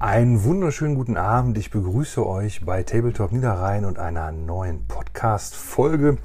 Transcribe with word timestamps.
Einen 0.00 0.44
wunderschönen 0.44 0.94
guten 0.94 1.16
Abend. 1.16 1.58
Ich 1.58 1.72
begrüße 1.72 2.24
euch 2.24 2.64
bei 2.64 2.84
Tabletop 2.84 3.32
Niederrhein 3.32 3.84
und 3.84 3.98
einer 3.98 4.30
neuen 4.30 4.86
Podcast-Folge. 4.86 6.18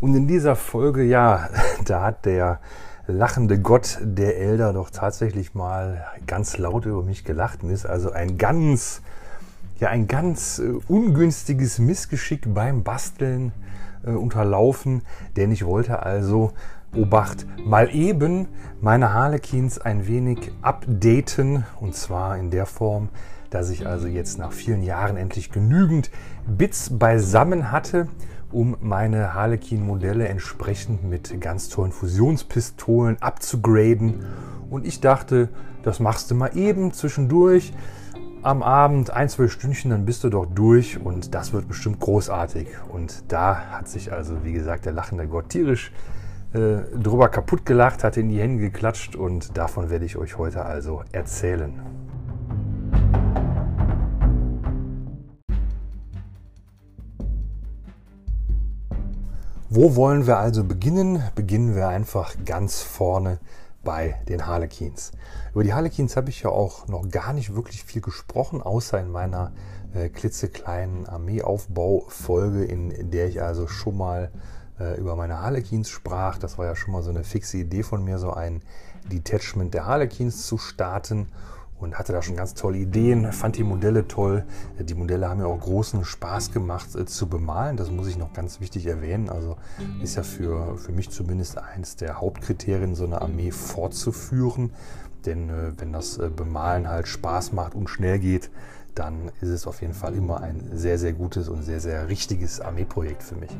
Und 0.00 0.14
in 0.14 0.28
dieser 0.28 0.54
Folge, 0.54 1.02
ja, 1.02 1.48
da 1.84 2.04
hat 2.04 2.24
der 2.24 2.60
lachende 3.08 3.58
Gott 3.58 3.98
der 4.00 4.38
Elder 4.38 4.72
doch 4.72 4.90
tatsächlich 4.90 5.54
mal 5.54 6.06
ganz 6.28 6.56
laut 6.56 6.86
über 6.86 7.02
mich 7.02 7.24
gelacht 7.24 7.64
und 7.64 7.70
ist 7.70 7.84
also 7.84 8.12
ein 8.12 8.38
ganz, 8.38 9.02
ja, 9.80 9.88
ein 9.88 10.06
ganz 10.06 10.60
äh, 10.60 10.78
ungünstiges 10.86 11.80
Missgeschick 11.80 12.54
beim 12.54 12.84
Basteln 12.84 13.50
äh, 14.04 14.10
unterlaufen, 14.10 15.02
denn 15.34 15.50
ich 15.50 15.66
wollte 15.66 16.00
also 16.00 16.52
Obacht, 16.96 17.46
mal 17.64 17.94
eben 17.94 18.48
meine 18.80 19.12
Harlequins 19.12 19.78
ein 19.78 20.06
wenig 20.06 20.52
updaten 20.62 21.64
und 21.80 21.94
zwar 21.94 22.38
in 22.38 22.50
der 22.50 22.66
Form, 22.66 23.10
dass 23.50 23.70
ich 23.70 23.86
also 23.86 24.06
jetzt 24.06 24.38
nach 24.38 24.52
vielen 24.52 24.82
Jahren 24.82 25.16
endlich 25.16 25.50
genügend 25.50 26.10
Bits 26.46 26.98
beisammen 26.98 27.70
hatte, 27.70 28.08
um 28.50 28.76
meine 28.80 29.34
Harlequin-Modelle 29.34 30.28
entsprechend 30.28 31.04
mit 31.04 31.40
ganz 31.40 31.68
tollen 31.68 31.92
Fusionspistolen 31.92 33.20
abzugraden. 33.20 34.24
Und 34.70 34.86
ich 34.86 35.00
dachte, 35.00 35.50
das 35.82 36.00
machst 36.00 36.30
du 36.30 36.34
mal 36.34 36.56
eben 36.56 36.92
zwischendurch 36.92 37.72
am 38.42 38.62
Abend, 38.62 39.10
ein, 39.10 39.28
zwei 39.28 39.48
Stündchen, 39.48 39.90
dann 39.90 40.04
bist 40.04 40.22
du 40.22 40.30
doch 40.30 40.46
durch 40.46 41.00
und 41.00 41.34
das 41.34 41.52
wird 41.52 41.66
bestimmt 41.66 41.98
großartig. 41.98 42.68
Und 42.88 43.24
da 43.28 43.72
hat 43.72 43.88
sich 43.88 44.12
also, 44.12 44.44
wie 44.44 44.52
gesagt, 44.52 44.84
der 44.86 44.92
lachende 44.92 45.26
Gott 45.26 45.48
tierisch 45.48 45.92
äh, 46.56 46.98
drüber 46.98 47.28
kaputt 47.28 47.66
gelacht, 47.66 48.02
hat 48.02 48.16
in 48.16 48.30
die 48.30 48.40
Hände 48.40 48.62
geklatscht 48.62 49.14
und 49.14 49.58
davon 49.58 49.90
werde 49.90 50.06
ich 50.06 50.16
euch 50.16 50.38
heute 50.38 50.64
also 50.64 51.02
erzählen. 51.12 51.74
Wo 59.68 59.96
wollen 59.96 60.26
wir 60.26 60.38
also 60.38 60.64
beginnen? 60.64 61.22
Beginnen 61.34 61.74
wir 61.74 61.88
einfach 61.88 62.34
ganz 62.46 62.80
vorne 62.80 63.38
bei 63.84 64.14
den 64.26 64.46
Harlequins. 64.46 65.12
Über 65.52 65.62
die 65.62 65.74
Harlequins 65.74 66.16
habe 66.16 66.30
ich 66.30 66.42
ja 66.42 66.48
auch 66.48 66.88
noch 66.88 67.10
gar 67.10 67.34
nicht 67.34 67.54
wirklich 67.54 67.84
viel 67.84 68.00
gesprochen, 68.00 68.62
außer 68.62 68.98
in 68.98 69.10
meiner 69.10 69.52
äh, 69.92 70.08
klitzekleinen 70.08 71.06
Armeeaufbaufolge, 71.06 72.64
in 72.64 73.10
der 73.10 73.28
ich 73.28 73.42
also 73.42 73.66
schon 73.66 73.98
mal 73.98 74.30
äh, 74.78 74.98
über 74.98 75.16
meine 75.16 75.40
Harlequins 75.40 75.88
sprach. 75.88 76.38
Das 76.38 76.58
war 76.58 76.66
ja 76.66 76.76
schon 76.76 76.92
mal 76.92 77.02
so 77.02 77.10
eine 77.10 77.24
fixe 77.24 77.58
Idee 77.58 77.82
von 77.82 78.04
mir, 78.04 78.18
so 78.18 78.32
ein 78.32 78.62
Detachment 79.10 79.74
der 79.74 79.86
Harlequins 79.86 80.46
zu 80.46 80.58
starten 80.58 81.28
und 81.78 81.98
hatte 81.98 82.12
da 82.12 82.22
schon 82.22 82.36
ganz 82.36 82.54
tolle 82.54 82.78
Ideen, 82.78 83.32
fand 83.32 83.56
die 83.56 83.64
Modelle 83.64 84.08
toll. 84.08 84.44
Die 84.78 84.94
Modelle 84.94 85.28
haben 85.28 85.38
mir 85.38 85.46
auch 85.46 85.60
großen 85.60 86.04
Spaß 86.04 86.52
gemacht 86.52 86.94
äh, 86.94 87.06
zu 87.06 87.28
bemalen, 87.28 87.76
das 87.76 87.90
muss 87.90 88.08
ich 88.08 88.16
noch 88.16 88.32
ganz 88.32 88.60
wichtig 88.60 88.86
erwähnen. 88.86 89.28
Also 89.28 89.56
ist 90.02 90.16
ja 90.16 90.22
für, 90.22 90.78
für 90.78 90.92
mich 90.92 91.10
zumindest 91.10 91.58
eins 91.58 91.96
der 91.96 92.20
Hauptkriterien, 92.20 92.94
so 92.94 93.04
eine 93.04 93.20
Armee 93.20 93.50
fortzuführen. 93.50 94.70
Denn 95.26 95.50
äh, 95.50 95.72
wenn 95.78 95.92
das 95.92 96.18
äh, 96.18 96.30
Bemalen 96.34 96.88
halt 96.88 97.08
Spaß 97.08 97.52
macht 97.52 97.74
und 97.74 97.90
schnell 97.90 98.18
geht, 98.18 98.50
dann 98.96 99.30
ist 99.40 99.50
es 99.50 99.66
auf 99.66 99.80
jeden 99.82 99.94
Fall 99.94 100.14
immer 100.14 100.40
ein 100.40 100.70
sehr, 100.72 100.98
sehr 100.98 101.12
gutes 101.12 101.48
und 101.48 101.62
sehr, 101.62 101.80
sehr 101.80 102.08
richtiges 102.08 102.60
Armeeprojekt 102.60 103.22
für 103.22 103.36
mich. 103.36 103.50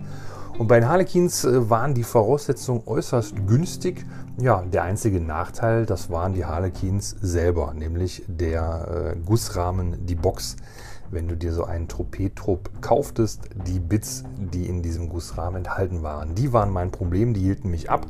Und 0.59 0.69
bei 0.69 0.81
den 0.81 0.89
Harlequins 0.89 1.45
äh, 1.45 1.71
waren 1.71 1.95
die 1.95 2.03
Voraussetzungen 2.03 2.83
äußerst 2.87 3.47
günstig. 3.47 4.07
Ja, 4.39 4.63
der 4.63 4.85
einzige 4.85 5.21
Nachteil, 5.21 5.87
das 5.87 6.11
waren 6.11 6.33
die 6.33 6.45
Harlequins 6.45 7.17
selber, 7.21 7.75
nämlich 7.75 8.25
der 8.27 9.15
äh, 9.15 9.19
Gussrahmen, 9.25 10.07
die 10.07 10.15
Box. 10.15 10.57
Wenn 11.11 11.29
du 11.29 11.37
dir 11.37 11.53
so 11.53 11.65
einen 11.65 11.87
Tropeetrupp 11.87 12.83
kauftest, 12.83 13.49
die 13.67 13.79
Bits, 13.79 14.25
die 14.39 14.67
in 14.67 14.83
diesem 14.83 15.09
Gussrahmen 15.09 15.59
enthalten 15.59 16.03
waren, 16.03 16.35
die 16.35 16.53
waren 16.53 16.73
mein 16.73 16.91
Problem, 16.91 17.33
die 17.33 17.43
hielten 17.43 17.71
mich 17.71 17.91
ab. 17.91 18.07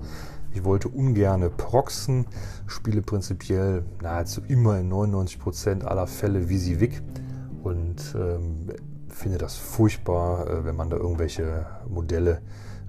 Ich 0.56 0.64
wollte 0.64 0.88
ungerne 0.88 1.50
proxen, 1.50 2.24
spiele 2.66 3.02
prinzipiell 3.02 3.84
nahezu 4.00 4.40
immer 4.48 4.78
in 4.78 4.90
99% 4.90 5.84
aller 5.84 6.06
Fälle 6.06 6.48
Wick 6.48 7.02
und 7.62 8.14
ähm, 8.18 8.68
finde 9.10 9.36
das 9.36 9.56
furchtbar, 9.56 10.48
äh, 10.48 10.64
wenn 10.64 10.74
man 10.74 10.88
da 10.88 10.96
irgendwelche 10.96 11.66
Modelle 11.86 12.40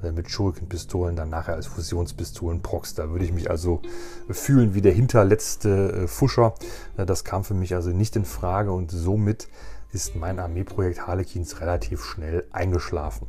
äh, 0.02 0.14
mit 0.14 0.32
Schurkenpistolen 0.32 1.18
dann 1.18 1.30
nachher 1.30 1.56
als 1.56 1.68
Fusionspistolen 1.68 2.62
proxt. 2.62 3.00
Da 3.00 3.10
würde 3.10 3.26
ich 3.26 3.34
mich 3.34 3.50
also 3.50 3.82
fühlen 4.30 4.74
wie 4.74 4.82
der 4.82 4.94
hinterletzte 4.94 5.92
äh, 5.92 6.08
Fuscher. 6.08 6.54
Äh, 6.96 7.06
das 7.06 7.26
kam 7.26 7.44
für 7.44 7.54
mich 7.54 7.76
also 7.76 7.90
nicht 7.90 8.16
in 8.16 8.24
Frage 8.24 8.72
und 8.72 8.92
somit 8.92 9.50
ist 9.92 10.16
mein 10.16 10.40
Armeeprojekt 10.40 11.06
Harlequins 11.06 11.60
relativ 11.60 12.02
schnell 12.02 12.46
eingeschlafen. 12.54 13.28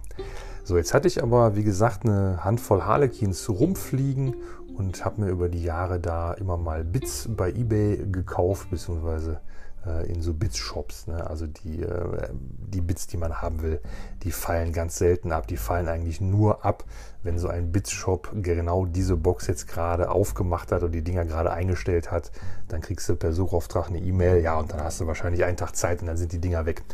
So, 0.69 0.77
jetzt 0.77 0.93
hatte 0.93 1.09
ich 1.09 1.23
aber, 1.23 1.57
wie 1.57 1.65
gesagt, 1.65 2.05
eine 2.05 2.45
Handvoll 2.45 2.83
Harlequins 2.83 3.49
rumfliegen 3.49 4.37
und 4.77 5.03
habe 5.03 5.23
mir 5.23 5.31
über 5.31 5.49
die 5.49 5.63
Jahre 5.63 5.99
da 5.99 6.35
immer 6.35 6.59
mal 6.59 6.85
Bits 6.85 7.27
bei 7.35 7.49
eBay 7.49 8.07
gekauft, 8.13 8.69
beziehungsweise 8.69 9.41
äh, 9.87 10.13
in 10.13 10.21
so 10.21 10.35
Bits-Shops. 10.35 11.07
Ne? 11.07 11.27
Also 11.27 11.47
die, 11.47 11.81
äh, 11.81 12.29
die 12.35 12.83
Bits, 12.83 13.07
die 13.07 13.17
man 13.17 13.41
haben 13.41 13.63
will, 13.63 13.81
die 14.25 14.31
fallen 14.31 14.75
ganz 14.75 14.99
selten 14.99 15.33
ab. 15.33 15.47
Die 15.47 15.57
fallen 15.57 15.89
eigentlich 15.89 16.21
nur 16.21 16.67
ab, 16.67 16.85
wenn 17.29 17.39
so 17.39 17.49
ein 17.49 17.73
Bits-Shop 17.73 18.31
genau 18.37 18.87
diese 18.87 19.15
Box 19.15 19.49
jetzt 19.49 19.69
gerade 19.69 20.11
aufgemacht 20.11 20.73
hat 20.73 20.83
und 20.83 20.93
die 20.93 21.03
Dinger 21.03 21.27
gerade 21.27 21.53
eingestellt 21.53 22.11
hat. 22.11 22.33
Dann 22.69 22.81
kriegst 22.81 23.07
du 23.07 23.17
per 23.17 23.35
Suchauftrag 23.35 23.89
eine 23.89 23.99
E-Mail, 23.99 24.43
ja, 24.43 24.59
und 24.59 24.73
dann 24.73 24.83
hast 24.83 25.03
du 25.03 25.07
wahrscheinlich 25.07 25.45
einen 25.45 25.59
Tag 25.59 25.77
Zeit 25.77 26.01
und 26.01 26.07
dann 26.07 26.17
sind 26.17 26.33
die 26.33 26.39
Dinger 26.39 26.65
weg. 26.65 26.85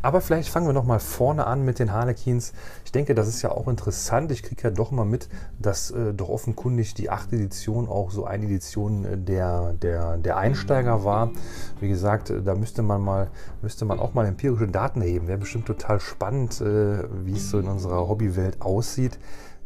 Aber 0.00 0.20
vielleicht 0.20 0.48
fangen 0.48 0.66
wir 0.66 0.72
nochmal 0.72 1.00
vorne 1.00 1.44
an 1.44 1.64
mit 1.64 1.80
den 1.80 1.92
Harlequins. 1.92 2.52
Ich 2.84 2.92
denke, 2.92 3.16
das 3.16 3.26
ist 3.26 3.42
ja 3.42 3.50
auch 3.50 3.66
interessant. 3.66 4.30
Ich 4.30 4.44
kriege 4.44 4.62
ja 4.62 4.70
doch 4.70 4.92
mal 4.92 5.04
mit, 5.04 5.28
dass 5.58 5.90
äh, 5.90 6.14
doch 6.14 6.28
offenkundig 6.28 6.94
die 6.94 7.10
8. 7.10 7.32
Edition 7.32 7.88
auch 7.88 8.12
so 8.12 8.24
eine 8.24 8.44
Edition 8.46 9.04
äh, 9.04 9.18
der, 9.18 9.72
der, 9.72 10.18
der 10.18 10.36
Einsteiger 10.36 11.04
war. 11.04 11.32
Wie 11.80 11.88
gesagt, 11.88 12.32
da 12.44 12.54
müsste 12.54 12.82
man 12.82 13.02
mal, 13.02 13.28
müsste 13.60 13.84
man 13.84 13.98
auch 13.98 14.14
mal 14.14 14.26
empirische 14.26 14.68
Daten 14.68 15.02
erheben. 15.02 15.26
Wäre 15.26 15.38
bestimmt 15.38 15.66
total 15.66 15.98
spannend, 15.98 16.60
äh, 16.60 17.02
wie 17.24 17.34
es 17.34 17.50
so 17.50 17.58
in 17.58 17.66
unserer 17.66 18.08
Hobbywelt 18.08 18.62
aussieht. 18.62 19.18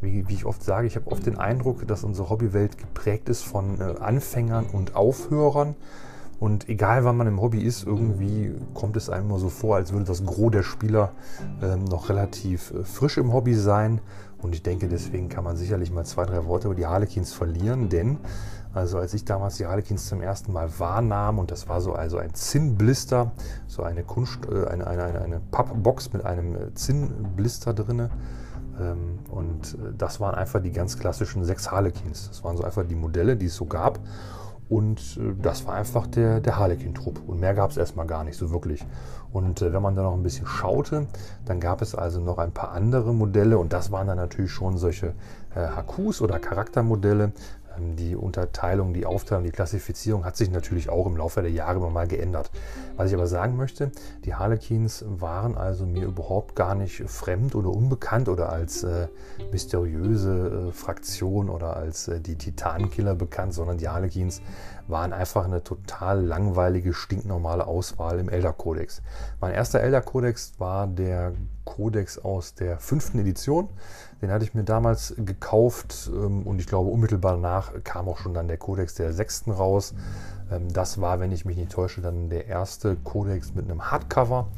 Wie, 0.05 0.29
wie 0.29 0.35
ich 0.35 0.45
oft 0.45 0.63
sage, 0.63 0.87
ich 0.87 0.97
habe 0.97 1.11
oft 1.11 1.27
den 1.27 1.39
Eindruck, 1.39 1.87
dass 1.89 2.05
unsere 2.05 2.31
Hobbywelt 2.31 2.79
geprägt 2.79 3.29
ist 3.29 3.43
von 3.43 3.81
äh, 3.81 3.95
Anfängern 4.01 4.67
und 4.67 4.95
Aufhörern. 4.95 5.75
Und 6.41 6.69
egal 6.69 7.05
wann 7.05 7.17
man 7.17 7.27
im 7.27 7.41
Hobby 7.41 7.63
ist, 7.63 7.87
irgendwie 7.87 8.53
kommt 8.75 8.97
es 8.97 9.09
einem 9.09 9.27
immer 9.27 9.39
so 9.39 9.49
vor, 9.49 9.77
als 9.77 9.93
würde 9.93 10.05
das 10.05 10.27
Gros 10.27 10.51
der 10.51 10.63
Spieler 10.63 11.13
ähm, 11.63 11.85
noch 11.85 12.09
relativ 12.09 12.73
äh, 12.73 12.85
frisch 12.85 13.19
im 13.19 13.33
Hobby 13.33 13.55
sein. 13.55 14.01
Und 14.43 14.55
ich 14.55 14.63
denke, 14.63 14.89
deswegen 14.89 15.31
kann 15.31 15.43
man 15.43 15.57
sicherlich 15.57 15.91
mal 15.91 16.05
zwei, 16.05 16.27
drei 16.27 16.45
Worte 16.45 16.67
über 16.67 16.75
die 16.75 16.87
Harlequins 16.87 17.33
verlieren, 17.33 17.89
denn 17.89 18.19
also 18.75 18.99
als 18.99 19.15
ich 19.15 19.25
damals 19.25 19.57
die 19.57 19.67
Harlequins 19.67 20.09
zum 20.09 20.21
ersten 20.21 20.53
Mal 20.53 20.69
wahrnahm, 20.79 21.39
und 21.39 21.53
das 21.53 21.69
war 21.69 21.81
so 21.81 21.93
also 21.93 22.19
ein 22.19 22.35
Zinnblister, 22.35 23.31
so 23.69 23.85
eine 23.85 24.03
Kunst, 24.03 24.41
äh, 24.51 24.67
eine, 24.67 24.87
eine, 24.87 25.05
eine, 25.05 25.21
eine 25.23 25.41
Pappbox 25.53 26.13
mit 26.13 26.27
einem 26.27 26.57
äh, 26.57 26.75
Zinnblister 26.75 27.73
drinne. 27.73 28.11
Ähm, 28.81 29.19
und 29.31 29.75
äh, 29.75 29.93
das 29.97 30.21
waren 30.21 30.35
einfach 30.35 30.61
die 30.61 30.73
ganz 30.73 30.99
klassischen 30.99 31.45
sechs 31.45 31.71
Harlequins. 31.71 32.29
Das 32.29 32.45
waren 32.45 32.57
so 32.57 32.65
einfach 32.65 32.85
die 32.87 32.95
Modelle, 32.95 33.37
die 33.37 33.47
es 33.47 33.57
so 33.57 33.67
gab. 33.67 33.99
Und 34.71 35.21
das 35.43 35.67
war 35.67 35.75
einfach 35.75 36.07
der, 36.07 36.41
der 36.41 36.57
Harlequin-Trupp. 36.57 37.21
Und 37.27 37.39
mehr 37.39 37.55
gab 37.55 37.71
es 37.71 37.77
erstmal 37.77 38.07
gar 38.07 38.25
nicht 38.25 38.37
so 38.37 38.51
wirklich. 38.51 38.85
Und 39.31 39.61
wenn 39.61 39.83
man 39.83 39.95
dann 39.95 40.07
noch 40.07 40.15
ein 40.15 40.23
bisschen 40.23 40.47
schaute, 40.47 41.07
dann 41.45 41.61
gab 41.61 41.83
es 41.83 41.95
also 41.95 42.21
noch 42.21 42.39
ein 42.39 42.53
paar 42.53 42.73
andere 42.73 43.13
Modelle. 43.13 43.59
Und 43.59 43.73
das 43.75 43.93
waren 43.93 44.07
dann 44.07 44.17
natürlich 44.17 44.53
schon 44.53 44.79
solche 44.79 45.15
äh, 45.55 45.61
Hakus 45.61 46.23
oder 46.23 46.39
Charaktermodelle, 46.39 47.33
die 47.79 48.17
Unterteilung, 48.17 48.95
die 48.95 49.07
Aufteilung, 49.07 49.45
die 49.45 49.51
Klassifizierung 49.51 50.25
hat 50.25 50.37
sich 50.37 50.51
natürlich 50.51 50.89
auch 50.89 51.07
im 51.07 51.17
Laufe 51.17 51.43
der 51.43 51.51
Jahre 51.51 51.77
immer 51.77 51.91
mal 51.91 52.07
geändert. 52.07 52.51
Was 52.97 53.09
ich 53.09 53.15
aber 53.15 53.27
sagen 53.27 53.57
möchte, 53.57 53.91
die 54.25 54.35
Harlequins 54.35 55.05
waren 55.07 55.57
also 55.57 55.87
mir 55.87 56.05
überhaupt 56.05 56.57
gar 56.57 56.75
nicht 56.75 57.03
fremd 57.09 57.55
oder 57.55 57.71
unbekannt 57.71 58.29
oder 58.29 58.51
als 58.51 58.83
äh, 58.85 59.09
mysteriöse 59.51 60.69
äh, 60.69 60.73
Fraktion 60.73 61.49
oder 61.49 61.77
als 61.77 62.09
äh, 62.09 62.21
die 62.21 62.37
Titanenkiller 62.37 63.15
bekannt, 63.15 63.55
sondern 63.55 63.79
die 63.79 63.89
Harlequins 63.89 64.41
waren 64.87 65.13
einfach 65.13 65.45
eine 65.45 65.63
total 65.63 66.23
langweilige, 66.23 66.93
stinknormale 66.93 67.67
Auswahl 67.67 68.19
im 68.19 68.29
Elder 68.29 68.53
Codex. 68.53 69.03
Mein 69.41 69.55
erster 69.55 69.81
Elder 69.81 70.03
Codex 70.03 70.55
war 70.59 70.87
der 70.87 71.33
Codex 71.65 72.19
aus 72.19 72.55
der 72.55 72.79
fünften 72.79 73.19
Edition. 73.19 73.69
Den 74.23 74.31
hatte 74.31 74.45
ich 74.45 74.55
mir 74.55 74.65
damals 74.65 75.15
gekauft 75.17 76.11
ähm, 76.13 76.43
und 76.47 76.61
ich 76.61 76.67
glaube 76.67 76.91
unmittelbar 76.91 77.33
danach 77.33 77.73
kam 77.85 78.09
auch 78.09 78.19
schon 78.19 78.35
dann 78.35 78.49
der 78.49 78.57
Codex 78.57 78.95
der 78.95 79.13
sechsten 79.13 79.51
raus. 79.51 79.95
Ähm, 80.51 80.73
das 80.73 81.01
war, 81.01 81.21
wenn 81.21 81.33
ich 81.33 81.45
mich 81.45 81.57
nicht 81.57 81.73
täusche, 81.73 82.01
dann 82.01 82.31
der 82.31 82.47
erste 82.47 82.97
Codex 82.97 83.55
mit 83.55 83.65
einem 83.65 83.91
Hardcover. 83.91 84.49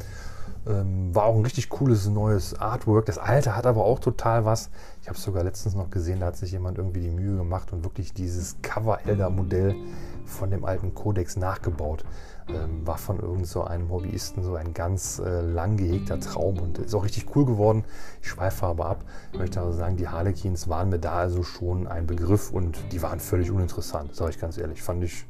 Ähm, 0.67 1.15
war 1.15 1.25
auch 1.25 1.37
ein 1.37 1.45
richtig 1.45 1.69
cooles 1.69 2.09
neues 2.09 2.59
Artwork. 2.59 3.07
Das 3.07 3.19
alte 3.19 3.57
hat 3.57 3.67
aber 3.67 3.85
auch 3.85 4.01
total 4.01 4.45
was. 4.45 4.71
Ich 5.01 5.09
habe 5.09 5.17
es 5.17 5.23
sogar 5.23 5.45
letztens 5.45 5.77
noch 5.77 5.91
gesehen, 5.91 6.21
da 6.21 6.27
hat 6.27 6.37
sich 6.37 6.51
jemand 6.51 6.79
irgendwie 6.79 7.01
die 7.01 7.11
Mühe 7.11 7.37
gemacht 7.37 7.73
und 7.73 7.85
wirklich 7.85 8.13
dieses 8.13 8.57
Cover-Elder-Modell 8.63 9.77
von 10.25 10.51
dem 10.51 10.65
alten 10.65 10.93
Codex 10.95 11.37
nachgebaut. 11.37 12.05
Ähm, 12.49 12.87
war 12.87 12.97
von 12.97 13.19
irgend 13.19 13.49
so 13.49 13.65
einem 13.65 13.91
Hobbyisten 13.91 14.45
so 14.45 14.55
ein 14.55 14.73
ganz 14.73 15.19
äh, 15.19 15.41
lang 15.41 15.77
gehegter 15.77 16.21
Traum 16.21 16.61
und 16.61 16.79
ist 16.79 16.95
auch 16.95 17.05
richtig 17.05 17.35
cool 17.35 17.45
geworden. 17.45 17.85
Ich 18.23 18.29
schweife 18.29 18.67
aber 18.67 18.87
ab. 18.87 19.05
Ich 19.33 19.39
möchte 19.39 19.61
also 19.61 19.73
sagen, 19.73 19.97
die 19.97 20.07
Harlequins 20.07 20.69
waren 20.69 20.91
mir 20.91 21.01
da 21.01 21.15
also 21.15 21.43
schon 21.43 21.89
ein 21.89 22.07
Begriff 22.07 22.53
und 22.53 22.79
die 22.93 23.03
waren 23.03 23.19
völlig 23.19 23.51
uninteressant, 23.51 24.15
sage 24.15 24.31
ich 24.31 24.41
ganz 24.41 24.59
ehrlich. 24.59 24.81
Fand 24.81 25.03
ich 25.03 25.27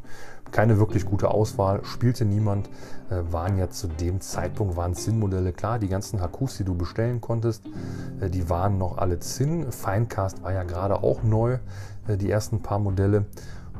keine 0.50 0.78
wirklich 0.78 1.06
gute 1.06 1.30
Auswahl, 1.30 1.84
spielte 1.84 2.24
niemand, 2.24 2.68
äh, 3.10 3.22
waren 3.30 3.58
ja 3.58 3.70
zu 3.70 3.88
dem 3.88 4.20
Zeitpunkt, 4.20 4.76
waren 4.76 4.94
Zinn-Modelle 4.94 5.52
klar, 5.52 5.78
die 5.78 5.88
ganzen 5.88 6.20
Hakus, 6.20 6.56
die 6.56 6.64
du 6.64 6.74
bestellen 6.74 7.20
konntest, 7.20 7.64
äh, 8.20 8.30
die 8.30 8.48
waren 8.48 8.78
noch 8.78 8.98
alle 8.98 9.18
Zinn. 9.20 9.72
Finecast 9.72 10.42
war 10.42 10.52
ja 10.52 10.62
gerade 10.62 11.02
auch 11.02 11.22
neu, 11.22 11.58
äh, 12.08 12.16
die 12.16 12.30
ersten 12.30 12.60
paar 12.60 12.78
Modelle. 12.78 13.24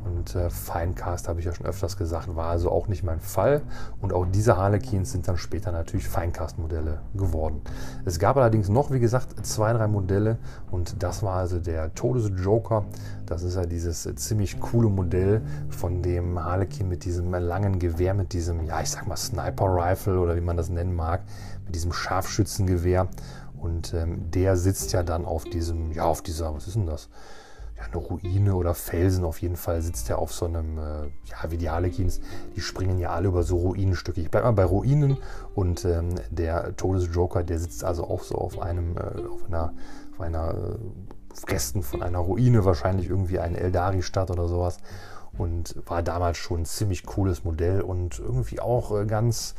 Und 0.07 0.37
äh, 0.37 0.51
Finecast, 0.51 1.29
habe 1.29 1.41
ich 1.41 1.47
ja 1.47 1.53
schon 1.53 1.67
öfters 1.67 1.97
gesagt, 1.97 2.35
war 2.37 2.47
also 2.47 2.71
auch 2.71 2.87
nicht 2.87 3.03
mein 3.03 3.21
Fall. 3.21 3.63
Und 4.01 4.13
auch 4.13 4.25
diese 4.25 4.57
Harlequins 4.57 5.11
sind 5.13 5.27
dann 5.27 5.37
später 5.37 5.73
natürlich 5.73 6.09
Finecast-Modelle 6.09 7.01
geworden. 7.15 7.61
Es 8.05 8.19
gab 8.19 8.37
allerdings 8.37 8.69
noch, 8.69 8.93
wie 8.93 9.01
gesagt, 9.01 9.45
zwei, 9.45 9.73
drei 9.73 9.89
Modelle. 9.89 10.39
Und 10.71 11.03
das 11.03 11.23
war 11.23 11.37
also 11.37 11.59
der 11.59 11.93
Todesjoker. 11.95 12.85
Das 13.27 13.43
ist 13.43 13.57
ja 13.57 13.67
dieses 13.67 14.09
ziemlich 14.15 14.61
coole 14.61 14.89
Modell 14.89 15.43
von 15.71 16.03
dem 16.03 16.43
Harlequin 16.43 16.89
mit 16.89 17.05
diesem 17.05 17.33
langen 17.33 17.79
Gewehr, 17.81 18.15
mit 18.15 18.33
diesem, 18.33 18.65
ja, 18.65 18.81
ich 18.81 18.91
sag 18.91 19.09
mal 19.09 19.17
Sniper-Rifle 19.17 20.21
oder 20.21 20.37
wie 20.37 20.41
man 20.41 20.57
das 20.57 20.71
nennen 20.71 20.95
mag, 20.95 21.23
mit 21.65 21.75
diesem 21.75 21.93
Scharfschützengewehr. 21.93 23.09
Und 23.59 23.93
ähm, 23.95 24.31
der 24.31 24.57
sitzt 24.57 24.93
ja 24.93 25.03
dann 25.03 25.25
auf 25.25 25.45
diesem, 25.45 25.91
ja, 25.91 26.05
auf 26.05 26.23
dieser, 26.23 26.55
was 26.55 26.69
ist 26.69 26.77
denn 26.77 26.87
das? 26.87 27.09
Ja, 27.77 27.85
eine 27.85 27.97
Ruine 27.97 28.55
oder 28.55 28.75
Felsen. 28.75 29.25
Auf 29.25 29.41
jeden 29.41 29.57
Fall 29.57 29.83
sitzt 29.83 30.09
er 30.11 30.19
auf 30.19 30.33
so 30.33 30.47
einem, 30.47 30.79
äh, 30.79 31.03
ja, 31.25 31.51
wie 31.51 31.59
die 31.59 31.71
Harlequins, 31.71 32.21
die 32.55 32.61
springen 32.61 32.99
ja 32.99 33.11
alle 33.11 33.29
über 33.29 33.43
so 33.43 33.57
Ruinenstücke. 33.59 34.21
Ich 34.21 34.31
bleibe 34.31 34.47
mal 34.47 34.53
bei 34.53 34.65
Ruinen 34.65 35.19
und 35.55 35.85
ähm, 35.85 36.15
der 36.31 36.77
Todesjoker, 36.77 37.43
der 37.43 37.59
sitzt 37.59 37.85
also 37.85 38.05
auch 38.05 38.23
so 38.23 38.37
auf 38.37 38.61
einem, 38.61 38.97
äh, 38.97 39.01
auf 39.01 39.47
einer, 39.47 39.73
auf 40.13 40.21
einer 40.21 40.55
äh, 40.55 41.51
Resten 41.51 41.83
von 41.83 42.03
einer 42.03 42.19
Ruine, 42.19 42.65
wahrscheinlich 42.65 43.09
irgendwie 43.11 43.39
eine 43.39 43.59
Eldari-Stadt 43.59 44.31
oder 44.31 44.49
sowas. 44.49 44.79
Und 45.37 45.77
war 45.85 46.03
damals 46.03 46.39
schon 46.39 46.61
ein 46.61 46.65
ziemlich 46.65 47.05
cooles 47.05 47.45
Modell 47.45 47.83
und 47.83 48.19
irgendwie 48.19 48.59
auch 48.59 48.99
äh, 48.99 49.05
ganz 49.05 49.55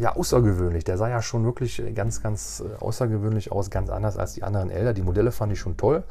ja, 0.00 0.16
außergewöhnlich. 0.16 0.84
Der 0.84 0.96
sah 0.96 1.10
ja 1.10 1.20
schon 1.20 1.44
wirklich 1.44 1.82
ganz, 1.94 2.22
ganz 2.22 2.64
äh, 2.66 2.82
außergewöhnlich 2.82 3.52
aus, 3.52 3.68
ganz 3.68 3.90
anders 3.90 4.16
als 4.16 4.32
die 4.32 4.42
anderen 4.42 4.70
Elder. 4.70 4.94
Die 4.94 5.02
Modelle 5.02 5.30
fand 5.30 5.52
ich 5.52 5.60
schon 5.60 5.76
toll. 5.76 6.04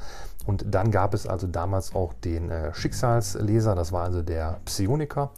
Und 0.46 0.64
dann 0.68 0.92
gab 0.92 1.16
es 1.16 1.26
also 1.26 1.48
damals 1.48 1.96
auch 1.96 2.14
den 2.14 2.52
äh, 2.52 2.72
Schicksalsleser, 2.74 3.74
das 3.74 3.92
war 3.92 4.04
also 4.04 4.22
der 4.22 4.60
Psioniker. 4.66 5.32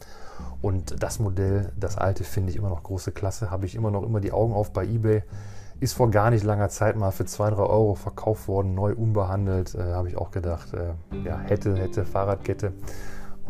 Und 0.61 1.01
das 1.01 1.19
Modell, 1.19 1.71
das 1.77 1.97
alte, 1.97 2.25
finde 2.25 2.49
ich 2.49 2.57
immer 2.57 2.69
noch 2.69 2.83
große 2.83 3.13
Klasse, 3.13 3.51
habe 3.51 3.65
ich 3.65 3.73
immer 3.73 3.89
noch 3.89 4.03
immer 4.03 4.19
die 4.19 4.33
Augen 4.33 4.53
auf 4.53 4.73
bei 4.73 4.83
eBay. 4.83 5.23
Ist 5.79 5.93
vor 5.93 6.11
gar 6.11 6.29
nicht 6.29 6.43
langer 6.43 6.67
Zeit 6.67 6.97
mal 6.97 7.11
für 7.11 7.25
2, 7.25 7.51
3 7.51 7.55
Euro 7.55 7.95
verkauft 7.95 8.49
worden, 8.49 8.75
neu 8.75 8.93
unbehandelt. 8.93 9.75
Äh, 9.75 9.93
habe 9.93 10.09
ich 10.09 10.17
auch 10.17 10.31
gedacht, 10.31 10.73
äh, 10.73 10.93
ja, 11.25 11.39
hätte, 11.39 11.77
hätte, 11.77 12.03
Fahrradkette. 12.03 12.73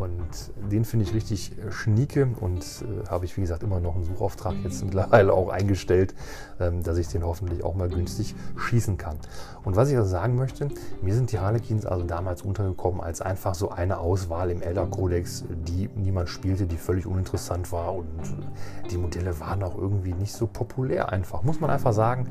Und 0.02 0.50
den 0.70 0.84
finde 0.84 1.04
ich 1.04 1.14
richtig 1.14 1.52
äh, 1.52 1.70
schnieke 1.70 2.28
und 2.40 2.60
äh, 2.60 3.08
habe 3.08 3.24
ich, 3.24 3.36
wie 3.36 3.40
gesagt, 3.40 3.62
immer 3.62 3.78
noch 3.78 3.94
einen 3.94 4.04
Suchauftrag 4.04 4.54
jetzt 4.64 4.84
mittlerweile 4.84 5.32
auch 5.32 5.48
eingestellt, 5.48 6.14
ähm, 6.58 6.82
dass 6.82 6.98
ich 6.98 7.06
den 7.06 7.24
hoffentlich 7.24 7.62
auch 7.62 7.74
mal 7.74 7.88
günstig 7.88 8.34
schießen 8.56 8.96
kann. 8.98 9.16
Und 9.62 9.76
was 9.76 9.90
ich 9.90 9.96
also 9.96 10.08
sagen 10.08 10.34
möchte, 10.34 10.68
mir 11.02 11.14
sind 11.14 11.30
die 11.30 11.38
Harlequins 11.38 11.86
also 11.86 12.04
damals 12.04 12.42
untergekommen 12.42 13.00
als 13.00 13.20
einfach 13.20 13.54
so 13.54 13.70
eine 13.70 13.98
Auswahl 13.98 14.50
im 14.50 14.60
Elder 14.60 14.86
Codex, 14.86 15.44
die 15.48 15.88
niemand 15.94 16.28
spielte, 16.28 16.66
die 16.66 16.78
völlig 16.78 17.06
uninteressant 17.06 17.70
war 17.70 17.94
und 17.94 18.06
äh, 18.06 18.88
die 18.90 18.98
Modelle 18.98 19.38
waren 19.38 19.62
auch 19.62 19.78
irgendwie 19.78 20.14
nicht 20.14 20.32
so 20.32 20.48
populär 20.48 21.12
einfach. 21.12 21.44
Muss 21.44 21.60
man 21.60 21.70
einfach 21.70 21.92
sagen, 21.92 22.26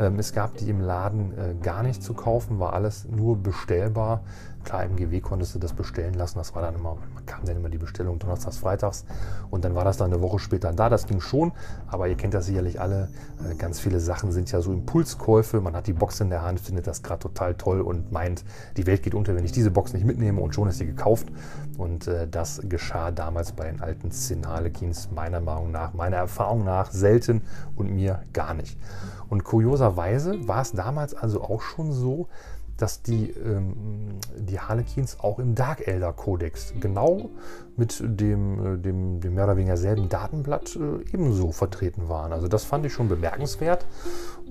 ähm, 0.00 0.18
es 0.18 0.32
gab 0.32 0.56
die 0.56 0.68
im 0.68 0.80
Laden 0.80 1.38
äh, 1.38 1.54
gar 1.62 1.84
nicht 1.84 2.02
zu 2.02 2.14
kaufen, 2.14 2.58
war 2.58 2.72
alles 2.72 3.06
nur 3.08 3.36
bestellbar. 3.36 4.22
Klar, 4.64 4.84
im 4.84 4.96
GW 4.96 5.20
konntest 5.20 5.54
du 5.54 5.58
das 5.58 5.72
bestellen 5.72 6.14
lassen. 6.14 6.38
Das 6.38 6.54
war 6.54 6.62
dann 6.62 6.74
immer, 6.74 6.96
man 7.14 7.26
kam 7.26 7.44
dann 7.44 7.56
immer 7.56 7.68
die 7.68 7.78
Bestellung 7.78 8.18
donnerstags, 8.18 8.58
freitags 8.58 9.04
und 9.50 9.64
dann 9.64 9.74
war 9.74 9.84
das 9.84 9.96
dann 9.96 10.12
eine 10.12 10.22
Woche 10.22 10.38
später 10.38 10.72
da. 10.72 10.88
Das 10.88 11.06
ging 11.06 11.20
schon, 11.20 11.52
aber 11.88 12.08
ihr 12.08 12.16
kennt 12.16 12.34
das 12.34 12.46
sicherlich 12.46 12.80
alle. 12.80 13.08
Äh, 13.48 13.54
ganz 13.56 13.80
viele 13.80 14.00
Sachen 14.00 14.32
sind 14.32 14.50
ja 14.52 14.60
so 14.60 14.72
Impulskäufe. 14.72 15.60
Man 15.60 15.74
hat 15.74 15.86
die 15.86 15.92
Box 15.92 16.20
in 16.20 16.30
der 16.30 16.42
Hand, 16.42 16.60
findet 16.60 16.86
das 16.86 17.02
gerade 17.02 17.20
total 17.20 17.54
toll 17.54 17.80
und 17.80 18.12
meint, 18.12 18.44
die 18.76 18.86
Welt 18.86 19.02
geht 19.02 19.14
unter, 19.14 19.34
wenn 19.34 19.44
ich 19.44 19.52
diese 19.52 19.70
Box 19.70 19.92
nicht 19.92 20.04
mitnehme 20.04 20.40
und 20.40 20.54
schon 20.54 20.68
ist 20.68 20.78
sie 20.78 20.86
gekauft. 20.86 21.26
Und 21.78 22.06
äh, 22.06 22.28
das 22.28 22.60
geschah 22.68 23.10
damals 23.10 23.52
bei 23.52 23.64
den 23.70 23.80
alten 23.80 24.10
Szenalekins 24.10 25.10
meiner 25.14 25.40
Meinung 25.40 25.70
nach, 25.72 25.94
meiner 25.94 26.16
Erfahrung 26.18 26.64
nach 26.64 26.90
selten 26.90 27.42
und 27.76 27.90
mir 27.90 28.22
gar 28.32 28.54
nicht. 28.54 28.78
Und 29.28 29.44
kurioserweise 29.44 30.46
war 30.46 30.60
es 30.60 30.72
damals 30.72 31.14
also 31.14 31.42
auch 31.42 31.62
schon 31.62 31.90
so, 31.90 32.28
dass 32.76 33.02
die, 33.02 33.30
ähm, 33.30 34.18
die 34.36 34.58
Harlequins 34.58 35.20
auch 35.20 35.38
im 35.38 35.54
Dark 35.54 35.86
Elder 35.86 36.12
Kodex 36.12 36.74
genau 36.80 37.30
mit 37.76 38.02
dem, 38.04 38.74
äh, 38.74 38.78
dem, 38.78 39.20
dem 39.20 39.34
mehr 39.34 39.44
oder 39.44 39.56
weniger 39.56 39.76
selben 39.76 40.08
Datenblatt 40.08 40.76
äh, 40.76 41.14
ebenso 41.14 41.52
vertreten 41.52 42.08
waren. 42.08 42.32
Also 42.32 42.48
das 42.48 42.64
fand 42.64 42.84
ich 42.86 42.92
schon 42.92 43.08
bemerkenswert 43.08 43.86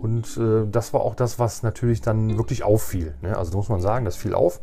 und 0.01 0.38
äh, 0.38 0.65
das 0.69 0.94
war 0.94 1.01
auch 1.01 1.15
das, 1.15 1.39
was 1.39 1.63
natürlich 1.63 2.01
dann 2.01 2.38
wirklich 2.38 2.63
auffiel. 2.63 3.15
Ne? 3.21 3.38
Also 3.38 3.57
muss 3.57 3.69
man 3.69 3.81
sagen, 3.81 4.06
das 4.06 4.15
fiel 4.15 4.33
auf. 4.33 4.59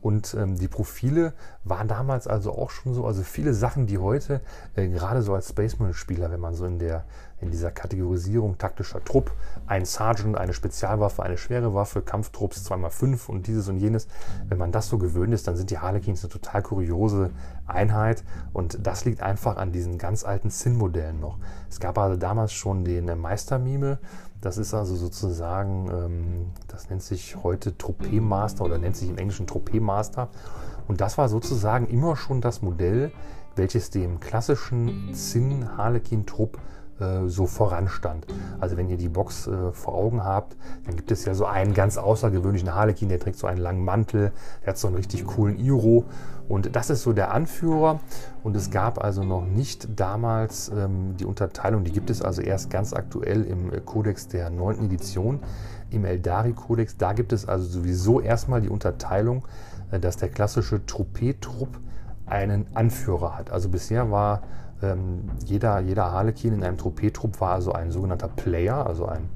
Und 0.00 0.34
ähm, 0.34 0.56
die 0.56 0.68
Profile 0.68 1.32
waren 1.64 1.88
damals 1.88 2.26
also 2.26 2.52
auch 2.52 2.70
schon 2.70 2.94
so, 2.94 3.04
also 3.04 3.22
viele 3.22 3.52
Sachen, 3.52 3.86
die 3.86 3.98
heute, 3.98 4.40
äh, 4.76 4.88
gerade 4.88 5.22
so 5.22 5.34
als 5.34 5.48
Spaceman-Spieler, 5.48 6.30
wenn 6.30 6.40
man 6.40 6.54
so 6.54 6.66
in 6.66 6.78
der 6.78 7.04
in 7.40 7.50
dieser 7.50 7.70
Kategorisierung 7.70 8.58
taktischer 8.58 9.04
Trupp, 9.04 9.32
ein 9.66 9.84
Sergeant, 9.84 10.36
eine 10.36 10.52
Spezialwaffe, 10.52 11.22
eine 11.22 11.38
schwere 11.38 11.74
Waffe, 11.74 12.02
Kampftrupps 12.02 12.68
2x5 12.68 13.28
und 13.28 13.46
dieses 13.46 13.68
und 13.68 13.78
jenes. 13.78 14.08
Wenn 14.48 14.58
man 14.58 14.72
das 14.72 14.88
so 14.88 14.98
gewöhnt 14.98 15.32
ist, 15.32 15.46
dann 15.46 15.56
sind 15.56 15.70
die 15.70 15.78
Harlequins 15.78 16.24
eine 16.24 16.32
total 16.32 16.62
kuriose 16.62 17.30
Einheit 17.66 18.24
und 18.52 18.84
das 18.84 19.04
liegt 19.04 19.22
einfach 19.22 19.56
an 19.56 19.72
diesen 19.72 19.98
ganz 19.98 20.24
alten 20.24 20.50
Sin-Modellen 20.50 21.20
noch. 21.20 21.38
Es 21.70 21.78
gab 21.80 21.98
also 21.98 22.16
damals 22.16 22.52
schon 22.52 22.84
den 22.84 23.06
Meistermime, 23.20 23.98
das 24.40 24.58
ist 24.58 24.74
also 24.74 24.94
sozusagen, 24.94 25.88
ähm, 25.90 26.46
das 26.68 26.90
nennt 26.90 27.02
sich 27.02 27.42
heute 27.42 27.76
Tropee 27.76 28.20
Master 28.20 28.64
oder 28.64 28.78
nennt 28.78 28.96
sich 28.96 29.08
im 29.08 29.18
Englischen 29.18 29.46
Tropee 29.46 29.80
Master 29.80 30.28
und 30.86 31.00
das 31.00 31.18
war 31.18 31.28
sozusagen 31.28 31.86
immer 31.88 32.16
schon 32.16 32.40
das 32.40 32.62
Modell, 32.62 33.12
welches 33.56 33.90
dem 33.90 34.20
klassischen 34.20 35.12
Zinn-Harlequin-Trupp 35.12 36.58
äh, 37.00 37.26
so 37.26 37.46
voranstand. 37.46 38.26
Also 38.60 38.76
wenn 38.76 38.88
ihr 38.88 38.96
die 38.96 39.08
Box 39.08 39.46
äh, 39.46 39.72
vor 39.72 39.94
Augen 39.94 40.24
habt, 40.24 40.56
dann 40.84 40.96
gibt 40.96 41.10
es 41.10 41.24
ja 41.24 41.34
so 41.34 41.44
einen 41.44 41.74
ganz 41.74 41.96
außergewöhnlichen 41.96 42.74
Harlekin, 42.74 43.08
der 43.08 43.20
trägt 43.20 43.38
so 43.38 43.46
einen 43.46 43.60
langen 43.60 43.84
Mantel, 43.84 44.32
der 44.62 44.68
hat 44.68 44.78
so 44.78 44.86
einen 44.86 44.96
richtig 44.96 45.26
coolen 45.26 45.58
Iro 45.58 46.04
und 46.48 46.74
das 46.74 46.90
ist 46.90 47.02
so 47.02 47.12
der 47.12 47.32
Anführer 47.32 48.00
und 48.42 48.56
es 48.56 48.70
gab 48.70 49.02
also 49.02 49.22
noch 49.22 49.44
nicht 49.44 49.88
damals 49.98 50.70
ähm, 50.70 51.16
die 51.16 51.24
Unterteilung, 51.24 51.84
die 51.84 51.92
gibt 51.92 52.10
es 52.10 52.22
also 52.22 52.42
erst 52.42 52.70
ganz 52.70 52.92
aktuell 52.92 53.44
im 53.44 53.84
Kodex 53.84 54.28
der 54.28 54.50
9. 54.50 54.84
Edition, 54.84 55.40
im 55.90 56.04
Eldari-Kodex. 56.04 56.96
Da 56.96 57.12
gibt 57.12 57.32
es 57.32 57.46
also 57.46 57.66
sowieso 57.66 58.20
erstmal 58.20 58.60
die 58.60 58.68
Unterteilung, 58.68 59.46
äh, 59.90 60.00
dass 60.00 60.16
der 60.16 60.28
klassische 60.28 60.76
Troupé-Trupp 60.86 61.78
einen 62.26 62.66
Anführer 62.74 63.36
hat. 63.36 63.50
Also 63.50 63.68
bisher 63.68 64.10
war 64.10 64.42
ähm, 64.82 65.30
jeder, 65.44 65.80
jeder 65.80 66.12
Harlekin 66.12 66.54
in 66.54 66.64
einem 66.64 66.78
Tropeetrupp 66.78 67.40
war 67.40 67.52
also 67.52 67.72
ein 67.72 67.90
sogenannter 67.90 68.28
Player, 68.28 68.86
also 68.86 69.06
ein, 69.06 69.28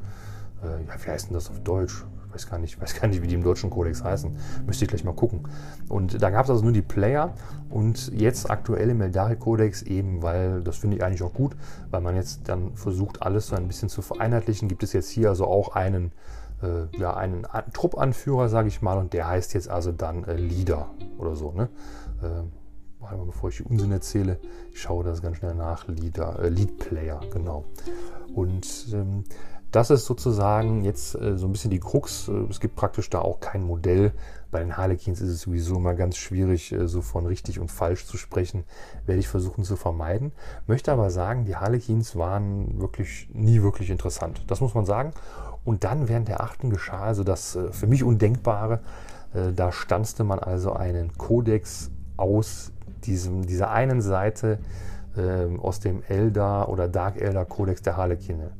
äh, 0.63 0.85
ja, 0.87 1.05
wie 1.05 1.11
heißt 1.11 1.29
denn 1.29 1.35
das 1.35 1.51
auf 1.51 1.61
Deutsch? 1.61 2.05
Weiß 2.33 2.49
gar 2.49 2.59
nicht, 2.59 2.81
weiß 2.81 3.01
gar 3.01 3.09
nicht, 3.09 3.23
wie 3.23 3.27
die 3.27 3.35
im 3.35 3.43
deutschen 3.43 3.71
Kodex 3.71 4.03
heißen. 4.03 4.37
Müsste 4.67 4.85
ich 4.85 4.89
gleich 4.89 5.05
mal 5.05 5.15
gucken. 5.15 5.49
Und 5.89 6.23
da 6.23 6.31
gab 6.31 6.45
es 6.45 6.51
also 6.51 6.63
nur 6.63 6.73
die 6.73 6.83
Player 6.83 7.35
und 7.71 8.13
jetzt 8.13 8.51
aktuell 8.51 8.91
im 8.91 9.01
Eldari-Kodex 9.01 9.83
eben, 9.83 10.23
weil 10.23 10.63
das 10.63 10.77
finde 10.77 10.97
ich 10.97 11.05
eigentlich 11.05 11.23
auch 11.23 11.33
gut, 11.35 11.57
weil 11.91 12.01
man 12.01 12.17
jetzt 12.17 12.49
dann 12.49 12.75
versucht, 12.75 13.23
alles 13.23 13.49
so 13.49 13.57
ein 13.57 13.67
bisschen 13.67 13.89
zu 13.89 14.03
vereinheitlichen, 14.03 14.69
gibt 14.69 14.83
es 14.83 14.93
jetzt 14.93 15.09
hier 15.09 15.31
also 15.31 15.47
auch 15.47 15.75
einen, 15.75 16.13
äh, 16.63 16.97
ja, 16.99 17.17
einen 17.17 17.47
Truppanführer, 17.73 18.49
sage 18.49 18.69
ich 18.69 18.83
mal, 18.83 18.99
und 18.99 19.13
der 19.13 19.29
heißt 19.29 19.55
jetzt 19.55 19.69
also 19.69 19.93
dann 19.93 20.25
äh, 20.25 20.35
Leader 20.35 20.91
oder 21.19 21.35
so. 21.35 21.53
Ne? 21.53 21.69
Äh, 22.23 22.43
warte 23.03 23.17
mal, 23.17 23.27
bevor 23.27 23.51
ich 23.51 23.57
die 23.59 23.65
Unsinn 23.65 23.93
erzähle, 23.93 24.39
ich 24.71 24.81
schaue 24.81 25.05
das 25.05 25.21
ganz 25.23 25.39
schnell 25.39 25.55
nach, 25.55 25.87
Leader, 25.89 26.39
äh, 26.41 26.49
Lead 26.49 26.79
Player, 26.79 27.21
genau. 27.33 27.65
Und 28.35 28.87
ähm, 28.93 29.25
das 29.73 29.89
ist 29.91 30.05
sozusagen 30.05 30.85
jetzt 30.85 31.15
äh, 31.15 31.37
so 31.37 31.47
ein 31.47 31.53
bisschen 31.53 31.71
die 31.71 31.81
Krux. 31.81 32.29
Äh, 32.29 32.33
es 32.51 32.61
gibt 32.61 32.77
praktisch 32.77 33.09
da 33.11 33.21
auch 33.21 33.41
kein 33.41 33.65
Modell. 33.65 34.13
Bei 34.51 34.61
den 34.61 34.77
Harlequins 34.77 35.23
ist 35.23 35.31
es 35.31 35.41
sowieso 35.41 35.77
immer 35.77 35.95
ganz 35.95 36.19
schwierig, 36.19 36.73
äh, 36.73 36.87
so 36.87 37.01
von 37.01 37.25
richtig 37.25 37.59
und 37.59 37.73
falsch 37.73 38.07
zu 38.07 38.19
sprechen. 38.19 38.65
Werde 39.07 39.19
ich 39.19 39.29
versuchen 39.29 39.65
zu 39.65 39.77
vermeiden. 39.77 40.33
Möchte 40.67 40.93
aber 40.93 41.11
sagen, 41.11 41.47
die 41.47 41.57
Harlequins 41.57 42.17
waren 42.17 42.81
wirklich 42.81 43.31
nie 43.33 43.63
wirklich 43.63 43.89
interessant. 43.89 44.45
Das 44.47 44.61
muss 44.61 44.75
man 44.75 44.85
sagen. 44.85 45.13
Und 45.65 45.85
dann 45.85 46.09
während 46.09 46.29
der 46.29 46.43
achten 46.43 46.69
geschah 46.69 47.01
also 47.01 47.25
das 47.25 47.57
äh, 47.57 47.73
für 47.73 47.87
mich 47.87 48.05
Undenkbare. 48.05 48.81
Äh, 49.33 49.53
da 49.55 49.73
stanzte 49.73 50.23
man 50.23 50.39
also 50.39 50.75
einen 50.75 51.17
Kodex 51.17 51.91
aus 52.19 52.73
diesem, 53.05 53.47
dieser 53.47 53.71
einen 53.71 54.03
Seite 54.03 54.59
äh, 55.17 55.47
aus 55.59 55.81
dem 55.81 56.03
Elder 56.03 56.69
oder 56.69 56.89
Dark 56.89 57.19
Elder 57.19 57.47
Codex 57.47 57.81
der 57.81 57.97
Harlekine 57.97 58.51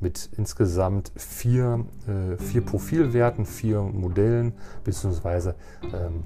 mit 0.00 0.28
insgesamt 0.36 1.12
vier, 1.16 1.84
äh, 2.06 2.36
vier 2.36 2.60
Profilwerten, 2.60 3.46
vier 3.46 3.80
Modellen, 3.80 4.52
beziehungsweise 4.84 5.54
ähm, 5.84 6.24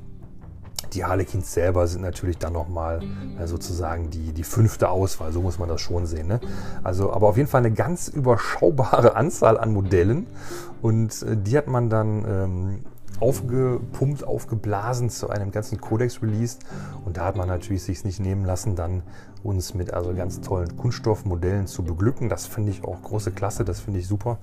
die 0.92 1.04
Harlequins 1.04 1.52
selber 1.52 1.86
sind 1.86 2.02
natürlich 2.02 2.38
dann 2.38 2.52
nochmal 2.52 3.00
äh, 3.38 3.46
sozusagen 3.46 4.10
die, 4.10 4.32
die 4.32 4.42
fünfte 4.42 4.88
Auswahl, 4.88 5.32
so 5.32 5.40
muss 5.40 5.58
man 5.58 5.68
das 5.68 5.80
schon 5.80 6.06
sehen. 6.06 6.26
Ne? 6.26 6.40
Also, 6.82 7.12
aber 7.12 7.28
auf 7.28 7.36
jeden 7.36 7.48
Fall 7.48 7.60
eine 7.60 7.72
ganz 7.72 8.08
überschaubare 8.08 9.14
Anzahl 9.16 9.58
an 9.58 9.72
Modellen 9.72 10.26
und 10.82 11.22
äh, 11.22 11.36
die 11.36 11.56
hat 11.56 11.68
man 11.68 11.90
dann 11.90 12.24
ähm, 12.26 12.78
aufgepumpt, 13.20 14.24
aufgeblasen 14.24 15.10
zu 15.10 15.28
einem 15.28 15.50
ganzen 15.50 15.80
Codex 15.80 16.22
released 16.22 16.62
und 17.04 17.18
da 17.18 17.26
hat 17.26 17.36
man 17.36 17.48
natürlich 17.48 17.82
sich 17.82 18.04
nicht 18.04 18.18
nehmen 18.18 18.44
lassen, 18.44 18.76
dann 18.76 19.02
uns 19.42 19.74
mit 19.74 19.92
also 19.92 20.14
ganz 20.14 20.40
tollen 20.40 20.76
Kunststoffmodellen 20.76 21.66
zu 21.66 21.82
beglücken. 21.82 22.28
Das 22.28 22.46
finde 22.46 22.70
ich 22.70 22.84
auch 22.84 23.02
große 23.02 23.32
Klasse, 23.32 23.64
das 23.64 23.80
finde 23.80 24.00
ich 24.00 24.06
super. 24.06 24.38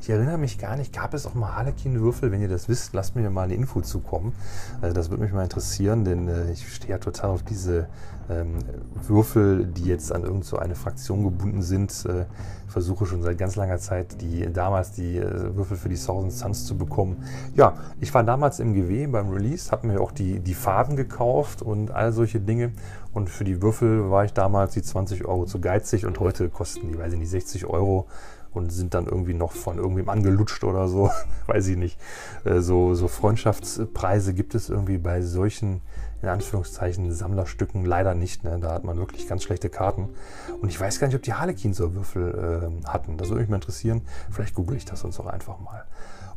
Ich 0.00 0.10
erinnere 0.10 0.38
mich 0.38 0.58
gar 0.58 0.76
nicht, 0.76 0.92
gab 0.92 1.14
es 1.14 1.26
auch 1.26 1.34
mal 1.34 1.54
Harlequin-Würfel? 1.56 2.32
Wenn 2.32 2.42
ihr 2.42 2.48
das 2.48 2.68
wisst, 2.68 2.92
lasst 2.92 3.16
mir 3.16 3.28
mal 3.30 3.42
eine 3.42 3.54
Info 3.54 3.80
zukommen. 3.80 4.32
Also 4.80 4.94
das 4.94 5.10
würde 5.10 5.22
mich 5.22 5.32
mal 5.32 5.44
interessieren, 5.44 6.04
denn 6.04 6.28
äh, 6.28 6.52
ich 6.52 6.74
stehe 6.74 6.90
ja 6.90 6.98
total 6.98 7.30
auf 7.30 7.42
diese 7.42 7.88
ähm, 8.28 8.58
Würfel, 9.06 9.66
die 9.66 9.84
jetzt 9.84 10.12
an 10.12 10.22
irgend 10.22 10.44
so 10.44 10.58
eine 10.58 10.74
Fraktion 10.74 11.24
gebunden 11.24 11.62
sind. 11.62 12.04
Äh, 12.06 12.24
versuche 12.72 13.06
schon 13.06 13.22
seit 13.22 13.38
ganz 13.38 13.54
langer 13.54 13.78
Zeit, 13.78 14.20
die 14.20 14.50
damals 14.52 14.92
die 14.92 15.18
äh, 15.18 15.54
Würfel 15.54 15.76
für 15.76 15.88
die 15.88 15.96
Thousand 15.96 16.32
Suns 16.32 16.64
zu 16.64 16.76
bekommen. 16.76 17.24
Ja, 17.54 17.74
ich 18.00 18.12
war 18.14 18.24
damals 18.24 18.58
im 18.58 18.74
GW 18.74 19.06
beim 19.08 19.28
Release, 19.28 19.70
habe 19.70 19.86
mir 19.86 20.00
auch 20.00 20.10
die, 20.10 20.40
die 20.40 20.54
Farben 20.54 20.96
gekauft 20.96 21.62
und 21.62 21.90
all 21.90 22.12
solche 22.12 22.40
Dinge. 22.40 22.72
Und 23.12 23.28
für 23.28 23.44
die 23.44 23.60
Würfel 23.60 24.10
war 24.10 24.24
ich 24.24 24.32
damals 24.32 24.74
die 24.74 24.82
20 24.82 25.24
Euro 25.24 25.44
zu 25.44 25.60
geizig 25.60 26.06
und 26.06 26.18
heute 26.20 26.48
kosten 26.48 26.88
die, 26.88 26.98
weiß 26.98 27.12
ich 27.12 27.18
nicht, 27.18 27.30
60 27.30 27.66
Euro 27.66 28.06
und 28.52 28.70
sind 28.70 28.94
dann 28.94 29.06
irgendwie 29.06 29.34
noch 29.34 29.52
von 29.52 29.78
irgendwem 29.78 30.08
angelutscht 30.08 30.64
oder 30.64 30.88
so, 30.88 31.10
weiß 31.46 31.68
ich 31.68 31.76
nicht. 31.76 31.98
Äh, 32.44 32.60
so, 32.60 32.94
so 32.94 33.08
Freundschaftspreise 33.08 34.34
gibt 34.34 34.54
es 34.54 34.68
irgendwie 34.68 34.98
bei 34.98 35.22
solchen 35.22 35.80
in 36.22 36.28
Anführungszeichen 36.28 37.12
Sammlerstücken 37.12 37.84
leider 37.84 38.14
nicht. 38.14 38.44
Ne? 38.44 38.58
Da 38.60 38.72
hat 38.72 38.84
man 38.84 38.96
wirklich 38.96 39.26
ganz 39.26 39.42
schlechte 39.42 39.68
Karten. 39.68 40.08
Und 40.60 40.68
ich 40.68 40.78
weiß 40.78 41.00
gar 41.00 41.08
nicht, 41.08 41.16
ob 41.16 41.22
die 41.22 41.34
Harlequin 41.34 41.74
so 41.74 41.94
Würfel 41.94 42.70
äh, 42.84 42.88
hatten. 42.88 43.16
Das 43.16 43.28
würde 43.28 43.40
mich 43.40 43.50
mal 43.50 43.56
interessieren. 43.56 44.02
Vielleicht 44.30 44.54
google 44.54 44.76
ich 44.76 44.84
das 44.84 45.02
uns 45.02 45.18
auch 45.18 45.26
einfach 45.26 45.58
mal. 45.58 45.84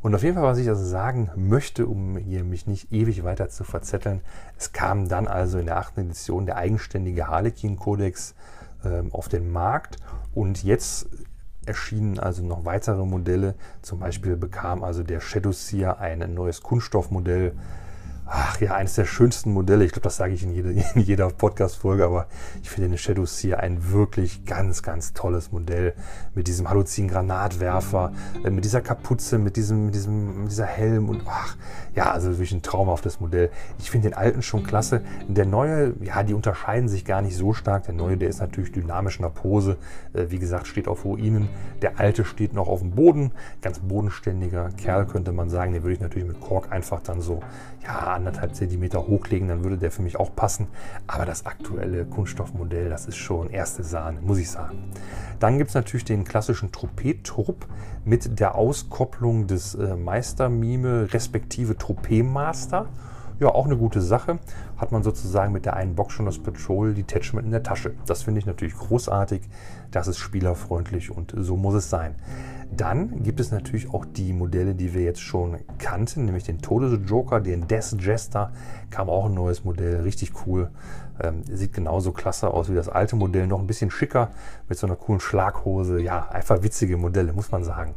Und 0.05 0.13
auf 0.13 0.21
jeden 0.21 0.35
Fall, 0.35 0.43
was 0.43 0.59
ich 0.59 0.69
also 0.69 0.85
sagen 0.85 1.31
möchte, 1.35 1.87
um 1.87 2.15
hier 2.15 2.43
mich 2.43 2.67
nicht 2.67 2.91
ewig 2.91 3.23
weiter 3.23 3.49
zu 3.49 3.63
verzetteln, 3.63 4.21
es 4.55 4.71
kam 4.71 5.09
dann 5.09 5.27
also 5.27 5.57
in 5.57 5.65
der 5.65 5.77
achten 5.77 6.01
Edition 6.01 6.45
der 6.45 6.57
eigenständige 6.57 7.27
Harlequin-Kodex 7.27 8.35
ähm, 8.85 9.11
auf 9.11 9.29
den 9.29 9.51
Markt. 9.51 9.97
Und 10.35 10.63
jetzt 10.63 11.07
erschienen 11.65 12.19
also 12.19 12.43
noch 12.43 12.65
weitere 12.65 13.03
Modelle. 13.03 13.55
Zum 13.81 13.97
Beispiel 13.97 14.35
bekam 14.35 14.83
also 14.83 15.01
der 15.01 15.21
Shadow 15.21 15.51
Seer 15.51 15.99
ein 15.99 16.35
neues 16.35 16.61
Kunststoffmodell 16.61 17.53
Ach 18.27 18.59
ja, 18.59 18.73
eines 18.73 18.95
der 18.95 19.05
schönsten 19.05 19.53
Modelle. 19.53 19.85
Ich 19.85 19.91
glaube, 19.91 20.05
das 20.05 20.17
sage 20.17 20.33
ich 20.33 20.41
in, 20.41 20.51
jede, 20.51 20.71
in 20.95 21.01
jeder 21.01 21.29
Podcast-Folge, 21.29 22.05
aber 22.05 22.25
ich 22.63 22.71
finde 22.71 22.89
den 22.89 22.97
Shadow 22.97 23.25
Seer 23.25 23.59
ein 23.59 23.91
wirklich 23.91 24.45
ganz, 24.45 24.81
ganz 24.81 25.13
tolles 25.13 25.51
Modell 25.51 25.93
mit 26.33 26.47
diesem 26.47 26.67
Hallucin-Granatwerfer, 26.67 28.13
äh, 28.43 28.49
mit 28.49 28.65
dieser 28.65 28.81
Kapuze, 28.81 29.37
mit 29.37 29.57
diesem, 29.57 29.85
mit 29.85 29.93
diesem, 29.95 30.41
mit 30.41 30.51
dieser 30.51 30.65
Helm 30.65 31.09
und 31.09 31.21
ach, 31.27 31.55
ja, 31.93 32.11
also 32.11 32.29
wirklich 32.29 32.51
ein 32.51 32.63
traumhaftes 32.63 33.19
Modell. 33.19 33.51
Ich 33.77 33.91
finde 33.91 34.09
den 34.09 34.17
alten 34.17 34.41
schon 34.41 34.63
klasse. 34.63 35.01
Der 35.27 35.45
neue, 35.45 35.93
ja, 36.01 36.23
die 36.23 36.33
unterscheiden 36.33 36.89
sich 36.89 37.05
gar 37.05 37.21
nicht 37.21 37.37
so 37.37 37.53
stark. 37.53 37.83
Der 37.83 37.93
neue, 37.93 38.17
der 38.17 38.29
ist 38.29 38.39
natürlich 38.39 38.71
dynamisch 38.71 39.17
in 39.17 39.23
der 39.23 39.29
Pose. 39.29 39.77
Äh, 40.13 40.25
wie 40.29 40.39
gesagt, 40.39 40.65
steht 40.65 40.87
auf 40.87 41.05
Ruinen. 41.05 41.47
Der 41.83 41.99
alte 41.99 42.25
steht 42.25 42.53
noch 42.53 42.69
auf 42.69 42.79
dem 42.79 42.91
Boden. 42.91 43.33
Ganz 43.61 43.77
bodenständiger 43.77 44.71
Kerl, 44.77 45.05
könnte 45.05 45.31
man 45.31 45.51
sagen. 45.51 45.73
Den 45.73 45.83
würde 45.83 45.93
ich 45.93 45.99
natürlich 45.99 46.27
mit 46.27 46.41
Kork 46.41 46.71
einfach 46.71 47.01
dann 47.01 47.21
so, 47.21 47.41
ja, 47.83 48.14
anderthalb 48.15 48.55
Zentimeter 48.55 49.05
hochlegen, 49.07 49.47
dann 49.47 49.63
würde 49.63 49.77
der 49.77 49.91
für 49.91 50.01
mich 50.01 50.17
auch 50.17 50.35
passen. 50.35 50.67
Aber 51.05 51.25
das 51.25 51.45
aktuelle 51.45 52.05
Kunststoffmodell, 52.05 52.89
das 52.89 53.05
ist 53.05 53.17
schon 53.17 53.49
erste 53.49 53.83
Sahne, 53.83 54.21
muss 54.21 54.39
ich 54.39 54.49
sagen. 54.49 54.91
Dann 55.39 55.57
gibt 55.57 55.69
es 55.69 55.75
natürlich 55.75 56.05
den 56.05 56.23
klassischen 56.23 56.71
Tropet-Trupp 56.71 57.67
mit 58.05 58.39
der 58.39 58.55
Auskopplung 58.55 59.47
des 59.47 59.75
äh, 59.75 59.95
Meistermime 59.95 61.13
respektive 61.13 61.77
Tropee-Master. 61.77 62.87
Ja, 63.37 63.49
auch 63.49 63.65
eine 63.65 63.75
gute 63.75 64.01
Sache. 64.01 64.39
Hat 64.77 64.93
man 64.93 65.03
sozusagen 65.03 65.51
mit 65.51 65.65
der 65.65 65.75
einen 65.75 65.95
Box 65.95 66.13
schon 66.13 66.25
das 66.25 66.39
Patrol 66.39 66.93
Detachment 66.93 67.45
in 67.45 67.51
der 67.51 67.63
Tasche. 67.63 67.93
Das 68.05 68.23
finde 68.23 68.39
ich 68.39 68.45
natürlich 68.45 68.75
großartig. 68.75 69.41
Das 69.91 70.07
ist 70.07 70.19
spielerfreundlich 70.19 71.11
und 71.11 71.33
so 71.37 71.57
muss 71.57 71.75
es 71.75 71.89
sein. 71.89 72.15
Dann 72.71 73.23
gibt 73.23 73.39
es 73.41 73.51
natürlich 73.51 73.93
auch 73.93 74.05
die 74.05 74.31
Modelle, 74.31 74.73
die 74.73 74.93
wir 74.93 75.03
jetzt 75.03 75.19
schon 75.19 75.57
kannten, 75.77 76.25
nämlich 76.25 76.45
den 76.45 76.61
Todesjoker, 76.61 77.41
den 77.41 77.67
Death 77.67 77.95
Jester. 77.99 78.51
Kam 78.89 79.09
auch 79.09 79.25
ein 79.25 79.33
neues 79.33 79.65
Modell, 79.65 80.01
richtig 80.01 80.31
cool. 80.45 80.69
Ähm, 81.21 81.43
sieht 81.45 81.73
genauso 81.73 82.11
klasse 82.13 82.49
aus 82.49 82.69
wie 82.69 82.75
das 82.75 82.89
alte 82.89 83.17
Modell, 83.17 83.47
noch 83.47 83.59
ein 83.59 83.67
bisschen 83.67 83.91
schicker 83.91 84.31
mit 84.69 84.77
so 84.77 84.87
einer 84.87 84.95
coolen 84.95 85.19
Schlaghose. 85.19 86.01
Ja, 86.01 86.29
einfach 86.29 86.63
witzige 86.63 86.97
Modelle, 86.97 87.33
muss 87.33 87.51
man 87.51 87.63
sagen. 87.63 87.95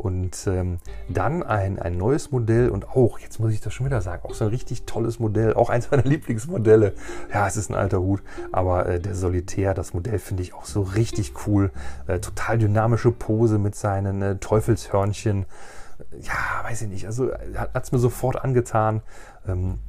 Und 0.00 0.46
ähm, 0.46 0.78
dann 1.10 1.42
ein, 1.42 1.78
ein 1.78 1.98
neues 1.98 2.30
Modell 2.30 2.70
und 2.70 2.88
auch, 2.88 3.18
jetzt 3.18 3.38
muss 3.38 3.52
ich 3.52 3.60
das 3.60 3.74
schon 3.74 3.84
wieder 3.84 4.00
sagen, 4.00 4.22
auch 4.24 4.32
so 4.32 4.46
ein 4.46 4.50
richtig 4.50 4.86
tolles 4.86 5.18
Modell, 5.18 5.52
auch 5.52 5.68
eins 5.68 5.90
meiner 5.90 6.04
Lieblingsmodelle. 6.06 6.94
Ja, 7.30 7.46
es 7.46 7.58
ist 7.58 7.68
ein 7.68 7.74
alter 7.74 8.00
Hut, 8.00 8.22
aber 8.50 8.86
äh, 8.86 8.98
der 8.98 9.14
Solitär, 9.14 9.74
das 9.74 9.92
Modell 9.92 10.18
finde 10.18 10.42
ich 10.42 10.54
auch 10.54 10.64
so 10.64 10.80
richtig 10.80 11.34
cool. 11.46 11.70
Äh, 12.06 12.18
total 12.20 12.56
dynamische 12.56 13.12
Pose 13.12 13.58
mit 13.58 13.74
seinen 13.74 14.22
äh, 14.22 14.36
Teufelshörnchen. 14.36 15.44
Ja, 16.22 16.64
weiß 16.64 16.80
ich 16.80 16.88
nicht, 16.88 17.04
also 17.04 17.30
hat 17.54 17.84
es 17.84 17.92
mir 17.92 17.98
sofort 17.98 18.42
angetan. 18.42 19.02
Ähm, 19.46 19.80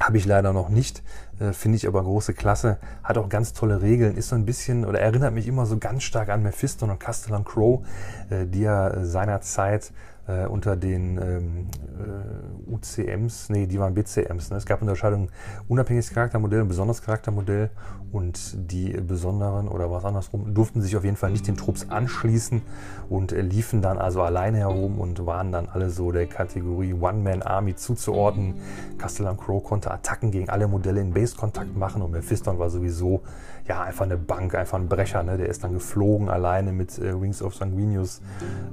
habe 0.00 0.16
ich 0.16 0.24
leider 0.24 0.52
noch 0.52 0.70
nicht, 0.70 1.02
äh, 1.38 1.52
finde 1.52 1.76
ich 1.76 1.86
aber 1.86 2.02
große 2.02 2.32
Klasse. 2.32 2.78
Hat 3.04 3.18
auch 3.18 3.28
ganz 3.28 3.52
tolle 3.52 3.82
Regeln, 3.82 4.16
ist 4.16 4.30
so 4.30 4.34
ein 4.34 4.46
bisschen 4.46 4.84
oder 4.84 5.00
erinnert 5.00 5.34
mich 5.34 5.46
immer 5.46 5.66
so 5.66 5.78
ganz 5.78 6.02
stark 6.02 6.30
an 6.30 6.42
Mephisto 6.42 6.86
und 6.86 6.98
Castellan 6.98 7.44
Crow, 7.44 7.84
äh, 8.30 8.46
die 8.46 8.62
ja 8.62 8.88
äh, 8.88 9.04
seinerzeit 9.04 9.92
äh, 10.26 10.46
unter 10.46 10.76
den 10.76 11.18
ähm, 11.18 11.66
äh, 11.98 12.72
UCMs, 12.72 13.48
nee, 13.50 13.66
die 13.66 13.78
waren 13.78 13.94
BCMs. 13.94 14.50
Ne? 14.50 14.56
Es 14.56 14.66
gab 14.66 14.80
Unterscheidungen 14.80 15.28
unabhängiges 15.68 16.10
Charaktermodell 16.10 16.64
besonderes 16.64 17.02
Charaktermodell 17.02 17.70
und 18.12 18.70
die 18.70 18.92
besonderen 18.92 19.68
oder 19.68 19.90
was 19.90 20.04
andersrum 20.04 20.54
durften 20.54 20.82
sich 20.82 20.96
auf 20.96 21.04
jeden 21.04 21.16
Fall 21.16 21.30
nicht 21.30 21.46
den 21.46 21.56
Trupps 21.56 21.86
anschließen 21.88 22.62
und 23.08 23.32
äh, 23.32 23.40
liefen 23.40 23.82
dann 23.82 23.98
also 23.98 24.22
alleine 24.22 24.58
herum 24.58 24.98
und 25.00 25.26
waren 25.26 25.52
dann 25.52 25.68
alle 25.68 25.90
so 25.90 26.12
der 26.12 26.26
Kategorie 26.26 26.94
One-Man-Army 26.94 27.76
zuzuordnen. 27.76 28.54
Castellan 28.98 29.36
Crow 29.36 29.62
konnte 29.62 29.90
Attacken 29.90 30.30
gegen 30.30 30.48
alle 30.48 30.68
Modelle 30.68 31.00
in 31.00 31.12
Base-Kontakt 31.12 31.76
machen 31.76 32.02
und 32.02 32.12
Mephiston 32.12 32.58
war 32.58 32.70
sowieso 32.70 33.22
ja, 33.70 33.82
einfach 33.82 34.04
eine 34.04 34.16
Bank, 34.16 34.56
einfach 34.56 34.80
ein 34.80 34.88
Brecher. 34.88 35.22
Ne? 35.22 35.36
Der 35.36 35.48
ist 35.48 35.62
dann 35.62 35.72
geflogen 35.72 36.28
alleine 36.28 36.72
mit 36.72 36.98
äh, 36.98 37.20
Wings 37.20 37.40
of 37.40 37.54
Sanguinius, 37.54 38.20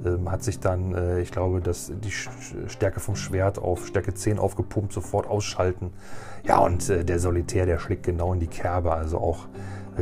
ähm, 0.04 0.28
hat 0.28 0.42
sich 0.42 0.58
dann, 0.58 0.92
äh, 0.92 1.20
ich 1.20 1.30
glaube, 1.30 1.60
das, 1.60 1.92
die 2.02 2.10
Stärke 2.10 2.98
vom 2.98 3.14
Schwert 3.14 3.60
auf 3.60 3.86
Stärke 3.86 4.12
10 4.12 4.40
aufgepumpt, 4.40 4.92
sofort 4.92 5.28
ausschalten. 5.28 5.92
Ja, 6.42 6.58
und 6.58 6.90
äh, 6.90 7.04
der 7.04 7.20
Solitär, 7.20 7.64
der 7.64 7.78
schlägt 7.78 8.06
genau 8.06 8.32
in 8.32 8.40
die 8.40 8.48
Kerbe, 8.48 8.92
also 8.92 9.18
auch 9.18 9.46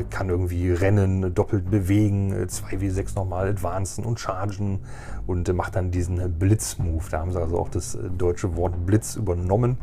kann 0.04 0.28
irgendwie 0.28 0.72
rennen, 0.72 1.34
doppelt 1.34 1.70
bewegen, 1.70 2.34
2W6 2.34 2.98
äh, 2.98 3.14
nochmal 3.14 3.48
advancen 3.48 4.04
und 4.04 4.20
chargen 4.20 4.80
und 5.26 5.48
äh, 5.48 5.52
macht 5.52 5.76
dann 5.76 5.90
diesen 5.90 6.38
Blitzmove. 6.38 7.10
Da 7.10 7.20
haben 7.20 7.32
sie 7.32 7.40
also 7.40 7.58
auch 7.58 7.68
das 7.68 7.98
deutsche 8.16 8.56
Wort 8.56 8.86
Blitz 8.86 9.16
übernommen. 9.16 9.78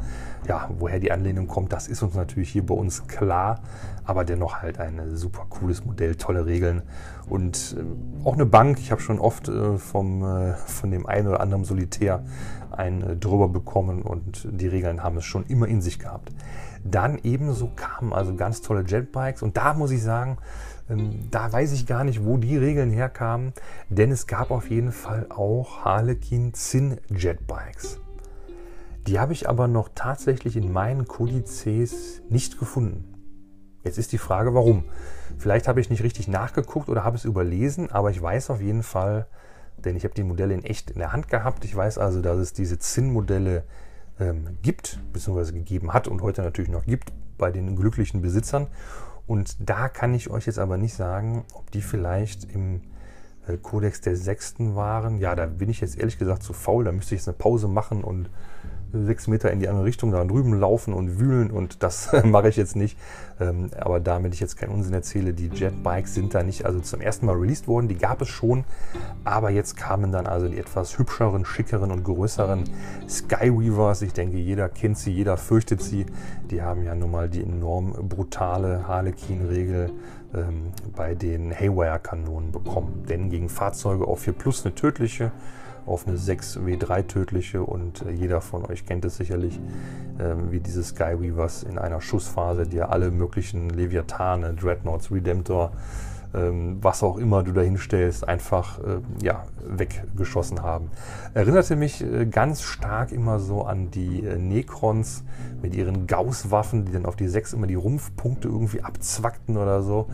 Ja, 0.48 0.70
woher 0.78 1.00
die 1.00 1.12
Anlehnung 1.12 1.48
kommt, 1.48 1.72
das 1.72 1.88
ist 1.88 2.04
uns 2.04 2.16
natürlich 2.16 2.50
hier 2.50 2.66
bei 2.66 2.76
uns 2.76 3.08
klar, 3.08 3.62
aber 4.04 4.26
dennoch 4.26 4.62
halt 4.62 4.78
ein 4.78 5.16
super 5.16 5.46
cooles 5.50 5.86
Modell, 5.86 6.16
tolle 6.16 6.46
Regeln 6.46 6.82
und 7.30 7.78
auch 8.26 8.34
eine 8.34 8.46
Bank. 8.46 8.78
Ich 8.80 8.92
habe 8.92 9.00
schon 9.00 9.20
oft 9.20 9.50
vom, 9.78 10.54
von 10.66 10.92
dem 10.92 11.06
einen 11.06 11.30
oder 11.30 11.40
anderen 11.40 11.64
Solitär 11.64 12.26
einen 12.72 13.22
drüber 13.22 13.48
bekommen 13.48 14.02
und 14.02 14.46
die 14.52 14.68
Regeln 14.68 15.02
haben 15.02 15.18
es 15.18 15.24
schon 15.24 15.46
immer 15.46 15.68
in 15.68 15.82
sich 15.82 15.98
gehabt. 16.00 16.32
Dann 16.84 17.20
ebenso 17.24 17.72
kamen 17.76 18.14
also 18.14 18.36
ganz 18.36 18.62
tolle 18.62 18.84
Jetbikes 18.86 19.42
und 19.42 19.58
da 19.58 19.74
muss 19.74 19.92
ich 19.92 20.04
sagen, 20.04 20.38
ähm, 20.90 21.30
da 21.32 21.52
weiß 21.52 21.72
ich 21.72 21.86
gar 21.86 22.04
nicht, 22.04 22.26
wo 22.26 22.38
die 22.38 22.58
Regeln 22.58 22.92
herkamen, 22.92 23.54
denn 23.90 24.12
es 24.12 24.28
gab 24.28 24.52
auf 24.52 24.70
jeden 24.70 24.92
Fall 24.92 25.28
auch 25.30 25.86
Harlequin 25.86 26.54
Zinn 26.54 26.98
Jetbikes. 27.10 28.00
Die 29.08 29.20
habe 29.20 29.34
ich 29.34 29.50
aber 29.50 29.68
noch 29.68 29.90
tatsächlich 29.96 30.56
in 30.56 30.72
meinen 30.72 31.08
Kodizes 31.08 32.22
nicht 32.30 32.58
gefunden. 32.58 33.14
Jetzt 33.84 33.98
ist 33.98 34.14
die 34.14 34.18
Frage, 34.18 34.54
warum. 34.54 34.86
Vielleicht 35.38 35.68
habe 35.68 35.82
ich 35.82 35.90
nicht 35.90 36.04
richtig 36.04 36.30
nachgeguckt 36.30 36.88
oder 36.88 37.04
habe 37.04 37.18
es 37.18 37.26
überlesen, 37.26 37.92
aber 37.92 38.12
ich 38.12 38.22
weiß 38.22 38.50
auf 38.50 38.62
jeden 38.62 38.84
Fall, 38.84 39.28
denn 39.78 39.98
ich 39.98 40.06
habe 40.06 40.14
die 40.14 40.24
Modelle 40.24 40.54
in 40.54 40.64
echt 40.64 40.92
in 40.92 41.00
der 41.00 41.12
Hand 41.12 41.28
gehabt. 41.28 41.66
Ich 41.66 41.76
weiß 41.76 41.98
also, 41.98 42.22
dass 42.22 42.38
es 42.38 42.54
diese 42.54 42.80
Zinn-Modelle 42.80 43.64
ähm, 44.20 44.58
gibt, 44.62 45.00
beziehungsweise 45.12 45.54
gegeben 45.54 45.94
hat 45.94 46.08
und 46.08 46.22
heute 46.22 46.42
natürlich 46.42 46.72
noch 46.72 46.86
gibt 46.86 47.12
bei 47.38 47.52
den 47.52 47.76
glücklichen 47.76 48.22
Besitzern. 48.22 48.68
Und 49.26 49.56
da 49.60 49.88
kann 49.90 50.14
ich 50.14 50.30
euch 50.30 50.46
jetzt 50.46 50.60
aber 50.60 50.78
nicht 50.78 50.94
sagen, 50.94 51.46
ob 51.54 51.72
die 51.72 51.82
vielleicht 51.82 52.44
im 52.54 52.82
äh, 53.48 53.58
Kodex 53.58 54.02
der 54.02 54.16
Sechsten 54.18 54.76
waren. 54.76 55.18
Ja, 55.18 55.36
da 55.36 55.46
bin 55.46 55.70
ich 55.70 55.82
jetzt 55.82 55.98
ehrlich 55.98 56.18
gesagt 56.18 56.44
zu 56.44 56.54
faul. 56.54 56.84
Da 56.84 56.92
müsste 56.92 57.16
ich 57.16 57.22
jetzt 57.22 57.28
eine 57.28 57.38
Pause 57.38 57.68
machen 57.68 58.04
und 58.04 58.30
sechs 58.94 59.28
Meter 59.28 59.52
in 59.52 59.60
die 59.60 59.68
andere 59.68 59.86
Richtung 59.86 60.12
da 60.12 60.24
drüben 60.24 60.60
laufen 60.60 60.94
und 60.94 61.20
wühlen 61.20 61.52
und 61.52 61.84
das 61.84 62.12
mache 62.24 62.50
ich 62.50 62.56
jetzt 62.56 62.76
nicht. 62.76 62.98
Ähm, 63.40 63.72
aber 63.80 64.00
damit 64.00 64.34
ich 64.34 64.40
jetzt 64.40 64.58
keinen 64.58 64.72
Unsinn 64.72 64.94
erzähle, 64.94 65.34
die 65.34 65.48
Jetbikes 65.48 66.14
sind 66.14 66.34
da 66.34 66.44
nicht 66.44 66.66
also 66.66 66.80
zum 66.80 67.02
ersten 67.02 67.26
Mal 67.26 67.36
released 67.36 67.68
worden, 67.68 67.88
die 67.88 67.98
gab 67.98 68.22
es 68.22 68.30
schon, 68.30 68.64
aber 69.24 69.50
jetzt 69.50 69.76
kamen 69.76 70.12
dann 70.12 70.28
also 70.28 70.48
die 70.48 70.60
etwas 70.60 70.98
hübscheren, 70.98 71.46
schickeren 71.46 71.92
und 71.92 72.04
größeren 72.04 72.64
Skyweavers. 73.10 74.04
Ich 74.04 74.14
denke, 74.14 74.38
jeder 74.38 74.70
kennt 74.70 74.98
sie, 74.98 75.12
jeder 75.12 75.38
fürchtet 75.38 75.82
sie. 75.82 76.06
Die 76.52 76.62
haben 76.62 76.84
ja 76.84 76.94
nun 76.94 77.12
mal 77.12 77.30
die 77.30 77.42
enorm 77.42 77.94
brutale 78.08 78.88
Harlequin-Regel 78.88 79.92
ähm, 80.34 80.72
bei 80.96 81.16
den 81.16 81.52
Haywire-Kanonen 81.52 82.52
bekommen. 82.52 83.06
Denn 83.08 83.30
gegen 83.30 83.50
Fahrzeuge 83.50 84.08
auf 84.08 84.22
4 84.22 84.34
Plus 84.34 84.66
eine 84.66 84.76
tödliche, 84.76 85.32
auf 85.86 86.08
eine 86.08 86.18
6W3 86.18 87.08
tödliche 87.08 87.64
und 87.64 88.04
äh, 88.04 88.12
jeder 88.12 88.42
von 88.42 88.66
euch 88.66 88.86
kennt 88.86 89.06
es 89.06 89.18
sicherlich, 89.18 89.60
ähm, 90.20 90.52
wie 90.52 90.60
diese 90.60 90.84
Skyweavers 90.84 91.64
in 91.64 91.78
einer 91.78 92.02
Schussphase, 92.02 92.68
ja 92.72 92.90
alle 92.90 93.12
möglichen 93.12 93.70
Leviathane, 93.70 94.54
Dreadnoughts, 94.54 95.12
Redemptor, 95.12 95.72
ähm, 96.34 96.78
was 96.82 97.04
auch 97.04 97.18
immer 97.18 97.44
du 97.44 97.52
da 97.52 97.62
hinstellst, 97.62 98.28
einfach 98.28 98.80
äh, 98.80 99.00
ja, 99.22 99.44
weggeschossen 99.68 100.62
haben. 100.62 100.90
Erinnerte 101.34 101.76
mich 101.76 102.04
äh, 102.04 102.26
ganz 102.26 102.64
stark 102.64 103.12
immer 103.12 103.40
so 103.40 103.64
an 103.64 103.92
die 103.92 104.26
äh, 104.26 104.38
Necrons 104.38 105.24
mit 105.62 105.76
ihren 105.76 106.08
Gauss-Waffen, 106.08 106.86
die 106.86 106.92
dann 106.92 107.06
auf 107.06 107.16
die 107.16 107.28
6 107.28 107.54
immer 107.54 107.68
die 107.68 107.76
Rumpfpunkte 107.76 108.48
irgendwie 108.48 108.82
abzwackten 108.82 109.58
oder 109.58 109.84
so. 109.84 110.08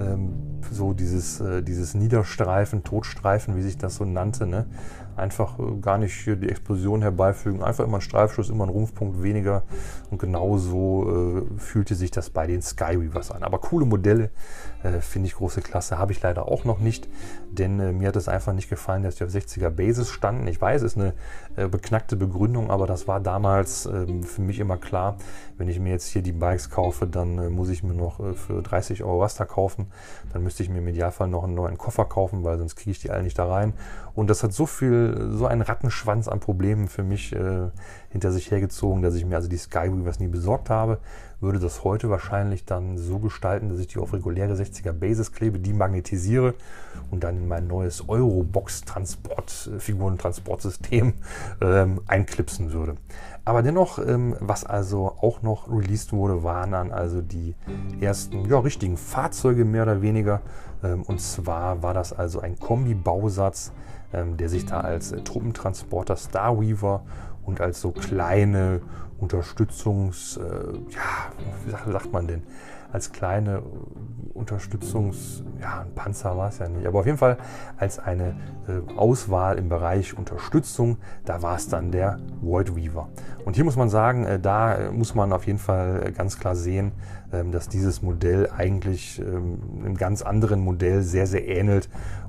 Ähm, 0.00 0.32
so 0.70 0.92
dieses, 0.92 1.40
äh, 1.40 1.62
dieses 1.62 1.94
Niederstreifen, 1.94 2.84
Todstreifen, 2.84 3.56
wie 3.56 3.62
sich 3.62 3.78
das 3.78 3.96
so 3.96 4.04
nannte. 4.04 4.46
Ne? 4.46 4.66
Einfach 5.18 5.58
äh, 5.58 5.76
gar 5.80 5.98
nicht 5.98 6.26
die 6.26 6.48
Explosion 6.48 7.02
herbeifügen, 7.02 7.62
einfach 7.62 7.84
immer 7.84 7.98
ein 7.98 8.02
Streifschuss, 8.02 8.50
immer 8.50 8.64
ein 8.64 8.70
Rumpfpunkt 8.70 9.22
weniger. 9.22 9.62
Und 10.10 10.18
genauso 10.18 11.46
äh, 11.46 11.58
fühlte 11.58 11.94
sich 11.94 12.10
das 12.10 12.30
bei 12.30 12.46
den 12.46 12.62
Skyweavers 12.62 13.30
an. 13.30 13.42
Aber 13.42 13.58
coole 13.58 13.86
Modelle, 13.86 14.30
äh, 14.82 15.00
finde 15.00 15.26
ich 15.26 15.34
große 15.34 15.60
Klasse, 15.60 15.98
habe 15.98 16.12
ich 16.12 16.22
leider 16.22 16.48
auch 16.48 16.64
noch 16.64 16.78
nicht, 16.78 17.08
denn 17.50 17.80
äh, 17.80 17.92
mir 17.92 18.08
hat 18.08 18.16
es 18.16 18.28
einfach 18.28 18.52
nicht 18.52 18.70
gefallen, 18.70 19.02
dass 19.02 19.16
die 19.16 19.24
auf 19.24 19.30
60er 19.30 19.70
Basis 19.70 20.10
standen. 20.10 20.46
Ich 20.46 20.60
weiß, 20.60 20.82
es 20.82 20.92
ist 20.92 20.98
eine 20.98 21.14
äh, 21.56 21.68
beknackte 21.68 22.16
Begründung, 22.16 22.70
aber 22.70 22.86
das 22.86 23.08
war 23.08 23.20
damals 23.20 23.86
ähm, 23.86 24.22
für 24.22 24.42
mich 24.42 24.60
immer 24.60 24.76
klar, 24.76 25.16
wenn 25.56 25.68
ich 25.68 25.80
mir 25.80 25.90
jetzt 25.90 26.06
hier 26.06 26.22
die 26.22 26.32
Bikes 26.32 26.70
kaufe, 26.70 27.06
dann 27.06 27.38
äh, 27.38 27.48
muss 27.50 27.68
ich 27.68 27.82
mir 27.82 27.94
noch 27.94 28.18
für 28.34 28.62
30 28.62 29.02
Euro 29.02 29.22
Raster 29.22 29.46
kaufen. 29.46 29.86
Dann 30.32 30.42
müsste 30.42 30.62
ich 30.62 30.68
mir 30.68 30.78
im 30.78 30.88
Idealfall 30.88 31.28
noch 31.28 31.44
einen 31.44 31.54
neuen 31.54 31.78
Koffer 31.78 32.04
kaufen, 32.04 32.44
weil 32.44 32.58
sonst 32.58 32.76
kriege 32.76 32.92
ich 32.92 33.00
die 33.00 33.10
alle 33.10 33.22
nicht 33.22 33.38
da 33.38 33.46
rein. 33.46 33.74
Und 34.18 34.28
das 34.28 34.42
hat 34.42 34.52
so 34.52 34.66
viel, 34.66 35.28
so 35.30 35.46
einen 35.46 35.62
Rattenschwanz 35.62 36.26
an 36.26 36.40
Problemen 36.40 36.88
für 36.88 37.04
mich 37.04 37.32
äh, 37.32 37.68
hinter 38.10 38.32
sich 38.32 38.50
hergezogen, 38.50 39.02
dass 39.02 39.14
ich 39.14 39.24
mir 39.24 39.36
also 39.36 39.48
die 39.48 39.56
Skyweavers 39.56 40.18
nie 40.18 40.28
besorgt 40.28 40.70
habe. 40.70 40.98
Würde 41.40 41.60
das 41.60 41.84
heute 41.84 42.10
wahrscheinlich 42.10 42.64
dann 42.64 42.98
so 42.98 43.18
gestalten, 43.18 43.68
dass 43.68 43.78
ich 43.78 43.86
die 43.86 43.98
auf 43.98 44.12
reguläre 44.12 44.54
60er 44.54 44.92
Basis 44.92 45.32
klebe, 45.32 45.58
die 45.58 45.72
magnetisiere 45.72 46.54
und 47.10 47.22
dann 47.22 47.36
in 47.36 47.48
mein 47.48 47.68
neues 47.68 48.08
Eurobox-Transport, 48.08 49.70
Figurentransportsystem 49.78 51.12
ähm, 51.60 52.00
einklipsen 52.06 52.72
würde. 52.72 52.96
Aber 53.44 53.62
dennoch, 53.62 53.98
ähm, 53.98 54.36
was 54.40 54.64
also 54.64 55.14
auch 55.20 55.42
noch 55.42 55.70
released 55.70 56.12
wurde, 56.12 56.42
waren 56.42 56.72
dann 56.72 56.92
also 56.92 57.22
die 57.22 57.54
ersten 58.00 58.44
ja, 58.46 58.58
richtigen 58.58 58.96
Fahrzeuge 58.96 59.64
mehr 59.64 59.84
oder 59.84 60.02
weniger. 60.02 60.40
Ähm, 60.82 61.02
und 61.02 61.20
zwar 61.20 61.82
war 61.82 61.94
das 61.94 62.12
also 62.12 62.40
ein 62.40 62.58
Kombi-Bausatz 62.58 63.72
ähm, 64.12 64.36
der 64.36 64.48
sich 64.48 64.64
da 64.64 64.80
als 64.80 65.12
äh, 65.12 65.20
Truppentransporter 65.20 66.16
Starweaver 66.16 67.02
und 67.48 67.62
als 67.62 67.80
so 67.80 67.92
kleine 67.92 68.82
Unterstützungs, 69.18 70.36
äh, 70.36 70.42
ja, 70.90 71.32
wie 71.64 71.92
sagt, 71.92 72.12
man 72.12 72.26
denn, 72.26 72.42
als 72.92 73.10
kleine 73.10 73.62
Unterstützungs, 74.34 75.42
ja, 75.60 75.80
ein 75.80 75.94
Panzer 75.94 76.36
war 76.36 76.50
es 76.50 76.58
ja 76.58 76.68
nicht, 76.68 76.86
aber 76.86 77.00
auf 77.00 77.06
jeden 77.06 77.18
Fall 77.18 77.38
als 77.78 77.98
eine 77.98 78.34
äh, 78.68 78.96
Auswahl 78.96 79.56
im 79.56 79.70
Bereich 79.70 80.16
Unterstützung, 80.16 80.98
da 81.24 81.42
war 81.42 81.56
es 81.56 81.68
dann 81.68 81.90
der 81.90 82.18
Void 82.42 82.76
Weaver. 82.76 83.08
Und 83.44 83.56
hier 83.56 83.64
muss 83.64 83.76
man 83.76 83.88
sagen, 83.88 84.24
äh, 84.24 84.38
da 84.38 84.74
äh, 84.74 84.90
muss 84.90 85.14
man 85.14 85.32
auf 85.32 85.46
jeden 85.46 85.58
Fall 85.58 86.02
äh, 86.06 86.12
ganz 86.12 86.38
klar 86.38 86.54
sehen, 86.54 86.92
ähm, 87.32 87.50
dass 87.50 87.68
dieses 87.68 88.02
Modell 88.02 88.50
eigentlich 88.56 89.18
ähm, 89.20 89.58
einem 89.84 89.96
ganz 89.96 90.22
anderen 90.22 90.60
Modell 90.60 91.02
sehr, 91.02 91.26
sehr 91.26 91.48
ähnelt. 91.48 91.88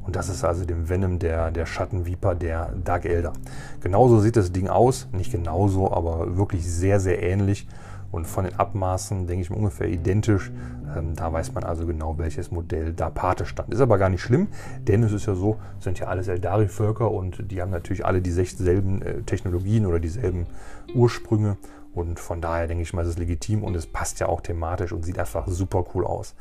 Und 0.10 0.16
das 0.16 0.28
ist 0.28 0.44
also 0.44 0.66
dem 0.66 0.90
Venom 0.90 1.20
der, 1.20 1.52
der 1.52 1.68
Schattenviper 1.68 2.34
der 2.34 2.74
Dark 2.84 3.06
Elder. 3.06 3.32
Genauso 3.80 4.20
sieht 4.20 4.38
das 4.38 4.52
Ding 4.52 4.68
aus, 4.68 5.08
nicht 5.12 5.32
genauso, 5.32 5.92
aber 5.92 6.36
wirklich 6.36 6.66
sehr, 6.68 7.00
sehr 7.00 7.22
ähnlich 7.22 7.68
und 8.12 8.26
von 8.26 8.46
den 8.46 8.56
Abmaßen, 8.56 9.28
denke 9.28 9.44
ich 9.44 9.52
ungefähr 9.52 9.88
identisch. 9.88 10.52
Ähm, 10.98 11.16
da 11.16 11.32
weiß 11.32 11.54
man 11.54 11.64
also 11.64 11.86
genau, 11.86 12.18
welches 12.18 12.50
Modell 12.50 12.92
da 12.92 13.12
Pate 13.12 13.46
stand. 13.46 13.72
Ist 13.72 13.82
aber 13.82 14.00
gar 14.00 14.10
nicht 14.10 14.24
schlimm, 14.24 14.48
denn 14.88 15.04
es 15.04 15.12
ist 15.12 15.28
ja 15.28 15.36
so, 15.36 15.58
sind 15.80 16.00
ja 16.00 16.08
alles 16.08 16.28
Eldari-Völker 16.28 17.12
und 17.12 17.52
die 17.52 17.62
haben 17.62 17.70
natürlich 17.70 18.04
alle 18.04 18.24
dieselben 18.24 19.04
äh, 19.04 19.22
Technologien 19.22 19.86
oder 19.86 20.00
dieselben 20.00 20.48
Ursprünge. 20.96 21.58
Und 21.94 22.20
von 22.20 22.42
daher 22.42 22.66
denke 22.66 22.82
ich 22.82 22.94
mal, 22.94 23.04
ist 23.04 23.10
es 23.10 23.18
legitim 23.20 23.64
und 23.64 23.76
es 23.76 23.86
passt 23.86 24.20
ja 24.20 24.28
auch 24.28 24.42
thematisch 24.42 24.92
und 24.92 25.06
sieht 25.06 25.20
einfach 25.20 25.48
super 25.48 25.86
cool 25.94 26.04
aus. 26.04 26.34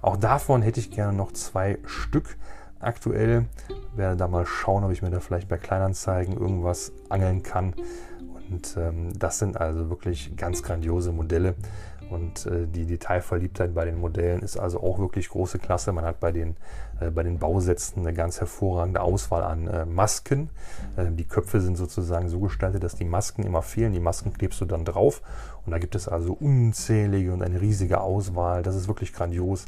Auch 0.00 0.16
davon 0.16 0.62
hätte 0.62 0.78
ich 0.78 0.92
gerne 0.92 1.12
noch 1.12 1.32
zwei 1.32 1.78
Stück 1.86 2.36
aktuell. 2.80 3.46
Werde 3.94 4.16
da 4.16 4.28
mal 4.28 4.46
schauen, 4.46 4.84
ob 4.84 4.90
ich 4.90 5.02
mir 5.02 5.10
da 5.10 5.20
vielleicht 5.20 5.48
bei 5.48 5.56
Kleinanzeigen 5.56 6.36
irgendwas 6.36 6.92
angeln 7.08 7.42
kann. 7.42 7.74
Und 8.50 8.76
ähm, 8.78 9.18
das 9.18 9.38
sind 9.38 9.60
also 9.60 9.90
wirklich 9.90 10.36
ganz 10.36 10.62
grandiose 10.62 11.12
Modelle. 11.12 11.54
Und 12.10 12.46
äh, 12.46 12.66
die 12.66 12.86
Detailverliebtheit 12.86 13.74
bei 13.74 13.84
den 13.84 13.98
Modellen 13.98 14.40
ist 14.40 14.56
also 14.56 14.80
auch 14.80 14.98
wirklich 14.98 15.28
große 15.28 15.58
Klasse. 15.58 15.92
Man 15.92 16.04
hat 16.04 16.20
bei 16.20 16.30
den, 16.30 16.56
äh, 17.00 17.10
bei 17.10 17.22
den 17.22 17.38
Bausätzen 17.38 18.02
eine 18.02 18.14
ganz 18.14 18.38
hervorragende 18.38 19.00
Auswahl 19.00 19.42
an 19.42 19.66
äh, 19.66 19.84
Masken. 19.84 20.50
Ähm, 20.96 21.16
die 21.16 21.24
Köpfe 21.24 21.60
sind 21.60 21.76
sozusagen 21.76 22.28
so 22.28 22.38
gestaltet, 22.38 22.84
dass 22.84 22.94
die 22.94 23.04
Masken 23.04 23.42
immer 23.42 23.62
fehlen. 23.62 23.92
Die 23.92 24.00
Masken 24.00 24.32
klebst 24.32 24.60
du 24.60 24.66
dann 24.66 24.84
drauf. 24.84 25.20
Und 25.64 25.72
da 25.72 25.78
gibt 25.78 25.96
es 25.96 26.06
also 26.06 26.32
unzählige 26.32 27.32
und 27.32 27.42
eine 27.42 27.60
riesige 27.60 28.00
Auswahl. 28.00 28.62
Das 28.62 28.76
ist 28.76 28.86
wirklich 28.86 29.12
grandios. 29.12 29.64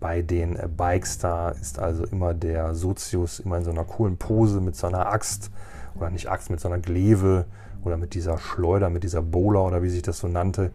Bei 0.00 0.22
den 0.22 0.56
äh, 0.56 0.68
Bikes 0.74 1.18
da 1.18 1.50
ist 1.50 1.78
also 1.78 2.04
immer 2.04 2.34
der 2.34 2.74
Sozius 2.74 3.38
immer 3.40 3.58
in 3.58 3.64
so 3.64 3.70
einer 3.70 3.84
coolen 3.84 4.16
Pose 4.16 4.60
mit 4.60 4.74
so 4.74 4.86
einer 4.86 5.06
Axt 5.06 5.50
oder 5.94 6.10
nicht 6.10 6.30
Axt, 6.30 6.50
mit 6.50 6.60
so 6.60 6.68
einer 6.68 6.78
Gleve 6.78 7.44
oder 7.84 7.96
mit 7.96 8.14
dieser 8.14 8.38
Schleuder, 8.38 8.90
mit 8.90 9.04
dieser 9.04 9.22
Bowler 9.22 9.64
oder 9.64 9.82
wie 9.82 9.90
sich 9.90 10.02
das 10.02 10.18
so 10.18 10.28
nannte. 10.28 10.70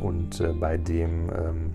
Und 0.00 0.40
äh, 0.40 0.52
bei 0.52 0.76
dem 0.76 1.30
ähm, 1.30 1.74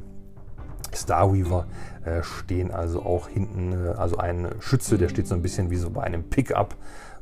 Starweaver 0.93 1.67
äh, 2.03 2.23
stehen 2.23 2.71
also 2.71 3.03
auch 3.03 3.27
hinten, 3.27 3.73
äh, 3.73 3.89
also 3.89 4.17
ein 4.17 4.49
Schütze, 4.59 4.97
der 4.97 5.09
steht 5.09 5.27
so 5.27 5.35
ein 5.35 5.41
bisschen 5.41 5.69
wie 5.69 5.77
so 5.77 5.89
bei 5.89 6.03
einem 6.03 6.23
Pickup 6.23 6.75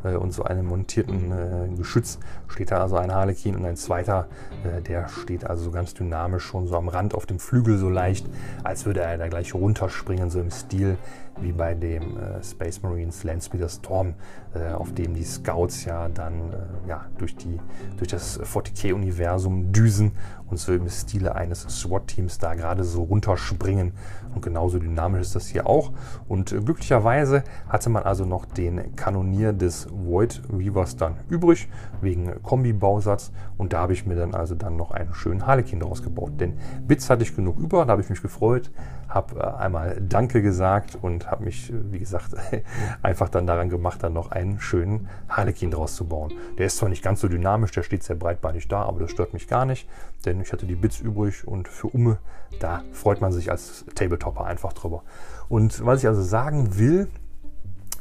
und 0.04 0.32
so 0.32 0.44
einem 0.44 0.66
montierten 0.66 1.32
äh, 1.32 1.76
Geschütz 1.76 2.20
steht 2.48 2.72
da 2.72 2.82
also 2.82 2.98
ein 2.98 3.14
Harlekin 3.14 3.56
und 3.56 3.66
ein 3.66 3.76
zweiter, 3.76 4.28
äh, 4.64 4.82
der 4.82 5.08
steht 5.10 5.46
also 5.46 5.66
so 5.66 5.72
ganz 5.72 5.94
dynamisch 5.94 6.44
schon 6.44 6.68
so 6.68 6.76
am 6.76 6.88
Rand 6.88 7.14
auf 7.14 7.26
dem 7.26 7.40
Flügel 7.40 7.78
so 7.78 7.90
leicht, 7.90 8.26
als 8.64 8.86
würde 8.86 9.02
er 9.02 9.18
da 9.18 9.28
gleich 9.28 9.54
runterspringen, 9.54 10.30
so 10.30 10.40
im 10.40 10.52
Stil 10.52 10.98
wie 11.42 11.52
bei 11.52 11.74
dem 11.74 12.18
äh, 12.18 12.44
Space 12.44 12.82
Marines 12.82 13.24
Landspeeder 13.24 13.70
Storm, 13.70 14.16
äh, 14.54 14.74
auf 14.74 14.94
dem 14.94 15.14
die 15.14 15.24
Scouts 15.24 15.86
ja 15.86 16.10
dann 16.10 16.52
äh, 16.52 16.90
ja, 16.90 17.06
durch, 17.18 17.36
die, 17.36 17.60
durch 17.98 18.10
das 18.10 18.40
40k-Universum 18.42 19.72
düsen 19.72 20.14
und 20.50 20.58
so 20.58 20.74
im 20.74 20.90
Stile 20.90 21.36
eines 21.36 21.62
SWAT-Teams 21.62 22.40
da 22.40 22.56
gerade 22.56 22.84
so 22.84 23.04
runterspringen. 23.04 23.94
Und 24.34 24.42
genauso 24.42 24.80
dynamisch 24.80 25.22
ist 25.22 25.36
das 25.36 25.48
hier 25.48 25.68
auch. 25.68 25.92
Und 26.28 26.52
äh, 26.52 26.60
glücklicherweise 26.60 27.44
hatte 27.68 27.90
man 27.90 28.04
also 28.04 28.26
noch 28.26 28.46
den 28.46 28.96
Kanonier 28.96 29.54
des 29.54 29.88
Void 29.92 30.42
Weavers 30.50 30.96
dann 30.96 31.16
übrig, 31.30 31.70
wegen 32.02 32.42
Kombi-Bausatz. 32.44 33.32
Und 33.58 33.74
da 33.74 33.80
habe 33.82 33.94
ich 33.94 34.06
mir 34.06 34.16
dann 34.16 34.34
also 34.34 34.56
dann 34.56 34.76
noch 34.76 34.92
einen 34.92 35.14
schönen 35.14 35.46
Harlequin 35.46 35.80
draus 35.80 36.04
gebaut. 36.04 36.34
Denn 36.40 36.58
Bits 36.88 37.10
hatte 37.10 37.24
ich 37.24 37.36
genug 37.36 37.58
über, 37.58 37.86
da 37.86 37.92
habe 37.92 38.02
ich 38.02 38.10
mich 38.10 38.22
gefreut, 38.22 38.72
habe 39.08 39.40
äh, 39.40 39.62
einmal 39.62 40.02
Danke 40.02 40.42
gesagt 40.42 40.98
und 41.02 41.29
habe 41.32 41.44
mich, 41.44 41.72
äh, 41.72 41.92
wie 41.92 42.00
gesagt, 42.00 42.36
einfach 43.02 43.30
dann 43.30 43.48
daran 43.48 43.70
gemacht, 43.70 44.04
dann 44.04 44.14
noch 44.14 44.32
einen 44.32 44.60
schönen 44.60 45.10
Harlequin 45.28 45.72
draus 45.72 45.96
zu 45.96 46.06
bauen. 46.06 46.34
Der 46.58 46.66
ist 46.66 46.78
zwar 46.78 46.90
nicht 46.90 47.04
ganz 47.04 47.22
so 47.22 47.28
dynamisch, 47.28 47.72
der 47.72 47.84
steht 47.84 48.04
sehr 48.04 48.16
breitbeinig 48.16 48.68
da, 48.68 48.84
aber 48.84 49.00
das 49.00 49.12
stört 49.12 49.34
mich 49.34 49.48
gar 49.48 49.66
nicht, 49.66 49.88
denn 50.26 50.42
ich 50.42 50.52
hatte 50.52 50.66
die 50.66 50.76
Bits 50.76 51.00
übrig 51.00 51.48
und 51.48 51.68
für 51.68 51.88
Umme, 51.88 52.18
da 52.60 52.84
freut 52.92 53.22
man 53.22 53.32
sich 53.32 53.52
als 53.52 53.86
Tabletopper 53.96 54.46
einfach 54.46 54.74
drüber. 54.74 55.04
Und 55.48 55.86
was 55.86 56.00
ich 56.00 56.08
also 56.08 56.22
sagen 56.22 56.78
will, 56.78 57.08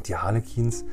die 0.07 0.17
Harlequins 0.17 0.85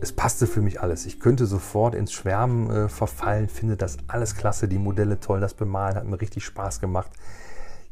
es 0.00 0.12
passte 0.12 0.46
für 0.46 0.60
mich 0.60 0.80
alles. 0.80 1.06
Ich 1.06 1.20
könnte 1.20 1.46
sofort 1.46 1.94
ins 1.94 2.12
Schwärmen 2.12 2.70
äh, 2.70 2.88
verfallen, 2.88 3.48
finde 3.48 3.76
das 3.76 3.98
alles 4.06 4.34
klasse, 4.34 4.68
die 4.68 4.78
Modelle 4.78 5.20
toll, 5.20 5.40
das 5.40 5.54
Bemalen 5.54 5.96
hat 5.96 6.06
mir 6.06 6.20
richtig 6.20 6.44
Spaß 6.44 6.80
gemacht. 6.80 7.10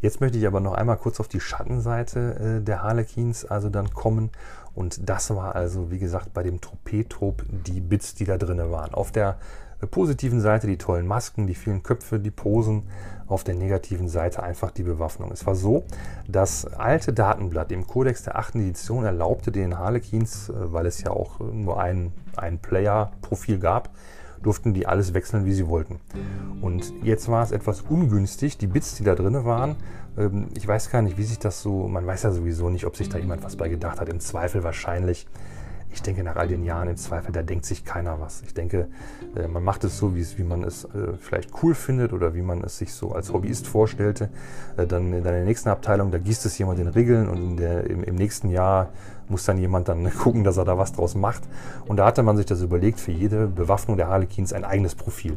Jetzt 0.02 0.20
möchte 0.20 0.36
ich 0.36 0.46
aber 0.48 0.58
noch 0.58 0.74
einmal 0.74 0.96
kurz 0.96 1.20
auf 1.20 1.28
die 1.28 1.38
Schattenseite 1.38 2.58
äh, 2.58 2.60
der 2.60 2.82
Harlequins 2.82 3.44
also 3.44 3.70
dann 3.70 3.94
kommen. 3.94 4.30
Und 4.74 5.08
das 5.08 5.30
war 5.30 5.54
also, 5.54 5.92
wie 5.92 6.00
gesagt, 6.00 6.34
bei 6.34 6.42
dem 6.42 6.60
Tropetop 6.60 7.44
die 7.48 7.80
Bits, 7.80 8.14
die 8.14 8.24
da 8.24 8.36
drin 8.36 8.58
waren. 8.72 8.92
Auf 8.94 9.12
der 9.12 9.38
äh, 9.80 9.86
positiven 9.86 10.40
Seite 10.40 10.66
die 10.66 10.76
tollen 10.76 11.06
Masken, 11.06 11.46
die 11.46 11.54
vielen 11.54 11.84
Köpfe, 11.84 12.18
die 12.18 12.32
Posen. 12.32 12.88
Auf 13.28 13.44
der 13.44 13.54
negativen 13.54 14.08
Seite 14.08 14.42
einfach 14.42 14.72
die 14.72 14.82
Bewaffnung. 14.82 15.30
Es 15.30 15.46
war 15.46 15.54
so, 15.54 15.84
das 16.26 16.66
alte 16.66 17.12
Datenblatt 17.12 17.70
im 17.70 17.86
Kodex 17.86 18.24
der 18.24 18.36
8. 18.36 18.56
Edition 18.56 19.04
erlaubte 19.04 19.52
den 19.52 19.78
Harlequins, 19.78 20.48
äh, 20.48 20.72
weil 20.72 20.86
es 20.86 21.00
ja 21.00 21.12
auch 21.12 21.38
nur 21.38 21.80
ein, 21.80 22.12
ein 22.36 22.58
Player-Profil 22.58 23.60
gab, 23.60 23.90
durften 24.42 24.74
die 24.74 24.86
alles 24.86 25.14
wechseln, 25.14 25.44
wie 25.44 25.52
sie 25.52 25.68
wollten. 25.68 26.00
Und 26.60 26.92
jetzt 27.02 27.28
war 27.28 27.42
es 27.42 27.52
etwas 27.52 27.82
ungünstig, 27.82 28.58
die 28.58 28.66
Bits, 28.66 28.96
die 28.96 29.04
da 29.04 29.14
drin 29.14 29.44
waren. 29.44 29.76
Ähm, 30.16 30.48
ich 30.54 30.66
weiß 30.66 30.90
gar 30.90 31.02
nicht, 31.02 31.18
wie 31.18 31.24
sich 31.24 31.38
das 31.38 31.62
so, 31.62 31.88
man 31.88 32.06
weiß 32.06 32.24
ja 32.24 32.32
sowieso 32.32 32.68
nicht, 32.68 32.86
ob 32.86 32.96
sich 32.96 33.08
da 33.08 33.18
jemand 33.18 33.44
was 33.44 33.56
bei 33.56 33.68
gedacht 33.68 34.00
hat. 34.00 34.08
Im 34.08 34.20
Zweifel 34.20 34.62
wahrscheinlich 34.62 35.26
ich 35.92 36.02
denke, 36.02 36.22
nach 36.22 36.36
all 36.36 36.48
den 36.48 36.64
Jahren 36.64 36.88
im 36.88 36.96
Zweifel, 36.96 37.32
da 37.32 37.42
denkt 37.42 37.66
sich 37.66 37.84
keiner 37.84 38.20
was. 38.20 38.42
Ich 38.46 38.54
denke, 38.54 38.88
äh, 39.36 39.46
man 39.46 39.62
macht 39.62 39.84
es 39.84 39.98
so, 39.98 40.14
wie, 40.14 40.20
es, 40.20 40.38
wie 40.38 40.44
man 40.44 40.64
es 40.64 40.84
äh, 40.84 41.14
vielleicht 41.20 41.50
cool 41.62 41.74
findet 41.74 42.12
oder 42.12 42.34
wie 42.34 42.42
man 42.42 42.62
es 42.62 42.78
sich 42.78 42.94
so 42.94 43.12
als 43.12 43.32
Hobbyist 43.32 43.66
vorstellte. 43.66 44.30
Äh, 44.76 44.86
dann 44.86 45.12
in 45.12 45.22
der 45.22 45.44
nächsten 45.44 45.68
Abteilung, 45.68 46.10
da 46.10 46.18
gießt 46.18 46.46
es 46.46 46.56
jemand 46.58 46.78
in 46.78 46.88
Regeln 46.88 47.28
und 47.28 47.56
der, 47.56 47.88
im, 47.88 48.02
im, 48.02 48.14
nächsten 48.14 48.48
Jahr 48.48 48.88
muss 49.28 49.44
dann 49.44 49.58
jemand 49.58 49.88
dann 49.88 50.10
gucken, 50.18 50.44
dass 50.44 50.56
er 50.56 50.64
da 50.64 50.78
was 50.78 50.92
draus 50.92 51.14
macht. 51.14 51.42
Und 51.86 51.98
da 51.98 52.06
hatte 52.06 52.22
man 52.22 52.36
sich 52.36 52.46
das 52.46 52.62
überlegt, 52.62 52.98
für 52.98 53.12
jede 53.12 53.46
Bewaffnung 53.46 53.96
der 53.96 54.08
Harlequins 54.08 54.52
ein 54.52 54.64
eigenes 54.64 54.94
Profil. 54.94 55.36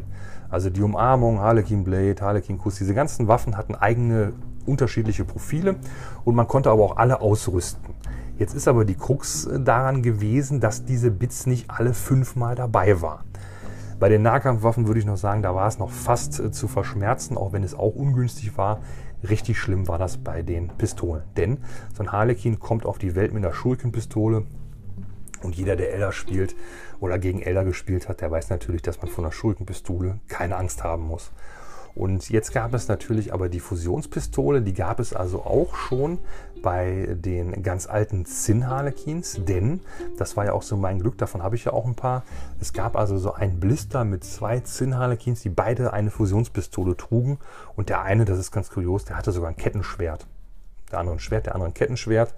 Also 0.49 0.69
die 0.69 0.81
Umarmung, 0.81 1.39
Harlequin 1.39 1.83
Blade, 1.83 2.15
Harlequin 2.21 2.57
Kuss, 2.57 2.75
diese 2.77 2.93
ganzen 2.93 3.27
Waffen 3.27 3.57
hatten 3.57 3.75
eigene 3.75 4.33
unterschiedliche 4.65 5.25
Profile 5.25 5.75
und 6.23 6.35
man 6.35 6.47
konnte 6.47 6.69
aber 6.69 6.83
auch 6.83 6.97
alle 6.97 7.21
ausrüsten. 7.21 7.94
Jetzt 8.37 8.53
ist 8.53 8.67
aber 8.67 8.83
die 8.83 8.95
Krux 8.95 9.45
äh, 9.45 9.59
daran 9.59 10.03
gewesen, 10.03 10.59
dass 10.59 10.85
diese 10.85 11.11
Bits 11.11 11.45
nicht 11.45 11.69
alle 11.69 11.93
fünfmal 11.93 12.55
dabei 12.55 13.01
waren. 13.01 13.25
Bei 13.97 14.09
den 14.09 14.23
Nahkampfwaffen 14.23 14.87
würde 14.87 14.99
ich 14.99 15.05
noch 15.05 15.17
sagen, 15.17 15.41
da 15.41 15.55
war 15.55 15.67
es 15.67 15.79
noch 15.79 15.89
fast 15.89 16.39
äh, 16.39 16.51
zu 16.51 16.67
verschmerzen, 16.67 17.37
auch 17.37 17.53
wenn 17.53 17.63
es 17.63 17.73
auch 17.73 17.95
ungünstig 17.95 18.57
war. 18.57 18.81
Richtig 19.27 19.57
schlimm 19.57 19.87
war 19.87 19.97
das 19.97 20.17
bei 20.17 20.41
den 20.41 20.67
Pistolen. 20.67 21.23
Denn 21.37 21.59
so 21.93 22.03
ein 22.03 22.11
Harlequin 22.11 22.59
kommt 22.59 22.85
auf 22.85 22.97
die 22.97 23.15
Welt 23.15 23.33
mit 23.33 23.43
einer 23.43 23.53
Schurkenpistole. 23.53 24.43
Und 25.41 25.55
jeder, 25.55 25.75
der 25.75 25.93
Elder 25.93 26.11
spielt 26.11 26.55
oder 26.99 27.19
gegen 27.19 27.41
Elder 27.41 27.63
gespielt 27.63 28.09
hat, 28.09 28.19
der 28.19 28.31
weiß 28.31 28.49
natürlich, 28.49 28.81
dass 28.81 29.01
man 29.01 29.09
von 29.09 29.23
einer 29.23 29.31
Schurkenpistole 29.31 30.19
keine 30.27 30.57
Angst 30.57 30.83
haben 30.83 31.03
muss. 31.03 31.31
Und 31.95 32.29
jetzt 32.29 32.53
gab 32.53 32.73
es 32.73 32.89
natürlich 32.89 33.33
aber 33.33 33.47
die 33.47 33.61
Fusionspistole, 33.61 34.61
die 34.61 34.73
gab 34.73 34.99
es 34.99 35.13
also 35.13 35.43
auch 35.43 35.75
schon 35.75 36.19
bei 36.61 37.15
den 37.15 37.63
ganz 37.63 37.87
alten 37.87 38.25
Zinn-Harlequins, 38.25 39.39
denn 39.47 39.79
das 40.17 40.35
war 40.35 40.45
ja 40.45 40.53
auch 40.53 40.63
so 40.63 40.75
mein 40.75 40.99
Glück, 40.99 41.17
davon 41.17 41.41
habe 41.41 41.55
ich 41.55 41.65
ja 41.65 41.73
auch 41.73 41.85
ein 41.85 41.95
paar. 41.95 42.23
Es 42.59 42.73
gab 42.73 42.97
also 42.97 43.17
so 43.17 43.33
ein 43.33 43.61
Blister 43.61 44.03
mit 44.03 44.25
zwei 44.25 44.59
Zinn-Harlequins, 44.59 45.41
die 45.41 45.49
beide 45.49 45.93
eine 45.93 46.11
Fusionspistole 46.11 46.97
trugen 46.97 47.39
und 47.77 47.87
der 47.87 48.01
eine, 48.01 48.25
das 48.25 48.39
ist 48.39 48.51
ganz 48.51 48.69
kurios, 48.69 49.05
der 49.05 49.17
hatte 49.17 49.31
sogar 49.31 49.49
ein 49.49 49.55
Kettenschwert. 49.55 50.27
Der 50.91 50.99
andere 50.99 51.15
ein 51.15 51.19
Schwert, 51.19 51.45
der 51.45 51.55
andere 51.55 51.69
ein 51.69 51.73
Kettenschwert 51.73 52.33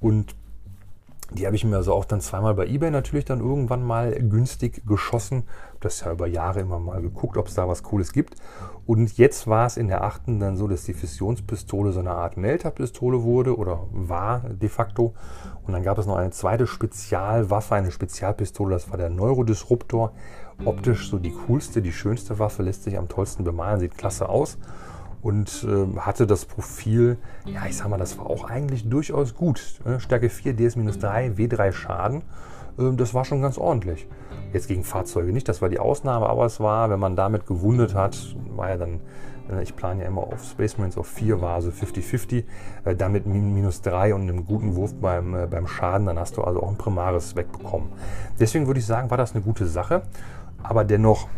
und 0.00 0.34
die 1.32 1.44
habe 1.44 1.56
ich 1.56 1.64
mir 1.64 1.76
also 1.76 1.92
auch 1.92 2.04
dann 2.04 2.20
zweimal 2.20 2.54
bei 2.54 2.66
eBay 2.66 2.90
natürlich 2.90 3.24
dann 3.24 3.40
irgendwann 3.40 3.84
mal 3.84 4.12
günstig 4.12 4.86
geschossen. 4.86 5.44
Das 5.80 6.00
ja 6.00 6.12
über 6.12 6.26
Jahre 6.28 6.60
immer 6.60 6.78
mal 6.78 7.02
geguckt, 7.02 7.36
ob 7.36 7.48
es 7.48 7.54
da 7.54 7.68
was 7.68 7.82
Cooles 7.82 8.12
gibt. 8.12 8.36
Und 8.86 9.18
jetzt 9.18 9.48
war 9.48 9.66
es 9.66 9.76
in 9.76 9.88
der 9.88 10.04
achten 10.04 10.38
dann 10.38 10.56
so, 10.56 10.68
dass 10.68 10.84
die 10.84 10.94
Fissionspistole 10.94 11.90
so 11.92 11.98
eine 11.98 12.12
Art 12.12 12.36
Melterpistole 12.36 13.24
wurde 13.24 13.56
oder 13.56 13.86
war 13.90 14.40
de 14.48 14.68
facto. 14.68 15.14
Und 15.66 15.72
dann 15.72 15.82
gab 15.82 15.98
es 15.98 16.06
noch 16.06 16.16
eine 16.16 16.30
zweite 16.30 16.68
Spezialwaffe, 16.68 17.74
eine 17.74 17.90
Spezialpistole, 17.90 18.74
das 18.74 18.90
war 18.90 18.96
der 18.96 19.10
Neurodisruptor. 19.10 20.12
Optisch 20.64 21.10
so 21.10 21.18
die 21.18 21.32
coolste, 21.32 21.82
die 21.82 21.92
schönste 21.92 22.38
Waffe, 22.38 22.62
lässt 22.62 22.84
sich 22.84 22.96
am 22.96 23.08
tollsten 23.08 23.44
bemalen, 23.44 23.80
sieht 23.80 23.98
klasse 23.98 24.28
aus 24.28 24.58
und 25.22 25.66
äh, 25.68 25.98
hatte 25.98 26.26
das 26.26 26.44
Profil, 26.44 27.18
ja, 27.44 27.66
ich 27.66 27.76
sag 27.76 27.88
mal, 27.88 27.98
das 27.98 28.18
war 28.18 28.26
auch 28.26 28.44
eigentlich 28.44 28.88
durchaus 28.88 29.34
gut. 29.34 29.80
Ne? 29.84 30.00
Stärke 30.00 30.28
4, 30.28 30.54
DS-3, 30.54 31.36
W3 31.36 31.72
Schaden, 31.72 32.22
äh, 32.78 32.92
das 32.92 33.14
war 33.14 33.24
schon 33.24 33.42
ganz 33.42 33.58
ordentlich. 33.58 34.06
Jetzt 34.52 34.68
gegen 34.68 34.84
Fahrzeuge 34.84 35.32
nicht, 35.32 35.48
das 35.48 35.60
war 35.60 35.68
die 35.68 35.78
Ausnahme, 35.78 36.26
aber 36.26 36.46
es 36.46 36.60
war, 36.60 36.90
wenn 36.90 37.00
man 37.00 37.16
damit 37.16 37.46
gewundet 37.46 37.94
hat, 37.94 38.16
war 38.54 38.70
ja 38.70 38.76
dann, 38.76 39.00
äh, 39.50 39.62
ich 39.62 39.74
plane 39.74 40.02
ja 40.02 40.08
immer 40.08 40.22
auf 40.22 40.44
Space 40.44 40.78
Marines 40.78 40.96
auf 40.96 41.08
4, 41.08 41.40
war 41.40 41.54
also 41.54 41.70
50-50, 41.70 42.44
äh, 42.84 42.94
damit 42.94 43.26
minus 43.26 43.82
3 43.82 44.14
und 44.14 44.22
einem 44.22 44.44
guten 44.44 44.76
Wurf 44.76 44.94
beim, 44.94 45.34
äh, 45.34 45.46
beim 45.46 45.66
Schaden, 45.66 46.06
dann 46.06 46.18
hast 46.18 46.36
du 46.36 46.42
also 46.42 46.62
auch 46.62 46.68
ein 46.68 46.78
Primaris 46.78 47.36
wegbekommen. 47.36 47.88
Deswegen 48.38 48.66
würde 48.66 48.80
ich 48.80 48.86
sagen, 48.86 49.10
war 49.10 49.18
das 49.18 49.34
eine 49.34 49.42
gute 49.42 49.66
Sache, 49.66 50.02
aber 50.62 50.84
dennoch 50.84 51.28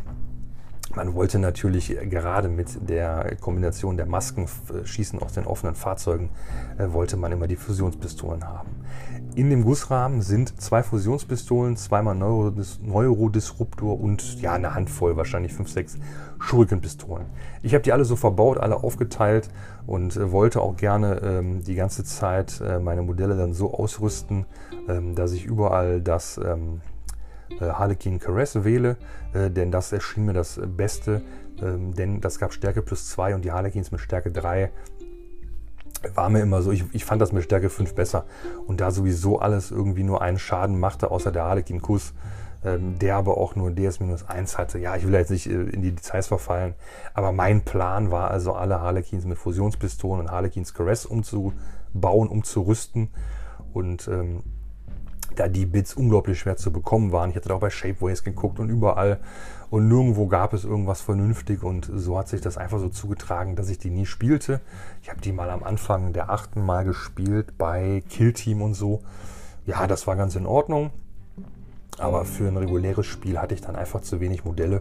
man 0.95 1.15
wollte 1.15 1.39
natürlich 1.39 1.97
gerade 2.09 2.49
mit 2.49 2.89
der 2.89 3.37
Kombination 3.41 3.97
der 3.97 4.07
Masken 4.07 4.47
schießen 4.85 5.21
aus 5.21 5.33
den 5.33 5.47
offenen 5.47 5.75
Fahrzeugen, 5.75 6.31
äh, 6.79 6.93
wollte 6.93 7.17
man 7.17 7.33
immer 7.33 7.47
die 7.47 7.57
Fusionspistolen 7.57 8.47
haben. 8.47 8.71
In 9.35 9.51
dem 9.51 9.65
Gussrahmen 9.65 10.23
sind 10.23 10.61
zwei 10.61 10.83
Fusionspistolen, 10.83 11.77
zweimal 11.77 12.15
Neurodis 12.15 12.81
Neurodisruptor 12.83 14.01
und 14.01 14.41
ja, 14.41 14.55
eine 14.55 14.75
Handvoll, 14.75 15.17
wahrscheinlich 15.17 15.53
fünf, 15.53 15.71
sechs 15.71 15.97
Schurikenpistolen. 16.41 17.27
Ich 17.63 17.75
habe 17.75 17.83
die 17.83 17.93
alle 17.93 18.05
so 18.05 18.17
verbaut, 18.17 18.59
alle 18.59 18.83
aufgeteilt 18.83 19.51
und 19.87 20.17
äh, 20.17 20.33
wollte 20.33 20.61
auch 20.61 20.77
gerne 20.77 21.21
ähm, 21.23 21.63
die 21.63 21.75
ganze 21.75 22.05
Zeit 22.05 22.61
äh, 22.61 22.79
meine 22.79 23.03
Modelle 23.03 23.37
dann 23.37 23.53
so 23.53 23.75
ausrüsten, 23.75 24.47
ähm, 24.89 25.15
dass 25.15 25.33
ich 25.33 25.45
überall 25.45 26.01
das 26.01 26.39
ähm, 26.39 26.81
äh, 26.81 26.98
Harlequin 27.61 28.19
Caress 28.19 28.65
wähle, 28.65 28.97
äh, 29.33 29.51
denn 29.51 29.71
das 29.71 29.93
erschien 29.93 30.27
mir 30.27 30.35
das 30.35 30.61
Beste, 30.65 31.23
ähm, 31.63 31.95
denn 31.95 32.21
das 32.21 32.39
gab 32.39 32.53
Stärke 32.53 32.83
plus 32.83 33.09
2 33.09 33.35
und 33.35 33.45
die 33.45 33.53
Harlequins 33.53 33.91
mit 33.91 34.01
Stärke 34.01 34.31
3 34.31 34.71
war 36.15 36.29
mir 36.29 36.41
immer 36.41 36.63
so, 36.63 36.71
ich, 36.71 36.85
ich, 36.93 37.05
fand 37.05 37.21
das 37.21 37.33
mit 37.33 37.45
Stärke 37.45 37.71
5 37.71 37.95
besser. 37.95 38.25
Und 38.67 38.81
da 38.81 38.91
sowieso 38.91 39.41
alles 39.41 39.71
irgendwie 39.71 40.05
nur 40.05 40.23
einen 40.23 40.39
Schaden 40.39 40.79
machte, 40.79 41.11
außer 41.11 41.33
der 41.33 41.45
Harlequin-Kuss, 41.45 42.15
ähm, 42.65 42.99
der 42.99 43.17
aber 43.17 43.37
auch 43.37 43.57
nur 43.57 43.71
DS-1 43.71 44.59
hatte. 44.59 44.79
Ja, 44.79 44.97
ich 44.97 45.07
will 45.07 45.15
jetzt 45.15 45.31
nicht 45.31 45.49
äh, 45.49 45.55
in 45.55 45.83
die 45.83 45.93
Details 45.93 46.29
verfallen, 46.29 46.75
aber 47.15 47.33
mein 47.33 47.63
Plan 47.63 48.11
war 48.11 48.31
also, 48.31 48.53
alle 48.53 48.81
Harlequins 48.81 49.25
mit 49.25 49.39
Fusionspistolen 49.39 50.21
und 50.21 50.31
Harlequins 50.31 50.75
Caress 50.75 51.05
umzubauen, 51.05 52.29
umzurüsten. 52.29 53.11
Und 53.73 54.09
ähm, 54.09 54.43
da 55.37 55.49
die 55.49 55.67
Bits 55.67 55.95
unglaublich 55.95 56.39
schwer 56.39 56.57
zu 56.57 56.73
bekommen 56.73 57.13
waren. 57.13 57.31
Ich 57.31 57.37
hatte 57.37 57.49
da 57.49 57.55
auch 57.55 57.61
bei 57.61 57.71
Shapeways 57.71 58.25
geguckt 58.25 58.59
und 58.59 58.69
überall 58.69 59.21
und 59.71 59.89
nirgendwo 59.89 60.27
gab 60.27 60.55
es 60.55 60.65
irgendwas 60.65 61.01
vernünftig 61.01 61.63
und 61.63 61.91
so 61.93 62.19
hat 62.19 62.29
sich 62.29 62.41
das 62.41 62.57
einfach 62.57 62.79
so 62.79 62.89
zugetragen, 62.89 63.55
dass 63.55 63.69
ich 63.69 63.79
die 63.79 63.91
nie 63.91 64.07
spielte. 64.07 64.61
Ich 65.03 65.11
habe 65.11 65.21
die 65.21 65.33
mal 65.33 65.51
am 65.51 65.63
Anfang 65.63 66.13
der 66.13 66.31
achten 66.31 66.65
Mal 66.65 66.85
gespielt 66.85 67.59
bei 67.59 68.03
Kill 68.09 68.33
Team 68.33 68.63
und 68.63 68.75
so. 68.75 69.03
Ja, 69.67 69.87
das 69.87 70.07
war 70.07 70.17
ganz 70.17 70.35
in 70.37 70.47
Ordnung, 70.47 70.91
aber 71.99 72.25
für 72.25 72.49
ein 72.49 72.57
reguläres 72.57 73.07
Spiel 73.07 73.39
hatte 73.39 73.55
ich 73.55 73.61
dann 73.61 73.77
einfach 73.77 74.01
zu 74.01 74.21
wenig 74.21 74.45
Modelle 74.45 74.81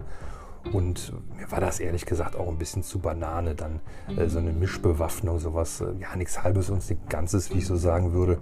und 0.71 1.13
mir 1.37 1.51
war 1.51 1.59
das 1.59 1.79
ehrlich 1.79 2.05
gesagt 2.05 2.35
auch 2.35 2.47
ein 2.47 2.57
bisschen 2.57 2.83
zu 2.83 2.99
Banane, 2.99 3.55
dann 3.55 3.79
äh, 4.17 4.27
so 4.27 4.39
eine 4.39 4.51
Mischbewaffnung, 4.51 5.39
sowas, 5.39 5.81
äh, 5.81 5.93
ja, 5.99 6.15
nichts 6.15 6.43
Halbes 6.43 6.69
und 6.69 6.87
nichts 6.89 7.09
Ganzes, 7.09 7.53
wie 7.53 7.59
ich 7.59 7.65
so 7.65 7.75
sagen 7.75 8.13
würde 8.13 8.37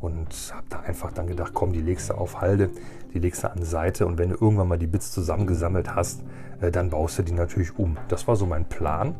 und 0.00 0.52
habe 0.54 0.66
da 0.68 0.80
einfach 0.80 1.12
dann 1.12 1.26
gedacht, 1.26 1.52
komm, 1.54 1.72
die 1.72 1.80
legst 1.80 2.10
du 2.10 2.14
auf 2.14 2.40
Halde, 2.40 2.70
die 3.12 3.18
legst 3.18 3.44
du 3.44 3.50
an 3.50 3.62
Seite 3.62 4.06
und 4.06 4.18
wenn 4.18 4.30
du 4.30 4.36
irgendwann 4.36 4.68
mal 4.68 4.78
die 4.78 4.86
Bits 4.86 5.12
zusammengesammelt 5.12 5.94
hast, 5.94 6.22
äh, 6.60 6.70
dann 6.70 6.90
baust 6.90 7.18
du 7.18 7.22
die 7.22 7.32
natürlich 7.32 7.78
um. 7.78 7.96
Das 8.08 8.26
war 8.26 8.36
so 8.36 8.46
mein 8.46 8.64
Plan 8.64 9.14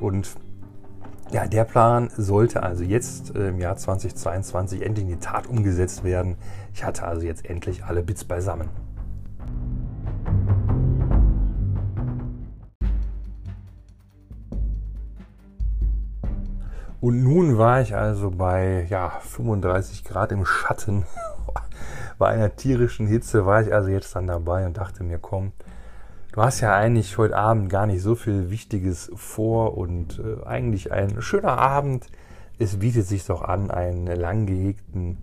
und 0.00 0.36
ja, 1.32 1.46
der 1.46 1.64
Plan 1.64 2.10
sollte 2.16 2.62
also 2.62 2.82
jetzt 2.82 3.36
äh, 3.36 3.48
im 3.48 3.60
Jahr 3.60 3.76
2022 3.76 4.82
endlich 4.82 5.04
in 5.04 5.12
die 5.12 5.20
Tat 5.20 5.46
umgesetzt 5.46 6.02
werden. 6.02 6.36
Ich 6.74 6.84
hatte 6.84 7.06
also 7.06 7.22
jetzt 7.22 7.48
endlich 7.48 7.84
alle 7.84 8.02
Bits 8.02 8.24
beisammen. 8.24 8.68
Und 17.00 17.22
nun 17.22 17.56
war 17.56 17.80
ich 17.80 17.96
also 17.96 18.30
bei 18.30 18.86
ja, 18.90 19.08
35 19.20 20.04
Grad 20.04 20.32
im 20.32 20.44
Schatten. 20.44 21.06
bei 22.18 22.28
einer 22.28 22.54
tierischen 22.56 23.06
Hitze 23.06 23.46
war 23.46 23.62
ich 23.62 23.72
also 23.72 23.88
jetzt 23.88 24.14
dann 24.14 24.26
dabei 24.26 24.66
und 24.66 24.76
dachte 24.76 25.02
mir, 25.02 25.18
komm, 25.18 25.52
du 26.32 26.42
hast 26.42 26.60
ja 26.60 26.76
eigentlich 26.76 27.16
heute 27.16 27.36
Abend 27.36 27.70
gar 27.70 27.86
nicht 27.86 28.02
so 28.02 28.14
viel 28.14 28.50
Wichtiges 28.50 29.10
vor 29.14 29.78
und 29.78 30.18
äh, 30.20 30.44
eigentlich 30.46 30.92
ein 30.92 31.22
schöner 31.22 31.56
Abend. 31.56 32.06
Es 32.58 32.78
bietet 32.80 33.06
sich 33.06 33.24
doch 33.24 33.40
an, 33.40 33.70
einen 33.70 34.06
lang 34.06 34.44
gehegten 34.44 35.16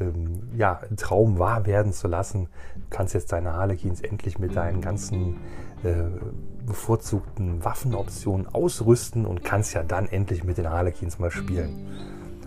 ähm, 0.00 0.42
ja, 0.56 0.80
Traum 0.96 1.38
wahr 1.38 1.66
werden 1.66 1.92
zu 1.92 2.08
lassen. 2.08 2.48
Du 2.74 2.82
kannst 2.90 3.14
jetzt 3.14 3.32
deine 3.32 3.54
Harlequins 3.54 4.00
endlich 4.00 4.38
mit 4.38 4.56
deinen 4.56 4.80
ganzen 4.80 5.36
äh, 5.82 6.04
bevorzugten 6.66 7.64
Waffenoptionen 7.64 8.46
ausrüsten 8.46 9.26
und 9.26 9.44
kannst 9.44 9.74
ja 9.74 9.82
dann 9.82 10.06
endlich 10.06 10.44
mit 10.44 10.58
den 10.58 10.70
Harlequins 10.70 11.18
mal 11.18 11.30
spielen. 11.30 11.86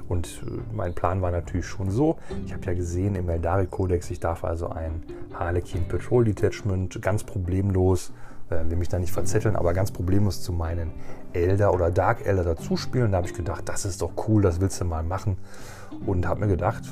Und 0.07 0.43
äh, 0.45 0.75
mein 0.75 0.93
Plan 0.93 1.21
war 1.21 1.31
natürlich 1.31 1.67
schon 1.67 1.91
so. 1.91 2.17
Ich 2.45 2.53
habe 2.53 2.65
ja 2.65 2.73
gesehen 2.73 3.15
im 3.15 3.29
Eldari 3.29 3.67
Codex, 3.67 4.09
ich 4.09 4.19
darf 4.19 4.43
also 4.43 4.69
ein 4.69 5.03
Harlequin 5.33 5.87
Patrol 5.87 6.25
Detachment 6.25 7.01
ganz 7.01 7.23
problemlos, 7.23 8.11
äh, 8.49 8.69
will 8.69 8.77
mich 8.77 8.89
da 8.89 8.99
nicht 8.99 9.11
verzetteln, 9.11 9.55
aber 9.55 9.73
ganz 9.73 9.91
problemlos 9.91 10.41
zu 10.41 10.53
meinen 10.53 10.91
Elder 11.33 11.73
oder 11.73 11.91
Dark 11.91 12.25
Elder 12.25 12.43
dazu 12.43 12.77
spielen. 12.77 13.11
Da 13.11 13.17
habe 13.17 13.27
ich 13.27 13.33
gedacht, 13.33 13.67
das 13.67 13.85
ist 13.85 14.01
doch 14.01 14.11
cool, 14.27 14.41
das 14.41 14.61
willst 14.61 14.79
du 14.81 14.85
mal 14.85 15.03
machen. 15.03 15.37
Und 16.05 16.27
habe 16.27 16.41
mir 16.41 16.47
gedacht, 16.47 16.83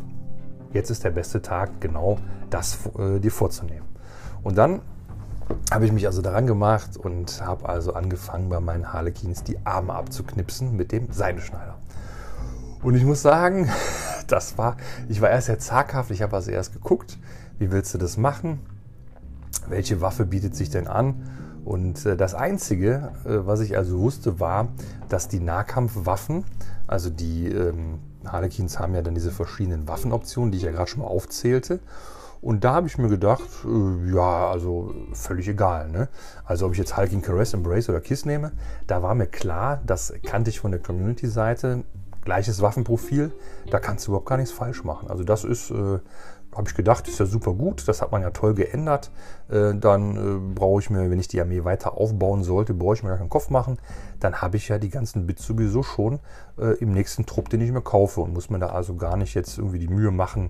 jetzt 0.76 0.92
ist 0.92 1.04
der 1.04 1.10
beste 1.10 1.42
Tag, 1.42 1.82
genau 1.82 2.20
das 2.50 2.78
äh, 3.00 3.20
dir 3.20 3.32
vorzunehmen. 3.32 3.86
Und 4.44 4.58
dann 4.58 4.82
habe 5.72 5.86
ich 5.86 5.92
mich 5.92 6.06
also 6.06 6.22
daran 6.22 6.48
gemacht 6.48 6.98
und 6.98 7.42
habe 7.42 7.68
also 7.68 7.94
angefangen, 7.94 8.50
bei 8.50 8.60
meinen 8.60 8.94
Harlequins 8.94 9.44
die 9.44 9.58
Arme 9.66 9.94
abzuknipsen 9.94 10.76
mit 10.76 10.92
dem 10.92 11.12
Seidenschneider. 11.12 11.78
Und 12.84 12.96
ich 12.96 13.04
muss 13.04 13.22
sagen, 13.22 13.70
das 14.28 14.58
war, 14.58 14.78
ich 15.10 15.22
war 15.22 15.30
erst 15.30 15.48
sehr 15.48 15.60
zaghaft. 15.60 16.12
Ich 16.12 16.22
habe 16.22 16.36
also 16.36 16.52
erst 16.52 16.74
geguckt, 16.74 17.18
wie 17.58 17.72
willst 17.72 17.94
du 17.94 17.98
das 17.98 18.18
machen? 18.18 18.60
Welche 19.68 20.02
Waffe 20.02 20.26
bietet 20.26 20.56
sich 20.56 20.70
denn 20.70 20.88
an? 20.88 21.30
Und 21.64 22.06
äh, 22.06 22.16
das 22.16 22.36
Einzige, 22.36 23.12
äh, 23.26 23.46
was 23.48 23.62
ich 23.62 23.76
also 23.76 24.00
wusste, 24.00 24.40
war, 24.40 24.68
dass 25.10 25.28
die 25.28 25.40
Nahkampfwaffen, 25.40 26.44
also 26.86 27.10
die 27.10 27.48
ähm, 27.48 28.00
Harlequins 28.32 28.80
haben 28.80 28.96
ja 28.96 29.02
dann 29.02 29.16
diese 29.16 29.32
verschiedenen 29.32 29.88
Waffenoptionen, 29.88 30.52
die 30.52 30.58
ich 30.58 30.64
ja 30.64 30.72
gerade 30.72 30.90
schon 30.90 31.02
mal 31.02 31.08
aufzählte. 31.08 31.80
Und 32.42 32.64
da 32.64 32.76
habe 32.76 32.88
ich 32.88 32.98
mir 32.98 33.10
gedacht, 33.10 33.50
äh, 33.66 34.14
ja, 34.14 34.50
also 34.52 34.94
völlig 35.14 35.48
egal. 35.48 35.90
Ne? 35.90 36.10
Also 36.46 36.68
ob 36.68 36.74
ich 36.74 36.78
jetzt 36.78 36.96
Hulking 36.96 37.22
Caress, 37.22 37.54
Embrace 37.54 37.90
oder 37.90 38.02
Kiss 38.02 38.26
nehme, 38.26 38.52
da 38.86 39.02
war 39.02 39.16
mir 39.16 39.26
klar, 39.26 39.82
das 39.86 40.14
kannte 40.24 40.52
ich 40.52 40.60
von 40.60 40.72
der 40.72 40.80
Community-Seite, 40.80 41.84
gleiches 42.24 42.62
Waffenprofil, 42.62 43.32
da 43.72 43.80
kannst 43.80 44.06
du 44.06 44.12
überhaupt 44.12 44.28
gar 44.28 44.38
nichts 44.38 44.52
falsch 44.52 44.84
machen. 44.84 45.10
Also 45.10 45.24
das 45.24 45.44
ist, 45.44 45.72
äh, 45.72 46.00
habe 46.56 46.70
ich 46.70 46.76
gedacht, 46.76 47.08
ist 47.08 47.20
ja 47.20 47.26
super 47.26 47.54
gut, 47.54 47.88
das 47.88 48.02
hat 48.02 48.12
man 48.12 48.22
ja 48.22 48.30
toll 48.30 48.54
geändert. 48.54 49.12
Äh, 49.50 49.76
dann 49.76 50.15
äh, 50.15 50.54
brauche 50.56 50.80
ich 50.80 50.89
mir, 50.89 51.10
wenn 51.10 51.20
ich 51.20 51.28
die 51.28 51.41
Armee 51.41 51.63
weiter 51.63 51.98
aufbauen 51.98 52.44
sollte, 52.44 52.74
brauche 52.74 52.96
ich 52.96 53.04
mir 53.04 53.10
gar 53.10 53.18
keinen 53.18 53.30
Kopf 53.30 53.50
machen. 53.50 53.78
Dann 54.20 54.41
habe 54.41 54.58
ich 54.58 54.70
ja 54.70 54.78
die 54.78 54.89
ganzen 54.89 55.28
Bits 55.28 55.46
sowieso 55.46 55.84
schon 55.84 56.20
äh, 56.58 56.78
im 56.80 56.94
nächsten 56.94 57.26
Trupp, 57.26 57.50
den 57.50 57.62
ich 57.62 57.72
mir 57.72 57.82
kaufe 57.82 58.22
und 58.22 58.34
muss 58.34 58.50
mir 58.50 58.60
da 58.60 58.68
also 58.68 58.96
gar 58.96 59.18
nicht 59.18 59.34
jetzt 59.34 59.58
irgendwie 59.58 59.80
die 59.80 59.88
Mühe 59.88 60.12
machen, 60.12 60.50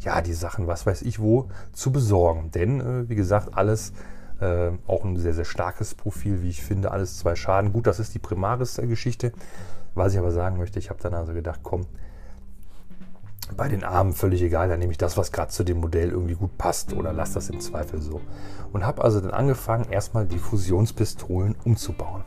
ja, 0.00 0.20
die 0.20 0.32
Sachen, 0.32 0.66
was 0.66 0.86
weiß 0.86 1.02
ich 1.02 1.20
wo, 1.20 1.48
zu 1.72 1.92
besorgen. 1.92 2.50
Denn, 2.50 3.08
wie 3.08 3.14
gesagt, 3.14 3.56
alles 3.56 3.92
auch 4.88 5.04
ein 5.04 5.16
sehr, 5.18 5.34
sehr 5.34 5.44
starkes 5.44 5.94
Profil, 5.94 6.42
wie 6.42 6.48
ich 6.48 6.64
finde, 6.64 6.90
alles 6.90 7.16
zwei 7.18 7.36
Schaden. 7.36 7.72
Gut, 7.72 7.86
das 7.86 8.00
ist 8.00 8.12
die 8.12 8.18
Primaris-Geschichte. 8.18 9.30
Was 9.94 10.14
ich 10.14 10.18
aber 10.18 10.32
sagen 10.32 10.56
möchte, 10.56 10.80
ich 10.80 10.90
habe 10.90 11.00
dann 11.00 11.14
also 11.14 11.32
gedacht, 11.32 11.60
komm, 11.62 11.86
bei 13.56 13.68
den 13.68 13.84
Armen 13.84 14.12
völlig 14.12 14.42
egal, 14.42 14.68
dann 14.68 14.78
nehme 14.78 14.92
ich 14.92 14.98
das, 14.98 15.16
was 15.16 15.32
gerade 15.32 15.50
zu 15.50 15.64
dem 15.64 15.78
Modell 15.78 16.10
irgendwie 16.10 16.34
gut 16.34 16.56
passt 16.58 16.92
oder 16.92 17.12
lasse 17.12 17.34
das 17.34 17.50
im 17.50 17.60
Zweifel 17.60 18.00
so. 18.00 18.20
Und 18.72 18.86
habe 18.86 19.02
also 19.02 19.20
dann 19.20 19.30
angefangen, 19.30 19.86
erstmal 19.90 20.26
die 20.26 20.38
Fusionspistolen 20.38 21.56
umzubauen. 21.64 22.24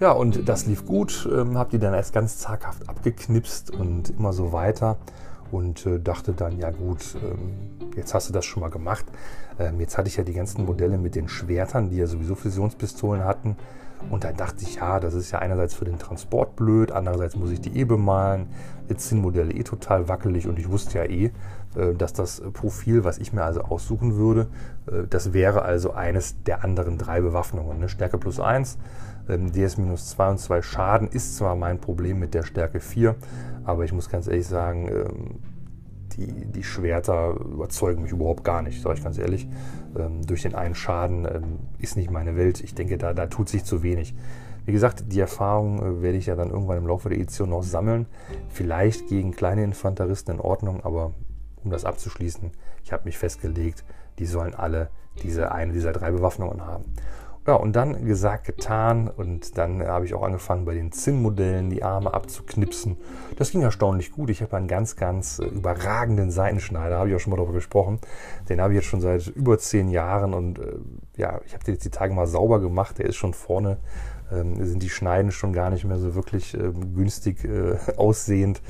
Ja, 0.00 0.12
und 0.12 0.48
das 0.48 0.66
lief 0.66 0.86
gut, 0.86 1.28
ähm, 1.32 1.58
habe 1.58 1.70
die 1.70 1.78
dann 1.78 1.92
erst 1.92 2.12
ganz 2.12 2.38
zaghaft 2.38 2.88
abgeknipst 2.88 3.72
und 3.72 4.10
immer 4.10 4.32
so 4.32 4.52
weiter 4.52 4.96
und 5.50 5.86
äh, 5.86 5.98
dachte 5.98 6.32
dann, 6.32 6.58
ja 6.58 6.70
gut, 6.70 7.16
ähm, 7.16 7.90
jetzt 7.96 8.14
hast 8.14 8.28
du 8.28 8.32
das 8.32 8.44
schon 8.44 8.60
mal 8.60 8.70
gemacht. 8.70 9.04
Ähm, 9.58 9.80
jetzt 9.80 9.98
hatte 9.98 10.08
ich 10.08 10.16
ja 10.16 10.24
die 10.24 10.34
ganzen 10.34 10.64
Modelle 10.64 10.98
mit 10.98 11.14
den 11.14 11.28
Schwertern, 11.28 11.90
die 11.90 11.96
ja 11.96 12.06
sowieso 12.06 12.34
Fusionspistolen 12.34 13.24
hatten. 13.24 13.56
Und 14.10 14.24
dann 14.24 14.36
dachte 14.36 14.62
ich, 14.62 14.76
ja, 14.76 15.00
das 15.00 15.14
ist 15.14 15.30
ja 15.30 15.38
einerseits 15.38 15.74
für 15.74 15.84
den 15.84 15.98
Transport 15.98 16.56
blöd, 16.56 16.92
andererseits 16.92 17.36
muss 17.36 17.50
ich 17.50 17.60
die 17.60 17.78
eh 17.78 17.84
bemalen. 17.84 18.46
Jetzt 18.88 19.08
sind 19.08 19.20
Modelle 19.20 19.52
eh 19.52 19.62
total 19.64 20.08
wackelig 20.08 20.48
und 20.48 20.58
ich 20.58 20.70
wusste 20.70 20.98
ja 20.98 21.04
eh, 21.04 21.30
äh, 21.76 21.94
dass 21.94 22.12
das 22.12 22.40
Profil, 22.52 23.04
was 23.04 23.18
ich 23.18 23.32
mir 23.32 23.44
also 23.44 23.60
aussuchen 23.62 24.16
würde, 24.16 24.48
äh, 24.86 25.06
das 25.08 25.32
wäre 25.32 25.62
also 25.62 25.92
eines 25.92 26.42
der 26.44 26.64
anderen 26.64 26.96
drei 26.96 27.20
Bewaffnungen. 27.20 27.78
Ne? 27.78 27.88
Stärke 27.88 28.18
plus 28.18 28.40
1, 28.40 28.78
ähm, 29.28 29.52
DS 29.52 29.76
minus 29.76 30.08
2 30.10 30.30
und 30.30 30.38
2 30.38 30.62
Schaden 30.62 31.08
ist 31.08 31.36
zwar 31.36 31.54
mein 31.56 31.78
Problem 31.78 32.18
mit 32.18 32.34
der 32.34 32.44
Stärke 32.44 32.80
4, 32.80 33.14
aber 33.64 33.84
ich 33.84 33.92
muss 33.92 34.08
ganz 34.08 34.26
ehrlich 34.26 34.46
sagen, 34.46 34.88
ähm, 34.88 35.38
die, 36.18 36.46
die 36.46 36.64
Schwerter 36.64 37.34
überzeugen 37.34 38.02
mich 38.02 38.12
überhaupt 38.12 38.44
gar 38.44 38.62
nicht, 38.62 38.82
sage 38.82 38.98
ich 38.98 39.04
ganz 39.04 39.18
ehrlich. 39.18 39.48
Ähm, 39.96 40.26
durch 40.26 40.42
den 40.42 40.54
einen 40.54 40.74
Schaden 40.74 41.24
ähm, 41.24 41.58
ist 41.78 41.96
nicht 41.96 42.10
meine 42.10 42.36
Welt. 42.36 42.60
Ich 42.62 42.74
denke, 42.74 42.98
da, 42.98 43.14
da 43.14 43.26
tut 43.26 43.48
sich 43.48 43.64
zu 43.64 43.82
wenig. 43.82 44.14
Wie 44.66 44.72
gesagt, 44.72 45.04
die 45.12 45.20
Erfahrung 45.20 45.78
äh, 45.78 46.02
werde 46.02 46.18
ich 46.18 46.26
ja 46.26 46.36
dann 46.36 46.50
irgendwann 46.50 46.78
im 46.78 46.86
Laufe 46.86 47.08
der 47.08 47.18
Edition 47.18 47.50
noch 47.50 47.62
sammeln. 47.62 48.06
Vielleicht 48.48 49.08
gegen 49.08 49.30
kleine 49.32 49.64
Infanteristen 49.64 50.34
in 50.34 50.40
Ordnung, 50.40 50.84
aber 50.84 51.14
um 51.64 51.70
das 51.70 51.84
abzuschließen, 51.84 52.50
ich 52.84 52.92
habe 52.92 53.04
mich 53.04 53.16
festgelegt, 53.18 53.84
die 54.18 54.26
sollen 54.26 54.54
alle 54.54 54.90
diese 55.22 55.52
eine 55.52 55.72
dieser 55.72 55.92
drei 55.92 56.10
Bewaffnungen 56.10 56.66
haben. 56.66 56.84
Ja, 57.48 57.54
und 57.54 57.74
dann 57.74 58.04
gesagt, 58.04 58.44
getan. 58.44 59.08
Und 59.08 59.56
dann 59.56 59.82
habe 59.82 60.04
ich 60.04 60.12
auch 60.12 60.22
angefangen, 60.22 60.66
bei 60.66 60.74
den 60.74 60.92
Zinn-Modellen 60.92 61.70
die 61.70 61.82
Arme 61.82 62.12
abzuknipsen. 62.12 62.98
Das 63.36 63.52
ging 63.52 63.62
erstaunlich 63.62 64.12
gut. 64.12 64.28
Ich 64.28 64.42
habe 64.42 64.54
einen 64.58 64.68
ganz, 64.68 64.96
ganz 64.96 65.38
äh, 65.38 65.46
überragenden 65.46 66.30
Seitenschneider, 66.30 66.98
habe 66.98 67.08
ich 67.08 67.16
auch 67.16 67.20
schon 67.20 67.30
mal 67.30 67.38
darüber 67.38 67.54
gesprochen. 67.54 68.00
Den 68.50 68.60
habe 68.60 68.74
ich 68.74 68.80
jetzt 68.80 68.88
schon 68.88 69.00
seit 69.00 69.28
über 69.28 69.58
zehn 69.58 69.88
Jahren. 69.88 70.34
Und 70.34 70.58
äh, 70.58 70.74
ja, 71.16 71.40
ich 71.46 71.54
habe 71.54 71.64
den 71.64 71.72
jetzt 71.72 71.86
die 71.86 71.90
Tage 71.90 72.12
mal 72.12 72.26
sauber 72.26 72.60
gemacht. 72.60 72.98
Der 72.98 73.06
ist 73.06 73.16
schon 73.16 73.32
vorne, 73.32 73.78
ähm, 74.30 74.62
sind 74.66 74.82
die 74.82 74.90
Schneiden 74.90 75.32
schon 75.32 75.54
gar 75.54 75.70
nicht 75.70 75.86
mehr 75.86 75.96
so 75.96 76.14
wirklich 76.14 76.52
ähm, 76.52 76.94
günstig 76.94 77.46
äh, 77.46 77.78
aussehend. 77.96 78.60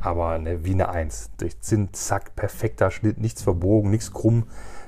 Aber 0.00 0.38
ne, 0.38 0.64
wie 0.64 0.72
eine 0.72 0.88
Eins. 0.88 1.30
Durch 1.38 1.60
Zinn, 1.60 1.90
zack, 1.92 2.34
perfekter 2.34 2.90
Schnitt, 2.90 3.18
nichts 3.18 3.42
verbogen, 3.42 3.92
nichts 3.92 4.12
krumm 4.12 4.46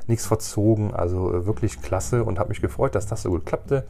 nichts 0.08 0.26
verzogen. 0.26 0.94
Also 0.94 1.32
äh, 1.32 1.46
wirklich 1.46 1.80
klasse 1.82 2.24
und 2.24 2.38
habe 2.38 2.50
mich 2.50 2.60
gefreut, 2.60 2.94
dass 2.94 3.06
das 3.06 3.22
so 3.22 3.30
gut 3.30 3.46
klappte. 3.46 3.84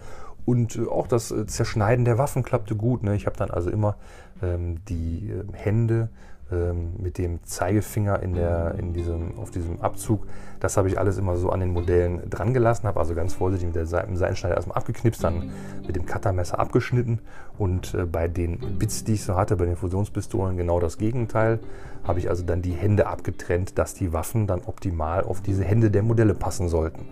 Und 0.44 0.76
äh, 0.76 0.86
auch 0.86 1.06
das 1.06 1.30
äh, 1.30 1.46
Zerschneiden 1.46 2.04
der 2.04 2.18
Waffen 2.18 2.42
klappte 2.42 2.76
gut. 2.76 3.02
Ne? 3.02 3.16
Ich 3.16 3.26
habe 3.26 3.36
dann 3.36 3.50
also 3.50 3.70
immer 3.70 3.96
ähm, 4.42 4.84
die 4.88 5.32
Hände 5.52 6.08
ähm, 6.52 6.94
mit 6.98 7.18
dem 7.18 7.42
Zeigefinger 7.44 8.22
in 8.22 8.34
der, 8.34 8.76
in 8.78 8.92
diesem, 8.92 9.36
auf 9.38 9.50
diesem 9.50 9.80
Abzug, 9.80 10.26
das 10.60 10.76
habe 10.76 10.88
ich 10.88 10.98
alles 10.98 11.18
immer 11.18 11.36
so 11.36 11.50
an 11.50 11.60
den 11.60 11.70
Modellen 11.70 12.30
dran 12.30 12.54
gelassen, 12.54 12.86
habe 12.86 13.00
also 13.00 13.14
ganz 13.14 13.34
vorsichtig 13.34 13.66
mit 13.66 13.76
der 13.76 13.86
Seitenschneider 13.86 14.54
erstmal 14.54 14.76
abgeknipst, 14.76 15.24
dann 15.24 15.50
mit 15.86 15.96
dem 15.96 16.06
Cuttermesser 16.06 16.58
abgeschnitten 16.58 17.20
und 17.58 17.94
äh, 17.94 18.04
bei 18.04 18.28
den 18.28 18.78
Bits, 18.78 19.04
die 19.04 19.14
ich 19.14 19.24
so 19.24 19.36
hatte, 19.36 19.56
bei 19.56 19.64
den 19.64 19.76
Fusionspistolen 19.76 20.56
genau 20.56 20.78
das 20.80 20.98
Gegenteil, 20.98 21.58
habe 22.04 22.20
ich 22.20 22.28
also 22.28 22.44
dann 22.44 22.62
die 22.62 22.72
Hände 22.72 23.06
abgetrennt, 23.06 23.78
dass 23.78 23.94
die 23.94 24.12
Waffen 24.12 24.46
dann 24.46 24.62
optimal 24.64 25.24
auf 25.24 25.40
diese 25.40 25.64
Hände 25.64 25.90
der 25.90 26.02
Modelle 26.02 26.34
passen 26.34 26.68
sollten. 26.68 27.06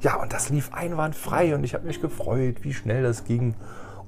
Ja, 0.00 0.16
und 0.16 0.32
das 0.32 0.48
lief 0.48 0.72
einwandfrei 0.72 1.54
und 1.54 1.62
ich 1.64 1.74
habe 1.74 1.86
mich 1.86 2.00
gefreut, 2.00 2.56
wie 2.62 2.72
schnell 2.72 3.02
das 3.02 3.24
ging. 3.24 3.54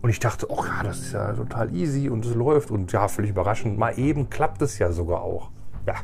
Und 0.02 0.10
ich 0.10 0.18
dachte, 0.18 0.50
oh 0.50 0.64
ja, 0.64 0.82
das 0.82 0.98
ist 0.98 1.12
ja 1.12 1.32
total 1.32 1.72
easy 1.74 2.10
und 2.10 2.26
es 2.26 2.34
läuft. 2.34 2.72
Und 2.72 2.90
ja, 2.90 3.06
völlig 3.06 3.30
überraschend, 3.30 3.78
mal 3.78 3.96
eben 3.98 4.28
klappt 4.28 4.60
es 4.60 4.78
ja 4.78 4.90
sogar 4.90 5.22
auch. 5.22 5.50
Ja. 5.86 5.94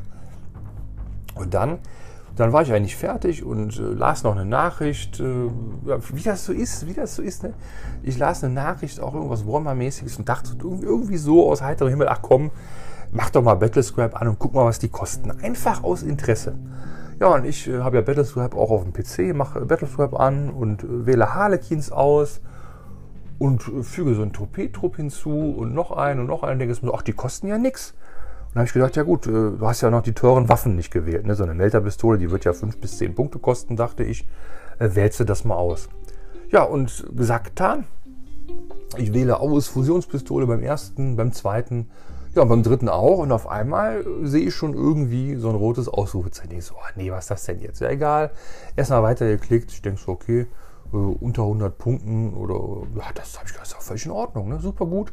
Und 1.35 1.53
dann, 1.53 1.79
dann 2.37 2.53
war 2.53 2.63
ich 2.63 2.73
eigentlich 2.73 2.97
fertig 2.97 3.45
und 3.45 3.77
äh, 3.77 3.83
las 3.83 4.23
noch 4.23 4.37
eine 4.37 4.45
Nachricht, 4.45 5.19
äh, 5.19 5.25
wie 6.13 6.23
das 6.23 6.45
so 6.45 6.53
ist, 6.53 6.87
wie 6.87 6.95
das 6.95 7.17
so 7.17 7.23
ist. 7.23 7.43
Ne? 7.43 7.55
Ich 8.05 8.17
las 8.19 8.45
eine 8.45 8.55
Nachricht, 8.55 9.01
auch 9.01 9.15
irgendwas 9.15 9.45
Warhammer-mäßiges 9.45 10.17
und 10.19 10.29
dachte 10.29 10.53
irgendwie 10.61 11.17
so 11.17 11.51
aus 11.51 11.61
heiterem 11.61 11.91
Himmel, 11.91 12.09
ach 12.09 12.23
komm, 12.23 12.53
mach 13.11 13.31
doch 13.31 13.43
mal 13.43 13.57
Battlescribe 13.57 14.15
an 14.21 14.29
und 14.29 14.39
guck 14.39 14.55
mal, 14.55 14.65
was 14.65 14.79
die 14.79 14.89
kosten. 14.89 15.33
Einfach 15.43 15.83
aus 15.83 16.05
Interesse. 16.05 16.55
Ja, 17.19 17.35
und 17.35 17.45
ich 17.45 17.67
äh, 17.67 17.81
habe 17.81 17.97
ja 17.97 18.03
Battlescribe 18.03 18.57
auch 18.57 18.71
auf 18.71 18.85
dem 18.85 18.93
PC, 18.93 19.35
mache 19.35 19.67
Battlescribe 19.67 20.21
an 20.21 20.51
und 20.51 20.85
äh, 20.85 21.07
wähle 21.07 21.35
Harlequins 21.35 21.91
aus 21.91 22.41
und 23.39 23.63
füge 23.63 24.15
so 24.15 24.23
einen 24.23 24.33
Torpedtrupp 24.33 24.97
hinzu 24.97 25.55
und 25.57 25.75
noch 25.75 25.93
einen 25.93 26.21
und 26.21 26.27
noch 26.27 26.43
einen. 26.43 26.59
Denke 26.59 26.73
ich 26.73 26.83
mir 26.83 26.93
ach, 26.93 27.03
die 27.03 27.13
kosten 27.13 27.47
ja 27.47 27.59
nichts. 27.59 27.95
Und 28.49 28.57
habe 28.57 28.67
ich 28.67 28.73
gedacht, 28.73 28.97
ja 28.97 29.03
gut, 29.03 29.27
äh, 29.27 29.31
du 29.31 29.61
hast 29.63 29.83
ja 29.83 29.91
noch 29.91 30.03
die 30.03 30.15
teuren 30.15 30.49
Waffen 30.49 30.75
nicht 30.75 30.91
gewählt. 30.91 31.27
Ne? 31.27 31.35
So 31.35 31.45
eine 31.45 31.55
Melter-Pistole, 31.55 32.19
die 32.19 32.31
wird 32.31 32.45
ja 32.45 32.53
5 32.53 32.81
bis 32.81 32.99
10 32.99 33.15
Punkte 33.15 33.39
kosten, 33.39 33.77
dachte 33.77 34.05
ich. 34.05 34.27
Äh, 34.79 34.95
wählst 34.95 35.21
du 35.21 35.25
das 35.25 35.45
mal 35.45 35.57
aus. 35.57 35.89
Ja, 36.51 36.63
und 36.63 37.07
gesagt, 37.15 37.45
getan. 37.45 37.85
Ich 38.97 39.13
wähle 39.13 39.39
aus 39.41 39.69
Fusionspistole 39.69 40.47
beim 40.47 40.63
ersten, 40.63 41.17
beim 41.17 41.33
zweiten, 41.33 41.91
ja, 42.35 42.43
und 42.43 42.49
beim 42.49 42.63
dritten 42.63 42.89
auch. 42.89 43.19
Und 43.19 43.33
auf 43.33 43.47
einmal 43.47 44.05
sehe 44.23 44.47
ich 44.47 44.55
schon 44.55 44.73
irgendwie 44.73 45.37
so 45.37 45.51
ein 45.51 45.55
rotes 45.55 45.89
Ausrufezeichen. 45.89 46.57
Ich 46.57 46.65
so, 46.65 46.75
oh, 46.75 46.91
nee, 46.97 47.11
was 47.11 47.25
ist 47.25 47.31
das 47.31 47.45
denn 47.45 47.61
jetzt? 47.61 47.81
Ja, 47.81 47.91
egal. 47.91 48.31
Erstmal 48.77 49.03
weitergeklickt. 49.03 49.71
Ich 49.73 49.83
denke 49.83 50.01
so, 50.01 50.13
okay, 50.13 50.47
äh, 50.93 50.97
unter 50.97 51.43
100 51.43 51.79
Punkten 51.79 52.35
oder 52.35 52.87
ja, 52.97 53.05
das 53.15 53.37
habe 53.37 53.47
ich 53.47 53.53
gedacht, 53.53 53.67
ist 53.67 53.87
völlig 53.87 54.07
in 54.07 54.13
Ordnung, 54.13 54.49
ne? 54.49 54.61
super 54.61 54.87
gut. 54.87 55.13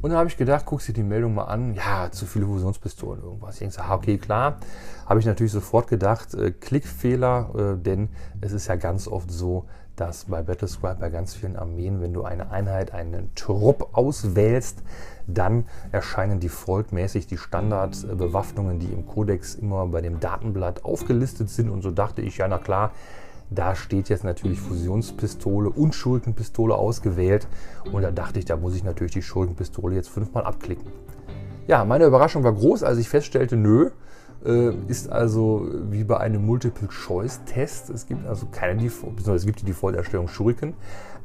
Und 0.00 0.10
dann 0.10 0.18
habe 0.18 0.28
ich 0.28 0.36
gedacht, 0.36 0.64
guckst 0.64 0.86
dir 0.86 0.92
die 0.92 1.02
Meldung 1.02 1.34
mal 1.34 1.44
an, 1.44 1.74
ja, 1.74 2.08
zu 2.12 2.24
viele 2.24 2.46
Fusionspistolen, 2.46 3.22
irgendwas. 3.22 3.60
Ich 3.60 3.74
denke, 3.74 3.92
okay, 3.92 4.16
klar. 4.18 4.58
Habe 5.06 5.18
ich 5.18 5.26
natürlich 5.26 5.50
sofort 5.50 5.88
gedacht, 5.88 6.34
äh, 6.34 6.52
Klickfehler, 6.52 7.50
äh, 7.56 7.82
denn 7.82 8.08
es 8.40 8.52
ist 8.52 8.68
ja 8.68 8.76
ganz 8.76 9.08
oft 9.08 9.30
so, 9.30 9.64
dass 9.96 10.26
bei 10.26 10.42
Battlescribe 10.42 11.00
bei 11.00 11.10
ganz 11.10 11.34
vielen 11.34 11.56
Armeen, 11.56 12.00
wenn 12.00 12.12
du 12.12 12.22
eine 12.22 12.52
Einheit, 12.52 12.94
einen 12.94 13.34
Trupp 13.34 13.88
auswählst, 13.92 14.82
dann 15.26 15.66
erscheinen 15.90 16.38
defaultmäßig 16.38 17.26
die 17.26 17.36
Standardbewaffnungen, 17.36 18.78
die 18.78 18.86
im 18.86 19.06
Codex 19.06 19.56
immer 19.56 19.86
bei 19.86 20.00
dem 20.00 20.20
Datenblatt 20.20 20.84
aufgelistet 20.84 21.50
sind. 21.50 21.68
Und 21.68 21.82
so 21.82 21.90
dachte 21.90 22.22
ich, 22.22 22.38
ja, 22.38 22.46
na 22.46 22.58
klar, 22.58 22.92
da 23.50 23.74
steht 23.74 24.08
jetzt 24.08 24.24
natürlich 24.24 24.60
Fusionspistole 24.60 25.70
und 25.70 25.94
Schurkenpistole 25.94 26.74
ausgewählt. 26.74 27.48
Und 27.92 28.02
da 28.02 28.10
dachte 28.10 28.38
ich, 28.38 28.44
da 28.44 28.56
muss 28.56 28.74
ich 28.74 28.84
natürlich 28.84 29.12
die 29.12 29.22
Schurkenpistole 29.22 29.94
jetzt 29.94 30.08
fünfmal 30.08 30.44
abklicken. 30.44 30.86
Ja, 31.66 31.84
meine 31.84 32.04
Überraschung 32.04 32.44
war 32.44 32.52
groß, 32.52 32.82
als 32.82 32.98
ich 32.98 33.08
feststellte, 33.08 33.56
nö, 33.56 33.90
äh, 34.44 34.72
ist 34.86 35.10
also 35.10 35.68
wie 35.90 36.04
bei 36.04 36.18
einem 36.18 36.46
Multiple-Choice-Test. 36.46 37.90
Es 37.90 38.06
gibt 38.06 38.26
also 38.26 38.46
keine 38.50 38.82
Default, 38.82 39.26
es 39.26 39.44
gibt 39.44 39.60
die 39.60 39.66
Default-Erstellung 39.66 40.28
Schuriken, 40.28 40.74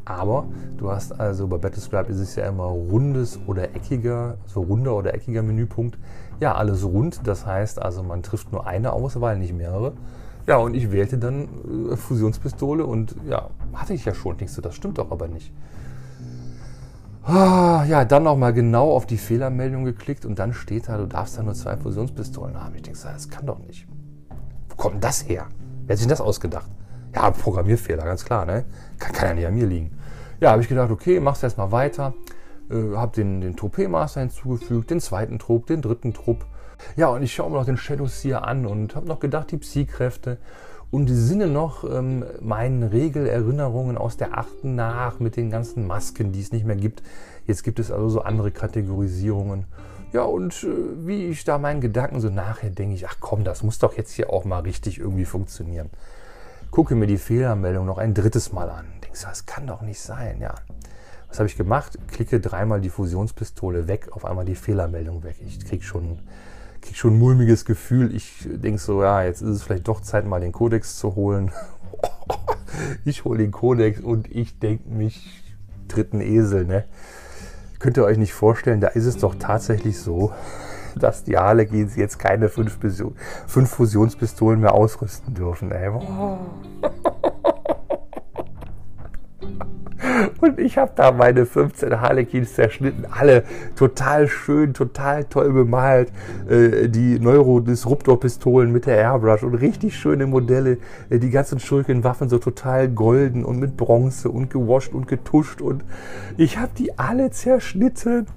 aber 0.05 0.45
du 0.77 0.91
hast 0.91 1.17
also 1.17 1.47
bei 1.47 1.57
Battlescribe 1.57 2.11
ist 2.11 2.19
es 2.19 2.35
ja 2.35 2.47
immer 2.47 2.65
rundes 2.65 3.39
oder 3.47 3.75
eckiger, 3.75 4.37
so 4.45 4.61
runder 4.61 4.95
oder 4.95 5.13
eckiger 5.13 5.43
Menüpunkt. 5.43 5.97
Ja, 6.39 6.55
alles 6.55 6.83
rund, 6.83 7.21
das 7.25 7.45
heißt 7.45 7.81
also 7.81 8.03
man 8.03 8.21
trifft 8.23 8.51
nur 8.51 8.67
eine 8.67 8.91
Auswahl, 8.91 9.37
nicht 9.37 9.53
mehrere. 9.53 9.93
Ja, 10.45 10.57
und 10.57 10.75
ich 10.75 10.91
wählte 10.91 11.17
dann 11.17 11.91
äh, 11.91 11.95
Fusionspistole 11.95 12.85
und 12.85 13.15
ja, 13.27 13.49
hatte 13.73 13.93
ich 13.93 14.05
ja 14.05 14.13
schon. 14.13 14.37
Denkst 14.37 14.55
du, 14.55 14.61
das 14.61 14.75
stimmt 14.75 14.97
doch 14.97 15.11
aber 15.11 15.27
nicht. 15.27 15.51
Ah, 17.23 17.85
ja, 17.87 18.03
dann 18.03 18.23
nochmal 18.23 18.51
genau 18.51 18.91
auf 18.91 19.05
die 19.05 19.17
Fehlermeldung 19.17 19.85
geklickt 19.85 20.25
und 20.25 20.39
dann 20.39 20.53
steht 20.53 20.89
da, 20.89 20.97
du 20.97 21.07
darfst 21.07 21.37
da 21.37 21.43
nur 21.43 21.53
zwei 21.53 21.77
Fusionspistolen 21.77 22.61
haben. 22.61 22.75
Ich 22.75 22.81
denke, 22.81 22.99
das 23.01 23.29
kann 23.29 23.45
doch 23.45 23.59
nicht. 23.59 23.87
Wo 24.67 24.75
kommt 24.75 24.95
denn 24.95 25.01
das 25.01 25.27
her? 25.29 25.47
Wer 25.85 25.93
hat 25.93 25.99
sich 25.99 26.07
das 26.07 26.19
ausgedacht? 26.19 26.69
Ja, 27.15 27.31
Programmierfehler, 27.31 28.03
ganz 28.03 28.25
klar, 28.25 28.45
ne? 28.45 28.65
Kann, 28.99 29.13
kann 29.13 29.29
ja 29.29 29.33
nicht 29.35 29.47
an 29.47 29.53
mir 29.53 29.67
liegen. 29.67 29.97
Ja, 30.41 30.51
habe 30.51 30.61
ich 30.61 30.67
gedacht, 30.67 30.91
okay, 30.91 31.21
machst 31.21 31.43
erstmal 31.43 31.71
weiter. 31.71 32.13
Äh, 32.69 32.95
hab 32.95 33.13
den, 33.13 33.39
den 33.39 33.55
Tropé-Master 33.55 34.19
hinzugefügt, 34.19 34.89
den 34.89 34.99
zweiten 34.99 35.39
Trupp, 35.39 35.67
den 35.67 35.81
dritten 35.81 36.13
Trupp. 36.13 36.45
Ja, 36.95 37.07
und 37.07 37.23
ich 37.23 37.33
schaue 37.33 37.49
mir 37.49 37.57
noch 37.57 37.65
den 37.65 37.77
Shadow 37.77 38.07
Seer 38.07 38.47
an 38.47 38.65
und 38.65 38.95
habe 38.95 39.07
noch 39.07 39.19
gedacht, 39.19 39.51
die 39.51 39.57
Psi-Kräfte 39.57 40.37
und 40.91 41.07
sinne 41.07 41.47
noch 41.47 41.83
ähm, 41.83 42.23
meinen 42.39 42.83
Regelerinnerungen 42.83 43.97
aus 43.97 44.15
der 44.15 44.37
achten 44.37 44.75
nach 44.75 45.19
mit 45.19 45.37
den 45.37 45.49
ganzen 45.49 45.87
Masken, 45.87 46.31
die 46.31 46.41
es 46.41 46.51
nicht 46.51 46.65
mehr 46.65 46.75
gibt. 46.75 47.01
Jetzt 47.47 47.63
gibt 47.63 47.79
es 47.79 47.91
also 47.91 48.09
so 48.09 48.21
andere 48.21 48.51
Kategorisierungen. 48.51 49.65
Ja, 50.11 50.21
und 50.21 50.63
äh, 50.63 50.67
wie 51.07 51.25
ich 51.25 51.43
da 51.43 51.57
meinen 51.57 51.81
Gedanken 51.81 52.21
so 52.21 52.29
nachher 52.29 52.69
denke 52.69 52.93
ich, 52.93 53.07
ach 53.07 53.17
komm, 53.19 53.43
das 53.43 53.63
muss 53.63 53.79
doch 53.79 53.97
jetzt 53.97 54.11
hier 54.11 54.29
auch 54.29 54.45
mal 54.45 54.59
richtig 54.59 54.99
irgendwie 54.99 55.25
funktionieren. 55.25 55.89
Gucke 56.69 56.93
mir 56.93 57.07
die 57.07 57.17
Fehlermeldung 57.17 57.87
noch 57.87 57.97
ein 57.97 58.13
drittes 58.13 58.51
Mal 58.51 58.69
an. 58.69 58.85
Denkst 59.03 59.21
du, 59.21 59.27
das 59.27 59.47
kann 59.47 59.65
doch 59.65 59.81
nicht 59.81 59.99
sein, 59.99 60.39
ja. 60.39 60.53
Was 61.27 61.39
habe 61.39 61.47
ich 61.49 61.57
gemacht? 61.57 61.97
Klicke 62.07 62.39
dreimal 62.39 62.79
die 62.79 62.91
Fusionspistole 62.91 63.87
weg, 63.87 64.09
auf 64.11 64.25
einmal 64.25 64.45
die 64.45 64.53
Fehlermeldung 64.53 65.23
weg. 65.23 65.37
Ich 65.43 65.65
kriege 65.65 65.83
schon 65.83 66.19
schon 66.93 67.15
ein 67.15 67.19
mulmiges 67.19 67.65
Gefühl. 67.65 68.15
Ich 68.15 68.45
denke 68.45 68.79
so, 68.79 69.01
ja, 69.01 69.23
jetzt 69.23 69.41
ist 69.41 69.49
es 69.49 69.63
vielleicht 69.63 69.87
doch 69.87 70.01
Zeit, 70.01 70.25
mal 70.25 70.41
den 70.41 70.51
Kodex 70.51 70.97
zu 70.97 71.15
holen. 71.15 71.51
ich 73.05 73.25
hole 73.25 73.39
den 73.39 73.51
Kodex 73.51 73.99
und 73.99 74.29
ich 74.29 74.59
denke 74.59 74.89
mich 74.89 75.43
dritten 75.87 76.21
Esel, 76.21 76.65
ne? 76.65 76.85
Könnt 77.79 77.97
ihr 77.97 78.05
euch 78.05 78.17
nicht 78.17 78.33
vorstellen, 78.33 78.79
da 78.79 78.87
ist 78.87 79.05
es 79.05 79.17
doch 79.17 79.35
tatsächlich 79.35 79.99
so, 79.99 80.33
dass 80.95 81.23
die 81.23 81.37
Harlequins 81.37 81.95
jetzt 81.95 82.19
keine 82.19 82.49
fünf, 82.49 82.77
fünf 83.47 83.69
Fusionspistolen 83.69 84.59
mehr 84.59 84.73
ausrüsten 84.73 85.33
dürfen. 85.33 85.71
Ey. 85.71 85.89
Und 90.41 90.59
ich 90.59 90.77
habe 90.77 90.91
da 90.95 91.11
meine 91.11 91.45
15 91.45 92.01
Harlequins 92.01 92.53
zerschnitten, 92.53 93.05
alle 93.09 93.43
total 93.75 94.27
schön, 94.27 94.73
total 94.73 95.25
toll 95.25 95.51
bemalt. 95.53 96.11
Äh, 96.49 96.89
die 96.89 97.19
Neurodisruptor-Pistolen 97.19 98.71
mit 98.71 98.85
der 98.85 98.97
Airbrush 98.97 99.43
und 99.43 99.55
richtig 99.55 99.97
schöne 99.97 100.27
Modelle. 100.27 100.77
Äh, 101.09 101.19
die 101.19 101.29
ganzen 101.29 101.59
Schurkenwaffen 101.59 102.29
so 102.29 102.37
total 102.39 102.89
golden 102.89 103.45
und 103.45 103.59
mit 103.59 103.77
Bronze 103.77 104.29
und 104.29 104.49
gewascht 104.49 104.93
und 104.93 105.07
getuscht. 105.07 105.61
Und 105.61 105.83
ich 106.37 106.57
habe 106.57 106.71
die 106.77 106.97
alle 106.97 107.31
zerschnitten. 107.31 108.27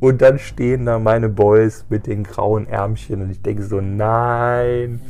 Und 0.00 0.22
dann 0.22 0.38
stehen 0.38 0.86
da 0.86 1.00
meine 1.00 1.28
Boys 1.28 1.84
mit 1.88 2.06
den 2.06 2.22
grauen 2.22 2.68
Ärmchen 2.68 3.20
und 3.20 3.30
ich 3.30 3.42
denke 3.42 3.64
so, 3.64 3.80
nein. 3.80 5.00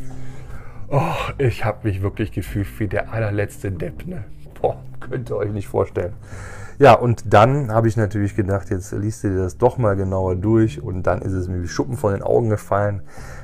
Oh, 0.88 1.02
ich 1.36 1.66
habe 1.66 1.86
mich 1.86 2.00
wirklich 2.00 2.32
gefühlt 2.32 2.66
wie 2.80 2.88
der 2.88 3.12
allerletzte 3.12 3.70
Depp. 3.70 4.06
Ne? 4.06 4.24
Boah, 4.60 4.76
könnt 5.00 5.30
ihr 5.30 5.36
euch 5.36 5.52
nicht 5.52 5.68
vorstellen. 5.68 6.14
Ja, 6.78 6.94
und 6.94 7.34
dann 7.34 7.72
habe 7.72 7.88
ich 7.88 7.96
natürlich 7.96 8.36
gedacht, 8.36 8.70
jetzt 8.70 8.92
liest 8.92 9.24
dir 9.24 9.36
das 9.36 9.58
doch 9.58 9.78
mal 9.78 9.96
genauer 9.96 10.36
durch 10.36 10.80
und 10.80 11.02
dann 11.08 11.22
ist 11.22 11.32
es 11.32 11.48
mir 11.48 11.60
wie 11.60 11.68
Schuppen 11.68 11.96
von 11.96 12.12
den 12.12 12.22
Augen 12.22 12.50
gefallen. 12.50 13.02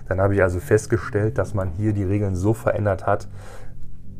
Dann 0.08 0.20
habe 0.20 0.36
ich 0.36 0.42
also 0.42 0.60
festgestellt, 0.60 1.36
dass 1.36 1.52
man 1.52 1.70
hier 1.70 1.92
die 1.92 2.04
Regeln 2.04 2.36
so 2.36 2.54
verändert 2.54 3.06
hat, 3.06 3.26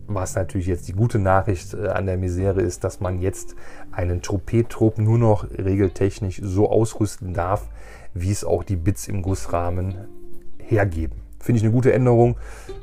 was 0.08 0.34
natürlich 0.34 0.66
jetzt 0.66 0.88
die 0.88 0.94
gute 0.94 1.20
Nachricht 1.20 1.74
äh, 1.74 1.88
an 1.88 2.06
der 2.06 2.16
Misere 2.16 2.60
ist, 2.60 2.82
dass 2.82 3.00
man 3.00 3.20
jetzt 3.20 3.54
einen 3.92 4.20
Tropetrop 4.20 4.98
nur 4.98 5.18
noch 5.18 5.48
regeltechnisch 5.50 6.40
so 6.42 6.68
ausrüsten 6.68 7.34
darf, 7.34 7.68
wie 8.14 8.32
es 8.32 8.44
auch 8.44 8.64
die 8.64 8.76
Bits 8.76 9.06
im 9.06 9.22
Gussrahmen 9.22 9.94
hergeben. 10.58 11.23
Finde 11.44 11.58
ich 11.58 11.64
eine 11.64 11.72
gute 11.72 11.92
Änderung. 11.92 12.36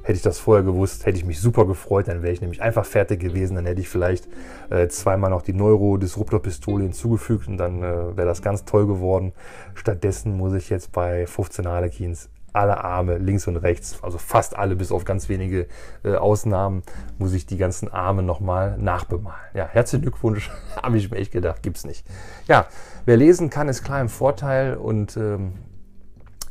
Hätte 0.03 0.17
ich 0.17 0.21
das 0.21 0.37
vorher 0.37 0.63
gewusst, 0.63 1.07
hätte 1.07 1.17
ich 1.17 1.25
mich 1.25 1.39
super 1.41 1.65
gefreut. 1.65 2.07
Dann 2.07 2.21
wäre 2.21 2.31
ich 2.31 2.41
nämlich 2.41 2.61
einfach 2.61 2.85
fertig 2.85 3.19
gewesen. 3.19 3.55
Dann 3.55 3.65
hätte 3.65 3.81
ich 3.81 3.89
vielleicht 3.89 4.27
äh, 4.69 4.87
zweimal 4.87 5.31
noch 5.31 5.41
die 5.41 5.53
Neuro-Disruptor-Pistole 5.53 6.83
hinzugefügt 6.83 7.47
und 7.47 7.57
dann 7.57 7.81
äh, 7.81 8.15
wäre 8.15 8.27
das 8.27 8.43
ganz 8.43 8.63
toll 8.63 8.85
geworden. 8.85 9.33
Stattdessen 9.73 10.37
muss 10.37 10.53
ich 10.53 10.69
jetzt 10.69 10.91
bei 10.91 11.25
15 11.25 11.67
Harlequins 11.67 12.29
alle 12.53 12.83
Arme 12.83 13.17
links 13.17 13.47
und 13.47 13.55
rechts, 13.55 13.97
also 14.03 14.17
fast 14.19 14.55
alle 14.57 14.75
bis 14.75 14.91
auf 14.91 15.05
ganz 15.05 15.29
wenige 15.29 15.67
äh, 16.03 16.15
Ausnahmen, 16.15 16.83
muss 17.17 17.33
ich 17.33 17.45
die 17.45 17.57
ganzen 17.57 17.91
Arme 17.91 18.21
nochmal 18.23 18.77
nachbemalen. 18.77 19.39
Ja, 19.53 19.67
herzlichen 19.67 20.03
Glückwunsch, 20.03 20.51
habe 20.83 20.97
ich 20.97 21.09
mir 21.09 21.17
echt 21.17 21.31
gedacht, 21.31 21.63
gibt's 21.63 21.85
nicht. 21.85 22.05
Ja, 22.47 22.67
wer 23.05 23.17
lesen 23.17 23.49
kann, 23.49 23.69
ist 23.69 23.83
klar 23.83 24.01
im 24.01 24.09
Vorteil 24.09 24.75
und 24.75 25.17
ähm, 25.17 25.53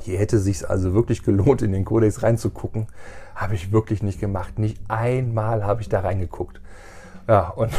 hier 0.03 0.19
hätte 0.19 0.37
es 0.37 0.45
sich 0.45 0.69
also 0.69 0.95
wirklich 0.95 1.23
gelohnt, 1.23 1.63
in 1.63 1.73
den 1.73 1.85
Kodex 1.85 2.23
reinzugucken. 2.23 2.87
Habe 3.35 3.55
ich 3.55 3.73
wirklich 3.73 4.03
nicht 4.03 4.21
gemacht. 4.21 4.59
Nicht 4.59 4.79
einmal 4.89 5.65
habe 5.65 5.81
ich 5.83 5.89
da 5.89 6.01
reingeguckt. 6.01 6.61
Ja, 7.29 7.49
und 7.49 7.71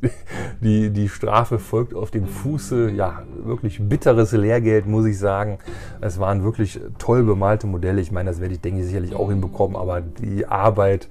die, 0.60 0.90
die 0.90 1.08
Strafe 1.08 1.58
folgt 1.58 1.94
auf 1.94 2.10
dem 2.10 2.26
Fuße. 2.26 2.90
Ja, 2.90 3.22
wirklich 3.44 3.80
bitteres 3.80 4.32
Lehrgeld, 4.32 4.86
muss 4.86 5.06
ich 5.06 5.18
sagen. 5.18 5.58
Es 6.00 6.18
waren 6.18 6.44
wirklich 6.44 6.80
toll 6.98 7.22
bemalte 7.22 7.66
Modelle. 7.66 8.00
Ich 8.00 8.12
meine, 8.12 8.30
das 8.30 8.40
werde 8.40 8.54
ich, 8.54 8.60
denke 8.60 8.80
ich, 8.80 8.86
sicherlich 8.86 9.14
auch 9.14 9.28
hinbekommen, 9.28 9.76
aber 9.76 10.00
die 10.00 10.46
Arbeit 10.46 11.08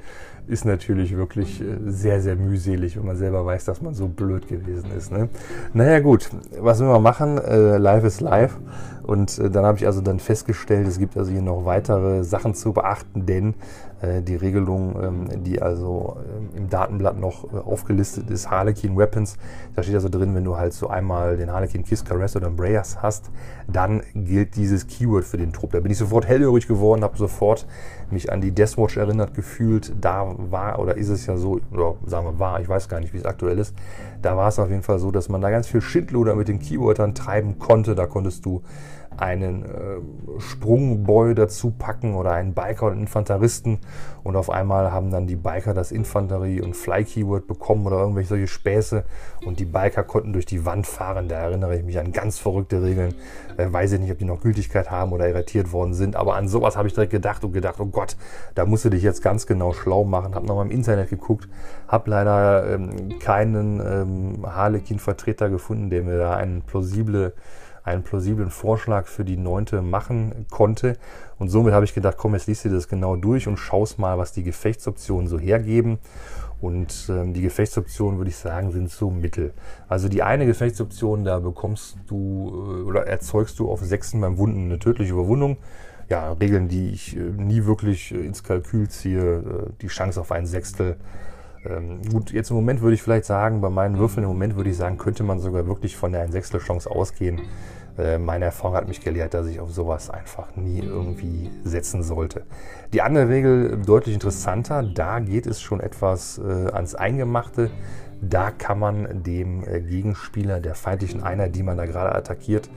ist 0.47 0.65
natürlich 0.65 1.15
wirklich 1.15 1.61
äh, 1.61 1.77
sehr, 1.85 2.21
sehr 2.21 2.35
mühselig, 2.35 2.97
wenn 2.97 3.05
man 3.05 3.15
selber 3.15 3.45
weiß, 3.45 3.65
dass 3.65 3.81
man 3.81 3.93
so 3.93 4.07
blöd 4.07 4.47
gewesen 4.47 4.91
ist. 4.97 5.11
Ne? 5.11 5.29
Naja 5.73 5.99
gut, 5.99 6.29
was 6.59 6.79
will 6.79 6.87
man 6.87 7.01
machen? 7.01 7.37
Äh, 7.37 7.77
live 7.77 8.03
ist 8.03 8.21
live. 8.21 8.57
Und 9.03 9.39
äh, 9.39 9.49
dann 9.49 9.65
habe 9.65 9.77
ich 9.77 9.85
also 9.85 10.01
dann 10.01 10.19
festgestellt, 10.19 10.87
es 10.87 10.99
gibt 10.99 11.17
also 11.17 11.31
hier 11.31 11.41
noch 11.41 11.65
weitere 11.65 12.23
Sachen 12.23 12.53
zu 12.53 12.73
beachten, 12.73 13.25
denn 13.25 13.55
die 14.23 14.35
Regelung, 14.35 14.95
ähm, 15.01 15.43
die 15.43 15.61
also 15.61 16.17
ähm, 16.25 16.49
im 16.55 16.69
Datenblatt 16.69 17.19
noch 17.19 17.53
äh, 17.53 17.57
aufgelistet 17.57 18.29
ist, 18.29 18.49
Harlequin 18.49 18.97
Weapons, 18.97 19.37
da 19.75 19.83
steht 19.83 19.95
also 19.95 20.09
drin, 20.09 20.33
wenn 20.33 20.43
du 20.43 20.57
halt 20.57 20.73
so 20.73 20.87
einmal 20.87 21.37
den 21.37 21.51
Harlequin 21.51 21.83
Kiss 21.83 22.03
Caress 22.03 22.35
oder 22.35 22.49
Brayers 22.49 23.01
hast, 23.01 23.29
dann 23.67 24.01
gilt 24.13 24.55
dieses 24.55 24.87
Keyword 24.87 25.23
für 25.23 25.37
den 25.37 25.53
Trupp. 25.53 25.71
Da 25.71 25.79
bin 25.79 25.91
ich 25.91 25.97
sofort 25.97 26.27
hellhörig 26.27 26.67
geworden, 26.67 27.03
habe 27.03 27.17
sofort 27.17 27.67
mich 28.09 28.31
an 28.31 28.41
die 28.41 28.51
Deathwatch 28.51 28.97
erinnert 28.97 29.33
gefühlt. 29.33 29.93
Da 29.99 30.35
war 30.37 30.79
oder 30.79 30.97
ist 30.97 31.09
es 31.09 31.25
ja 31.25 31.37
so, 31.37 31.59
oder 31.71 31.95
sagen 32.05 32.25
wir 32.25 32.39
war, 32.39 32.59
ich 32.59 32.67
weiß 32.67 32.89
gar 32.89 32.99
nicht, 32.99 33.13
wie 33.13 33.17
es 33.17 33.25
aktuell 33.25 33.59
ist. 33.59 33.75
Da 34.21 34.35
war 34.35 34.49
es 34.49 34.59
auf 34.59 34.69
jeden 34.69 34.83
Fall 34.83 34.99
so, 34.99 35.11
dass 35.11 35.29
man 35.29 35.41
da 35.41 35.49
ganz 35.49 35.67
viel 35.67 35.81
Schindluder 35.81 36.35
mit 36.35 36.47
den 36.47 36.59
Keywordern 36.59 37.15
treiben 37.15 37.59
konnte. 37.59 37.95
Da 37.95 38.07
konntest 38.07 38.45
du 38.45 38.61
einen 39.17 39.65
äh, 39.65 40.39
Sprungboy 40.39 41.35
dazu 41.35 41.71
packen 41.71 42.15
oder 42.15 42.31
einen 42.31 42.53
Biker 42.53 42.87
und 42.87 42.99
Infanteristen 42.99 43.79
und 44.23 44.35
auf 44.35 44.49
einmal 44.49 44.91
haben 44.91 45.11
dann 45.11 45.27
die 45.27 45.35
Biker 45.35 45.73
das 45.73 45.91
Infanterie- 45.91 46.61
und 46.61 46.75
Fly-Keyword 46.75 47.47
bekommen 47.47 47.85
oder 47.85 47.99
irgendwelche 47.99 48.29
solche 48.29 48.47
Späße 48.47 49.03
und 49.45 49.59
die 49.59 49.65
Biker 49.65 50.03
konnten 50.03 50.33
durch 50.33 50.45
die 50.45 50.65
Wand 50.65 50.87
fahren. 50.87 51.27
Da 51.27 51.37
erinnere 51.37 51.77
ich 51.77 51.83
mich 51.83 51.99
an 51.99 52.11
ganz 52.11 52.39
verrückte 52.39 52.81
Regeln. 52.81 53.13
Äh, 53.57 53.71
weiß 53.71 53.93
ich 53.93 53.99
nicht, 53.99 54.11
ob 54.11 54.19
die 54.19 54.25
noch 54.25 54.41
Gültigkeit 54.41 54.91
haben 54.91 55.11
oder 55.11 55.27
irritiert 55.27 55.71
worden 55.71 55.93
sind, 55.93 56.15
aber 56.15 56.35
an 56.35 56.47
sowas 56.47 56.77
habe 56.77 56.87
ich 56.87 56.93
direkt 56.93 57.11
gedacht 57.11 57.43
und 57.43 57.51
gedacht, 57.51 57.79
oh 57.79 57.85
Gott, 57.85 58.15
da 58.55 58.65
musst 58.65 58.85
du 58.85 58.89
dich 58.89 59.03
jetzt 59.03 59.21
ganz 59.21 59.45
genau 59.47 59.73
schlau 59.73 60.03
machen. 60.03 60.35
Habe 60.35 60.45
nochmal 60.45 60.65
im 60.65 60.71
Internet 60.71 61.09
geguckt, 61.09 61.47
habe 61.87 62.09
leider 62.09 62.73
ähm, 62.73 63.19
keinen 63.19 63.79
ähm, 63.79 64.45
Harlequin-Vertreter 64.45 65.49
gefunden, 65.49 65.89
der 65.89 66.03
mir 66.03 66.17
da 66.17 66.35
eine 66.35 66.61
plausible 66.61 67.33
einen 67.83 68.03
plausiblen 68.03 68.49
Vorschlag 68.49 69.07
für 69.07 69.25
die 69.25 69.37
neunte 69.37 69.81
machen 69.81 70.45
konnte. 70.49 70.97
Und 71.39 71.49
somit 71.49 71.73
habe 71.73 71.85
ich 71.85 71.93
gedacht, 71.93 72.17
komm, 72.17 72.33
jetzt 72.33 72.47
liest 72.47 72.65
du 72.65 72.69
das 72.69 72.87
genau 72.87 73.15
durch 73.15 73.47
und 73.47 73.57
schaust 73.57 73.97
mal, 73.97 74.17
was 74.17 74.31
die 74.31 74.43
Gefechtsoptionen 74.43 75.27
so 75.27 75.39
hergeben. 75.39 75.99
Und 76.61 77.09
ähm, 77.09 77.33
die 77.33 77.41
Gefechtsoptionen, 77.41 78.19
würde 78.19 78.29
ich 78.29 78.37
sagen, 78.37 78.71
sind 78.71 78.91
so 78.91 79.09
mittel. 79.09 79.51
Also 79.89 80.09
die 80.09 80.21
eine 80.21 80.45
Gefechtsoption, 80.45 81.23
da 81.23 81.39
bekommst 81.39 81.97
du 82.07 82.51
äh, 82.51 82.83
oder 82.83 83.07
erzeugst 83.07 83.57
du 83.57 83.71
auf 83.71 83.81
Sechsen 83.81 84.21
beim 84.21 84.37
Wunden 84.37 84.65
eine 84.65 84.77
tödliche 84.77 85.13
Überwundung. 85.13 85.57
Ja, 86.07 86.33
Regeln, 86.33 86.67
die 86.67 86.91
ich 86.91 87.17
äh, 87.17 87.19
nie 87.19 87.65
wirklich 87.65 88.11
äh, 88.11 88.17
ins 88.17 88.43
Kalkül 88.43 88.89
ziehe. 88.89 89.37
Äh, 89.37 89.71
die 89.81 89.87
Chance 89.87 90.21
auf 90.21 90.31
ein 90.31 90.45
Sechstel. 90.45 90.97
Ähm, 91.65 92.01
gut, 92.11 92.31
jetzt 92.31 92.49
im 92.49 92.55
Moment 92.55 92.81
würde 92.81 92.95
ich 92.95 93.03
vielleicht 93.03 93.25
sagen, 93.25 93.61
bei 93.61 93.69
meinen 93.69 93.97
Würfeln 93.97 94.23
im 94.23 94.29
Moment 94.29 94.55
würde 94.55 94.69
ich 94.69 94.77
sagen, 94.77 94.97
könnte 94.97 95.23
man 95.23 95.39
sogar 95.39 95.67
wirklich 95.67 95.95
von 95.95 96.11
der 96.11 96.21
ein 96.21 96.31
Sechstel 96.31 96.59
Chance 96.59 96.89
ausgehen. 96.89 97.41
Äh, 97.97 98.17
meine 98.17 98.45
Erfahrung 98.45 98.75
hat 98.75 98.87
mich 98.87 99.01
gelehrt, 99.01 99.33
dass 99.33 99.47
ich 99.47 99.59
auf 99.59 99.71
sowas 99.71 100.09
einfach 100.09 100.55
nie 100.55 100.79
irgendwie 100.79 101.49
setzen 101.63 102.03
sollte. 102.03 102.43
Die 102.93 103.01
andere 103.01 103.29
Regel 103.29 103.81
deutlich 103.85 104.15
interessanter, 104.15 104.83
da 104.83 105.19
geht 105.19 105.45
es 105.45 105.61
schon 105.61 105.79
etwas 105.79 106.39
äh, 106.39 106.71
ans 106.71 106.95
Eingemachte. 106.95 107.69
Da 108.21 108.51
kann 108.51 108.79
man 108.79 109.23
dem 109.23 109.63
äh, 109.63 109.81
Gegenspieler 109.81 110.59
der 110.59 110.75
feindlichen 110.75 111.23
Einheit, 111.23 111.55
die 111.55 111.63
man 111.63 111.77
da 111.77 111.85
gerade 111.85 112.15
attackiert, 112.15 112.69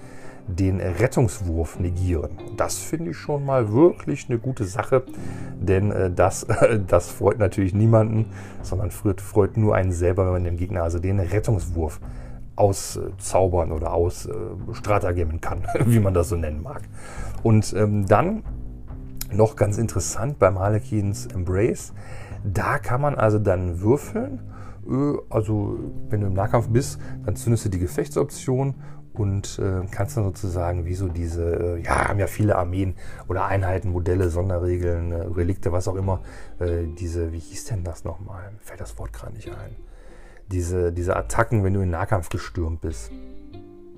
den 0.47 0.81
Rettungswurf 0.81 1.79
negieren. 1.79 2.31
Das 2.57 2.77
finde 2.77 3.11
ich 3.11 3.17
schon 3.17 3.45
mal 3.45 3.73
wirklich 3.73 4.27
eine 4.29 4.39
gute 4.39 4.65
Sache, 4.65 5.05
denn 5.59 5.91
äh, 5.91 6.11
das, 6.11 6.47
das 6.87 7.09
freut 7.11 7.39
natürlich 7.39 7.75
niemanden, 7.75 8.27
sondern 8.63 8.91
freut, 8.91 9.21
freut 9.21 9.57
nur 9.57 9.75
einen 9.75 9.93
selber, 9.93 10.27
wenn 10.27 10.33
man 10.33 10.45
dem 10.45 10.57
Gegner 10.57 10.83
also 10.83 10.99
den 10.99 11.21
Rettungswurf 11.21 12.01
auszaubern 12.57 13.73
oder 13.73 13.93
ausstratagemen 13.93 15.41
kann, 15.41 15.63
wie 15.87 15.99
man 15.99 16.15
das 16.15 16.29
so 16.29 16.37
nennen 16.37 16.63
mag. 16.63 16.83
Und 17.43 17.75
ähm, 17.77 18.07
dann 18.07 18.45
noch 19.33 19.57
ganz 19.57 19.79
interessant 19.79 20.39
beim 20.39 20.59
Harlequins 20.59 21.27
Embrace, 21.27 21.93
da 22.45 22.79
kann 22.79 23.01
man 23.01 23.15
also 23.15 23.39
dann 23.39 23.81
würfeln. 23.81 24.41
Äh, 24.89 25.19
also 25.31 25.79
wenn 26.11 26.21
du 26.21 26.27
im 26.29 26.35
Nahkampf 26.35 26.69
bist, 26.69 27.01
dann 27.25 27.37
zündest 27.37 27.65
du 27.65 27.69
die 27.71 27.79
Gefechtsoption 27.79 28.75
und 29.15 29.59
äh, 29.59 29.87
kannst 29.91 30.17
dann 30.17 30.25
sozusagen 30.25 30.85
wie 30.85 30.95
so 30.95 31.09
diese, 31.09 31.77
äh, 31.79 31.83
ja, 31.83 32.09
haben 32.09 32.19
ja 32.19 32.27
viele 32.27 32.57
Armeen 32.57 32.95
oder 33.29 33.47
Einheiten, 33.47 33.91
Modelle, 33.91 34.29
Sonderregeln, 34.29 35.13
äh, 35.13 35.23
Relikte, 35.23 35.73
was 35.73 35.89
auch 35.89 35.97
immer, 35.97 36.21
äh, 36.59 36.85
diese, 36.99 37.33
wie 37.33 37.39
hieß 37.39 37.67
denn 37.67 37.85
das 37.85 38.05
nochmal? 38.05 38.53
Fällt 38.61 38.81
das 38.81 38.99
Wort 38.99 39.13
gerade 39.13 39.35
nicht 39.35 39.49
ein 39.49 39.77
diese, 40.51 40.93
diese 40.93 41.17
Attacken, 41.17 41.65
wenn 41.65 41.75
du 41.75 41.81
in 41.81 41.91
Nahkampf 41.91 42.29
gestürmt 42.29 42.81
bist. 42.81 43.11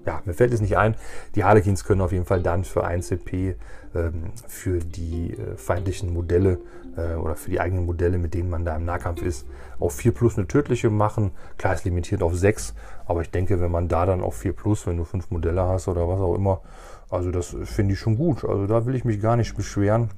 Ja, 0.07 0.23
mir 0.25 0.35
fällt 0.35 0.53
es 0.53 0.61
nicht 0.61 0.77
ein. 0.79 0.95
Die 1.35 1.43
Harlequins 1.43 1.85
können 1.85 2.01
auf 2.01 2.13
jeden 2.13 2.27
Fall 2.27 2.41
dann 2.41 2.63
für 2.63 2.85
1 2.85 3.09
CP 3.09 3.57
ähm, 3.95 4.31
für 4.47 4.79
die 4.79 5.33
äh, 5.33 5.57
feindlichen 5.57 6.13
Modelle 6.13 6.61
äh, 6.97 7.15
oder 7.15 7.35
für 7.35 7.51
die 7.51 7.59
eigenen 7.59 7.87
Modelle, 7.87 8.19
mit 8.19 8.33
denen 8.33 8.49
man 8.49 8.65
da 8.65 8.77
im 8.77 8.85
Nahkampf 8.85 9.21
ist, 9.23 9.47
auf 9.81 9.95
4 9.95 10.13
plus 10.13 10.39
eine 10.39 10.47
tödliche 10.47 10.91
machen. 10.91 11.33
Klar, 11.59 11.75
ist 11.75 11.85
limitiert 11.85 12.23
auf 12.23 12.37
6, 12.37 12.75
aber 13.07 13.23
ich 13.23 13.31
denke, 13.31 13.61
wenn 13.61 13.71
man 13.71 13.89
da 13.89 14.05
dann 14.05 14.23
auf 14.23 14.37
4 14.37 14.53
plus, 14.53 14.87
wenn 14.87 14.97
du 14.97 15.05
5 15.05 15.31
Modelle 15.31 15.63
hast 15.63 15.89
oder 15.89 16.09
was 16.09 16.21
auch 16.21 16.35
immer, 16.35 16.61
also 17.09 17.31
das 17.31 17.57
finde 17.65 17.95
ich 17.95 18.01
schon 18.01 18.17
gut. 18.17 18.45
Also 18.45 18.67
da 18.67 18.85
will 18.85 18.95
ich 18.95 19.05
mich 19.05 19.21
gar 19.21 19.37
nicht 19.37 19.57
beschweren. 19.57 20.11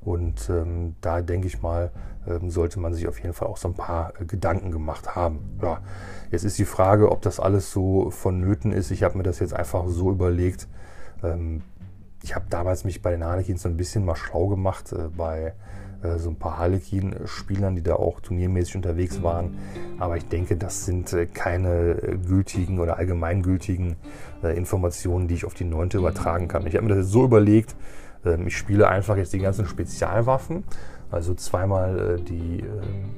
Und 0.00 0.48
ähm, 0.50 0.94
da 1.00 1.20
denke 1.20 1.48
ich 1.48 1.62
mal, 1.62 1.90
ähm, 2.26 2.50
sollte 2.50 2.78
man 2.78 2.94
sich 2.94 3.08
auf 3.08 3.18
jeden 3.20 3.34
Fall 3.34 3.48
auch 3.48 3.56
so 3.56 3.68
ein 3.68 3.74
paar 3.74 4.12
äh, 4.20 4.24
Gedanken 4.24 4.70
gemacht 4.70 5.16
haben. 5.16 5.58
Ja, 5.60 5.80
jetzt 6.30 6.44
ist 6.44 6.58
die 6.58 6.64
Frage, 6.64 7.10
ob 7.10 7.22
das 7.22 7.40
alles 7.40 7.72
so 7.72 8.10
vonnöten 8.10 8.72
ist. 8.72 8.90
Ich 8.90 9.02
habe 9.02 9.18
mir 9.18 9.24
das 9.24 9.40
jetzt 9.40 9.52
einfach 9.52 9.84
so 9.88 10.10
überlegt. 10.10 10.68
Ähm, 11.22 11.62
ich 12.22 12.34
habe 12.34 12.46
damals 12.48 12.84
mich 12.84 13.02
bei 13.02 13.10
den 13.10 13.24
Harlequins 13.24 13.62
so 13.62 13.68
ein 13.68 13.76
bisschen 13.76 14.04
mal 14.04 14.16
schlau 14.16 14.46
gemacht 14.46 14.92
äh, 14.92 15.08
bei 15.08 15.54
so 16.18 16.30
ein 16.30 16.36
paar 16.36 16.58
Harlequin-Spielern, 16.58 17.76
die 17.76 17.82
da 17.82 17.94
auch 17.94 18.20
turniermäßig 18.20 18.76
unterwegs 18.76 19.22
waren. 19.22 19.56
Aber 19.98 20.16
ich 20.16 20.26
denke, 20.28 20.56
das 20.56 20.84
sind 20.84 21.12
äh, 21.12 21.26
keine 21.26 22.02
äh, 22.02 22.16
gültigen 22.16 22.78
oder 22.80 22.96
allgemeingültigen 22.96 23.96
äh, 24.42 24.56
Informationen, 24.56 25.28
die 25.28 25.34
ich 25.34 25.44
auf 25.44 25.54
die 25.54 25.64
neunte 25.64 25.98
übertragen 25.98 26.48
kann. 26.48 26.66
Ich 26.66 26.74
habe 26.74 26.84
mir 26.86 26.94
das 26.94 27.04
jetzt 27.04 27.12
so 27.12 27.24
überlegt, 27.24 27.74
ähm, 28.24 28.46
ich 28.46 28.56
spiele 28.56 28.88
einfach 28.88 29.16
jetzt 29.16 29.32
die 29.32 29.38
ganzen 29.38 29.66
Spezialwaffen. 29.66 30.64
Also 31.10 31.34
zweimal 31.34 32.18
äh, 32.18 32.22
die. 32.22 32.60
Ähm, 32.60 33.10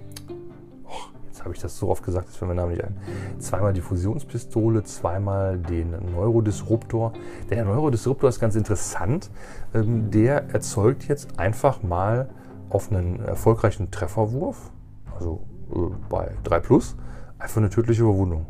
jetzt 1.27 1.45
habe 1.45 1.55
ich 1.55 1.61
das 1.61 1.79
so 1.79 1.89
oft 1.89 2.05
gesagt, 2.05 2.29
das 2.29 2.37
fällt 2.37 2.51
mir 2.51 2.55
Name 2.55 2.73
nicht 2.73 2.85
ein. 2.85 2.97
Zweimal 3.39 3.73
die 3.73 3.81
Fusionspistole, 3.81 4.83
zweimal 4.83 5.59
den 5.59 5.95
Neurodisruptor. 6.13 7.13
Der 7.51 7.65
Neurodisruptor 7.65 8.29
ist 8.29 8.41
ganz 8.41 8.57
interessant. 8.57 9.31
Ähm, 9.75 10.11
der 10.11 10.51
erzeugt 10.51 11.09
jetzt 11.09 11.39
einfach 11.39 11.83
mal 11.83 12.29
auf 12.71 12.91
einen 12.91 13.21
erfolgreichen 13.21 13.91
Trefferwurf, 13.91 14.71
also 15.15 15.41
äh, 15.75 15.79
bei 16.09 16.33
3 16.45 16.61
Plus, 16.61 16.97
einfach 17.39 17.59
eine 17.59 17.71
tödliche 17.71 18.03
Überwundung. 18.03 18.47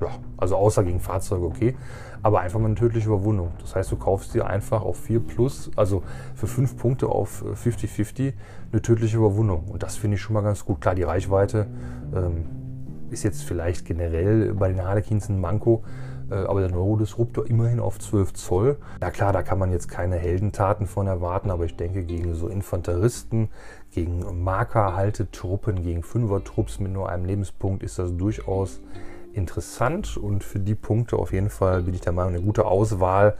Ja, 0.00 0.08
also 0.36 0.56
außer 0.56 0.82
gegen 0.82 1.00
Fahrzeuge 1.00 1.46
okay 1.46 1.76
aber 2.24 2.40
einfach 2.40 2.58
mal 2.58 2.66
eine 2.66 2.74
tödliche 2.74 3.08
Überwundung. 3.08 3.52
Das 3.60 3.76
heißt, 3.76 3.92
du 3.92 3.96
kaufst 3.96 4.32
dir 4.32 4.46
einfach 4.46 4.80
auf 4.80 4.96
4 4.96 5.20
plus, 5.20 5.70
also 5.76 6.02
für 6.34 6.46
5 6.46 6.78
Punkte 6.78 7.06
auf 7.06 7.44
50-50 7.44 8.32
eine 8.72 8.80
tödliche 8.80 9.18
Überwundung. 9.18 9.64
Und 9.68 9.82
das 9.82 9.96
finde 9.96 10.14
ich 10.14 10.22
schon 10.22 10.32
mal 10.32 10.40
ganz 10.40 10.64
gut. 10.64 10.80
Klar, 10.80 10.94
die 10.94 11.02
Reichweite 11.02 11.66
ähm, 12.16 12.46
ist 13.10 13.24
jetzt 13.24 13.44
vielleicht 13.44 13.84
generell 13.84 14.54
bei 14.54 14.68
den 14.68 14.82
Harlequins 14.82 15.28
ein 15.28 15.38
Manko, 15.38 15.84
äh, 15.84 16.13
aber 16.36 16.60
der 16.60 16.70
Neurodisruptor 16.70 17.46
immerhin 17.46 17.80
auf 17.80 17.98
12 17.98 18.32
Zoll. 18.34 18.76
Ja 19.00 19.10
klar, 19.10 19.32
da 19.32 19.42
kann 19.42 19.58
man 19.58 19.70
jetzt 19.70 19.88
keine 19.88 20.16
Heldentaten 20.16 20.86
von 20.86 21.06
erwarten, 21.06 21.50
aber 21.50 21.64
ich 21.64 21.76
denke, 21.76 22.04
gegen 22.04 22.34
so 22.34 22.48
Infanteristen, 22.48 23.48
gegen 23.90 24.42
Markerhaltetruppen, 24.42 25.82
gegen 25.82 26.02
Fünfer-Trupps 26.02 26.80
mit 26.80 26.92
nur 26.92 27.08
einem 27.08 27.24
Lebenspunkt 27.24 27.82
ist 27.82 27.98
das 27.98 28.16
durchaus 28.16 28.80
interessant 29.32 30.16
und 30.16 30.44
für 30.44 30.60
die 30.60 30.74
Punkte 30.74 31.16
auf 31.16 31.32
jeden 31.32 31.50
Fall 31.50 31.82
bin 31.82 31.94
ich 31.94 32.00
der 32.00 32.12
Meinung 32.12 32.34
eine 32.34 32.42
gute 32.42 32.66
Auswahl. 32.66 33.36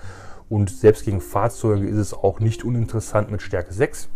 Und 0.49 0.71
selbst 0.71 1.05
gegen 1.05 1.21
Fahrzeuge 1.21 1.87
ist 1.87 1.97
es 1.97 2.15
auch 2.15 2.39
nicht 2.39 2.65
uninteressant 2.65 3.31
mit 3.31 3.43
Stärke 3.43 3.73
6. 3.73 4.09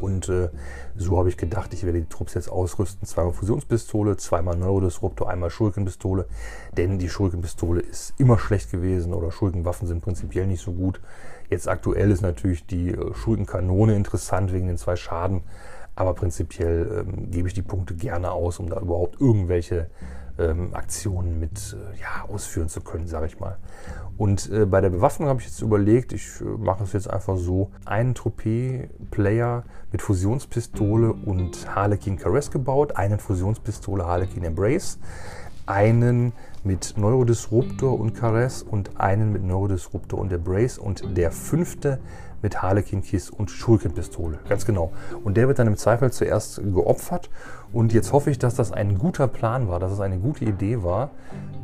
Und 0.00 0.28
äh, 0.28 0.50
so 0.98 1.16
habe 1.16 1.28
ich 1.28 1.36
gedacht, 1.36 1.72
ich 1.72 1.84
werde 1.84 2.00
die 2.00 2.08
Trupps 2.08 2.34
jetzt 2.34 2.50
ausrüsten. 2.50 3.06
Zweimal 3.06 3.32
Fusionspistole, 3.32 4.16
zweimal 4.16 4.56
Neurodisruptor, 4.56 5.30
einmal 5.30 5.50
Schurkenpistole. 5.50 6.26
Denn 6.76 6.98
die 6.98 7.08
Schurkenpistole 7.08 7.80
ist 7.80 8.14
immer 8.18 8.38
schlecht 8.38 8.72
gewesen 8.72 9.14
oder 9.14 9.30
Schurkenwaffen 9.30 9.86
sind 9.86 10.02
prinzipiell 10.02 10.46
nicht 10.46 10.62
so 10.62 10.72
gut. 10.72 11.00
Jetzt 11.50 11.68
aktuell 11.68 12.10
ist 12.10 12.20
natürlich 12.20 12.66
die 12.66 12.90
äh, 12.90 13.14
Schurkenkanone 13.14 13.94
interessant 13.94 14.52
wegen 14.52 14.66
den 14.66 14.76
zwei 14.76 14.96
Schaden. 14.96 15.42
Aber 15.94 16.14
prinzipiell 16.14 17.06
ähm, 17.06 17.30
gebe 17.30 17.48
ich 17.48 17.54
die 17.54 17.62
Punkte 17.62 17.94
gerne 17.94 18.32
aus, 18.32 18.58
um 18.58 18.68
da 18.68 18.80
überhaupt 18.80 19.20
irgendwelche 19.20 19.86
ähm, 20.38 20.74
Aktionen 20.74 21.40
mit 21.40 21.76
äh, 21.76 22.00
ja, 22.00 22.24
ausführen 22.32 22.68
zu 22.68 22.80
können, 22.80 23.06
sage 23.06 23.26
ich 23.26 23.40
mal. 23.40 23.56
Und 24.16 24.50
äh, 24.50 24.66
bei 24.66 24.80
der 24.80 24.90
Bewaffnung 24.90 25.28
habe 25.28 25.40
ich 25.40 25.46
jetzt 25.46 25.62
überlegt, 25.62 26.12
ich 26.12 26.40
äh, 26.40 26.44
mache 26.44 26.84
es 26.84 26.92
jetzt 26.92 27.08
einfach 27.08 27.36
so, 27.36 27.70
einen 27.84 28.14
Trophäe-Player 28.14 29.64
mit 29.92 30.02
Fusionspistole 30.02 31.12
und 31.12 31.74
Harlequin 31.74 32.16
Caress 32.16 32.50
gebaut, 32.50 32.96
einen 32.96 33.20
Fusionspistole 33.20 34.06
Harlequin 34.06 34.44
Embrace, 34.44 34.98
einen 35.68 36.32
mit 36.64 36.94
Neurodisruptor 36.96 37.98
und 37.98 38.14
Caress 38.14 38.62
und 38.62 39.00
einen 39.00 39.32
mit 39.32 39.44
Neurodisruptor 39.44 40.18
und 40.18 40.32
Embrace 40.32 40.78
und 40.78 41.16
der 41.16 41.30
fünfte 41.30 41.98
mit 42.42 42.62
Harlequin 42.62 43.02
Kiss 43.02 43.30
und 43.30 43.50
Schulkenpistole. 43.50 44.38
Ganz 44.48 44.64
genau. 44.64 44.92
Und 45.24 45.36
der 45.36 45.48
wird 45.48 45.58
dann 45.58 45.66
im 45.66 45.76
Zweifel 45.76 46.12
zuerst 46.12 46.62
geopfert. 46.62 47.30
Und 47.72 47.92
jetzt 47.92 48.12
hoffe 48.12 48.30
ich, 48.30 48.38
dass 48.38 48.54
das 48.54 48.72
ein 48.72 48.98
guter 48.98 49.28
Plan 49.28 49.68
war, 49.68 49.80
dass 49.80 49.92
es 49.92 50.00
eine 50.00 50.18
gute 50.18 50.44
Idee 50.44 50.82
war. 50.82 51.10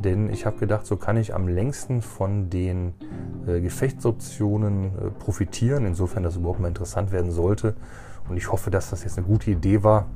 Denn 0.03 0.29
ich 0.29 0.45
habe 0.45 0.57
gedacht, 0.57 0.85
so 0.85 0.97
kann 0.97 1.17
ich 1.17 1.33
am 1.33 1.47
längsten 1.47 2.01
von 2.01 2.49
den 2.49 2.93
äh, 3.47 3.61
Gefechtsoptionen 3.61 4.85
äh, 4.85 4.89
profitieren, 5.11 5.85
insofern 5.85 6.23
das 6.23 6.35
überhaupt 6.35 6.59
mal 6.59 6.67
interessant 6.67 7.11
werden 7.11 7.31
sollte. 7.31 7.75
Und 8.29 8.37
ich 8.37 8.51
hoffe, 8.51 8.69
dass 8.69 8.89
das 8.89 9.03
jetzt 9.03 9.17
eine 9.17 9.27
gute 9.27 9.51
Idee 9.51 9.83
war. 9.83 10.07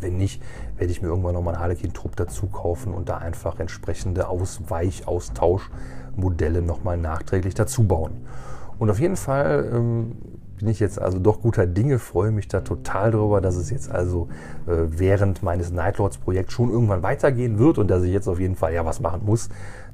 Wenn 0.00 0.16
nicht, 0.16 0.40
werde 0.76 0.92
ich 0.92 1.02
mir 1.02 1.08
irgendwann 1.08 1.34
nochmal 1.34 1.54
einen 1.54 1.62
Harlequin-Trupp 1.62 2.16
dazu 2.16 2.46
kaufen 2.46 2.94
und 2.94 3.08
da 3.08 3.18
einfach 3.18 3.60
entsprechende 3.60 4.28
Ausweichaustauschmodelle 4.28 6.62
nochmal 6.62 6.96
nachträglich 6.96 7.54
dazu 7.54 7.84
bauen. 7.84 8.26
Und 8.78 8.90
auf 8.90 8.98
jeden 8.98 9.16
Fall 9.16 9.70
ähm, 9.72 10.16
bin 10.58 10.68
ich 10.68 10.80
jetzt 10.80 11.00
also 11.00 11.18
doch 11.18 11.40
guter 11.40 11.66
Dinge, 11.66 11.98
freue 11.98 12.30
mich 12.30 12.48
da 12.48 12.60
total 12.60 13.10
drüber, 13.10 13.40
dass 13.40 13.56
es 13.56 13.70
jetzt 13.70 13.90
also 13.90 14.28
äh, 14.66 14.72
während 14.88 15.42
meines 15.42 15.72
Nightlords-Projekts 15.72 16.52
schon 16.52 16.70
irgendwann 16.70 17.02
weitergehen 17.02 17.58
wird 17.58 17.78
und 17.78 17.90
dass 17.90 18.02
ich 18.02 18.12
jetzt 18.12 18.28
auf 18.28 18.40
jeden 18.40 18.56
Fall 18.56 18.72
ja 18.72 18.84
was 18.84 19.00
machen 19.00 19.22
muss, 19.24 19.48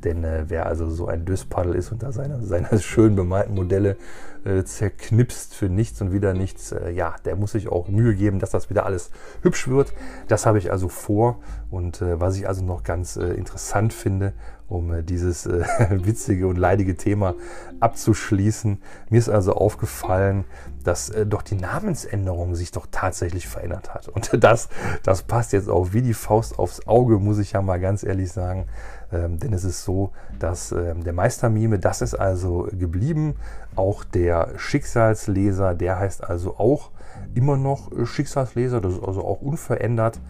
Denn 0.04 0.24
äh, 0.24 0.44
wer 0.48 0.66
also 0.66 0.88
so 0.88 1.06
ein 1.06 1.24
Döspaddel 1.24 1.74
ist 1.74 1.92
und 1.92 2.02
da 2.02 2.12
seine, 2.12 2.42
seine 2.42 2.78
schön 2.78 3.16
bemalten 3.16 3.54
Modelle 3.54 3.96
äh, 4.44 4.64
zerknipst 4.64 5.54
für 5.54 5.68
nichts 5.68 6.00
und 6.00 6.12
wieder 6.12 6.34
nichts, 6.34 6.72
äh, 6.72 6.90
ja, 6.90 7.14
der 7.24 7.36
muss 7.36 7.52
sich 7.52 7.68
auch 7.68 7.88
Mühe 7.88 8.14
geben, 8.14 8.38
dass 8.38 8.50
das 8.50 8.70
wieder 8.70 8.86
alles 8.86 9.10
hübsch 9.42 9.68
wird. 9.68 9.92
Das 10.28 10.46
habe 10.46 10.58
ich 10.58 10.70
also 10.70 10.88
vor. 10.88 11.40
Und 11.70 12.02
äh, 12.02 12.20
was 12.20 12.36
ich 12.36 12.48
also 12.48 12.64
noch 12.64 12.82
ganz 12.82 13.16
äh, 13.16 13.32
interessant 13.34 13.92
finde, 13.92 14.32
um 14.70 14.92
äh, 14.92 15.02
dieses 15.02 15.46
äh, 15.46 15.64
witzige 15.90 16.46
und 16.46 16.56
leidige 16.56 16.96
Thema 16.96 17.34
abzuschließen. 17.80 18.80
Mir 19.10 19.18
ist 19.18 19.28
also 19.28 19.54
aufgefallen, 19.54 20.44
dass 20.84 21.10
äh, 21.10 21.26
doch 21.26 21.42
die 21.42 21.56
Namensänderung 21.56 22.54
sich 22.54 22.70
doch 22.70 22.86
tatsächlich 22.90 23.48
verändert 23.48 23.92
hat. 23.92 24.08
Und 24.08 24.30
das, 24.44 24.68
das 25.02 25.22
passt 25.22 25.52
jetzt 25.52 25.68
auch 25.68 25.92
wie 25.92 26.02
die 26.02 26.14
Faust 26.14 26.58
aufs 26.58 26.86
Auge, 26.86 27.18
muss 27.18 27.38
ich 27.38 27.52
ja 27.52 27.62
mal 27.62 27.80
ganz 27.80 28.02
ehrlich 28.02 28.32
sagen. 28.32 28.66
Ähm, 29.12 29.38
denn 29.40 29.52
es 29.52 29.64
ist 29.64 29.84
so, 29.84 30.12
dass 30.38 30.70
ähm, 30.72 31.02
der 31.02 31.12
Meistermime, 31.12 31.80
das 31.80 32.00
ist 32.00 32.14
also 32.14 32.68
geblieben. 32.70 33.34
Auch 33.74 34.04
der 34.04 34.52
Schicksalsleser, 34.56 35.74
der 35.74 35.98
heißt 35.98 36.22
also 36.22 36.56
auch 36.58 36.90
immer 37.34 37.56
noch 37.56 37.90
äh, 37.90 38.06
Schicksalsleser. 38.06 38.80
Das 38.80 38.94
ist 38.94 39.02
also 39.02 39.24
auch 39.24 39.42
unverändert. 39.42 40.20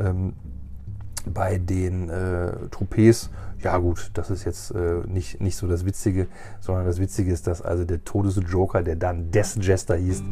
Ähm, 0.00 0.32
bei 1.26 1.58
den 1.58 2.08
äh, 2.08 2.68
Troupes 2.70 3.30
ja 3.62 3.76
gut, 3.78 4.10
das 4.14 4.30
ist 4.30 4.44
jetzt 4.44 4.72
äh, 4.72 5.00
nicht, 5.06 5.40
nicht 5.40 5.56
so 5.56 5.66
das 5.66 5.84
Witzige, 5.84 6.26
sondern 6.60 6.86
das 6.86 7.00
Witzige 7.00 7.32
ist, 7.32 7.46
dass 7.46 7.62
also 7.62 7.84
der 7.84 8.04
Todesjoker, 8.04 8.82
der 8.82 8.96
dann 8.96 9.30
Death 9.30 9.56
Jester 9.60 9.96
hieß, 9.96 10.22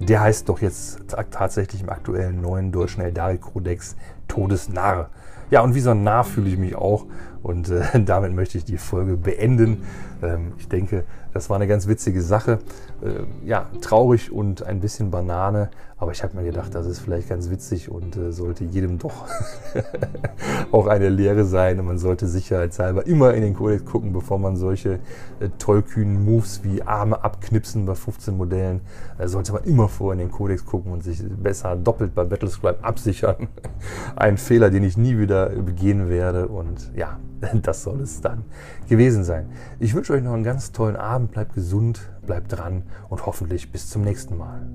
der 0.00 0.20
heißt 0.20 0.48
doch 0.48 0.60
jetzt 0.60 1.00
tatsächlich 1.30 1.82
im 1.82 1.90
aktuellen 1.90 2.40
neuen 2.40 2.72
deutschen 2.72 3.02
Eldari-Kodex 3.02 3.96
Todesnarr. 4.28 5.10
Ja, 5.50 5.62
und 5.62 5.74
wie 5.74 5.80
so 5.80 5.90
ein 5.90 6.04
Narr 6.04 6.24
fühle 6.24 6.48
ich 6.48 6.58
mich 6.58 6.76
auch. 6.76 7.06
Und 7.42 7.70
äh, 7.70 7.82
damit 8.04 8.32
möchte 8.32 8.58
ich 8.58 8.64
die 8.64 8.78
Folge 8.78 9.16
beenden. 9.16 9.82
Ähm, 10.22 10.52
ich 10.58 10.68
denke, 10.68 11.04
das 11.32 11.48
war 11.48 11.56
eine 11.56 11.66
ganz 11.66 11.86
witzige 11.86 12.22
Sache. 12.22 12.58
Äh, 13.02 13.46
ja, 13.46 13.66
traurig 13.80 14.32
und 14.32 14.62
ein 14.64 14.80
bisschen 14.80 15.10
Banane. 15.10 15.70
Aber 15.96 16.12
ich 16.12 16.22
habe 16.22 16.34
mir 16.34 16.44
gedacht, 16.44 16.74
das 16.74 16.86
ist 16.86 16.98
vielleicht 16.98 17.28
ganz 17.28 17.50
witzig 17.50 17.90
und 17.90 18.16
äh, 18.16 18.32
sollte 18.32 18.64
jedem 18.64 18.98
doch 18.98 19.26
auch 20.72 20.86
eine 20.86 21.10
Lehre 21.10 21.44
sein. 21.44 21.78
Und 21.78 21.86
man 21.86 21.98
sollte 21.98 22.26
sicherheitshalber 22.26 23.06
immer 23.06 23.34
in 23.34 23.42
den 23.42 23.54
Kodex 23.54 23.84
gucken, 23.84 24.12
bevor 24.12 24.38
man 24.38 24.56
solche 24.56 24.94
äh, 25.40 25.50
tollkühnen 25.58 26.24
Moves 26.24 26.64
wie 26.64 26.82
Arme 26.82 27.22
abknipsen 27.22 27.84
bei 27.84 27.94
15 27.94 28.36
Modellen. 28.36 28.80
Da 29.18 29.28
sollte 29.28 29.52
man 29.52 29.64
immer 29.64 29.88
vor 29.88 30.12
in 30.12 30.18
den 30.18 30.30
Kodex 30.30 30.64
gucken 30.64 30.90
und 30.92 31.04
sich 31.04 31.22
besser 31.22 31.76
doppelt 31.76 32.14
bei 32.14 32.24
Battlescribe 32.24 32.82
absichern. 32.82 33.48
Ein 34.16 34.38
Fehler, 34.38 34.70
den 34.70 34.84
ich 34.84 34.96
nie 34.96 35.18
wieder 35.18 35.50
begehen 35.50 36.08
werde. 36.08 36.48
Und 36.48 36.90
ja, 36.96 37.18
das 37.62 37.82
soll 37.82 38.00
es 38.00 38.20
dann 38.20 38.44
gewesen 38.88 39.24
sein. 39.24 39.50
Ich 39.78 39.94
wünsche 39.94 40.12
euch 40.12 40.22
noch 40.22 40.34
einen 40.34 40.44
ganz 40.44 40.72
tollen 40.72 40.96
Abend. 40.96 41.32
Bleibt 41.32 41.54
gesund, 41.54 42.10
bleibt 42.26 42.52
dran 42.52 42.84
und 43.08 43.26
hoffentlich 43.26 43.72
bis 43.72 43.88
zum 43.88 44.02
nächsten 44.02 44.36
Mal. 44.36 44.68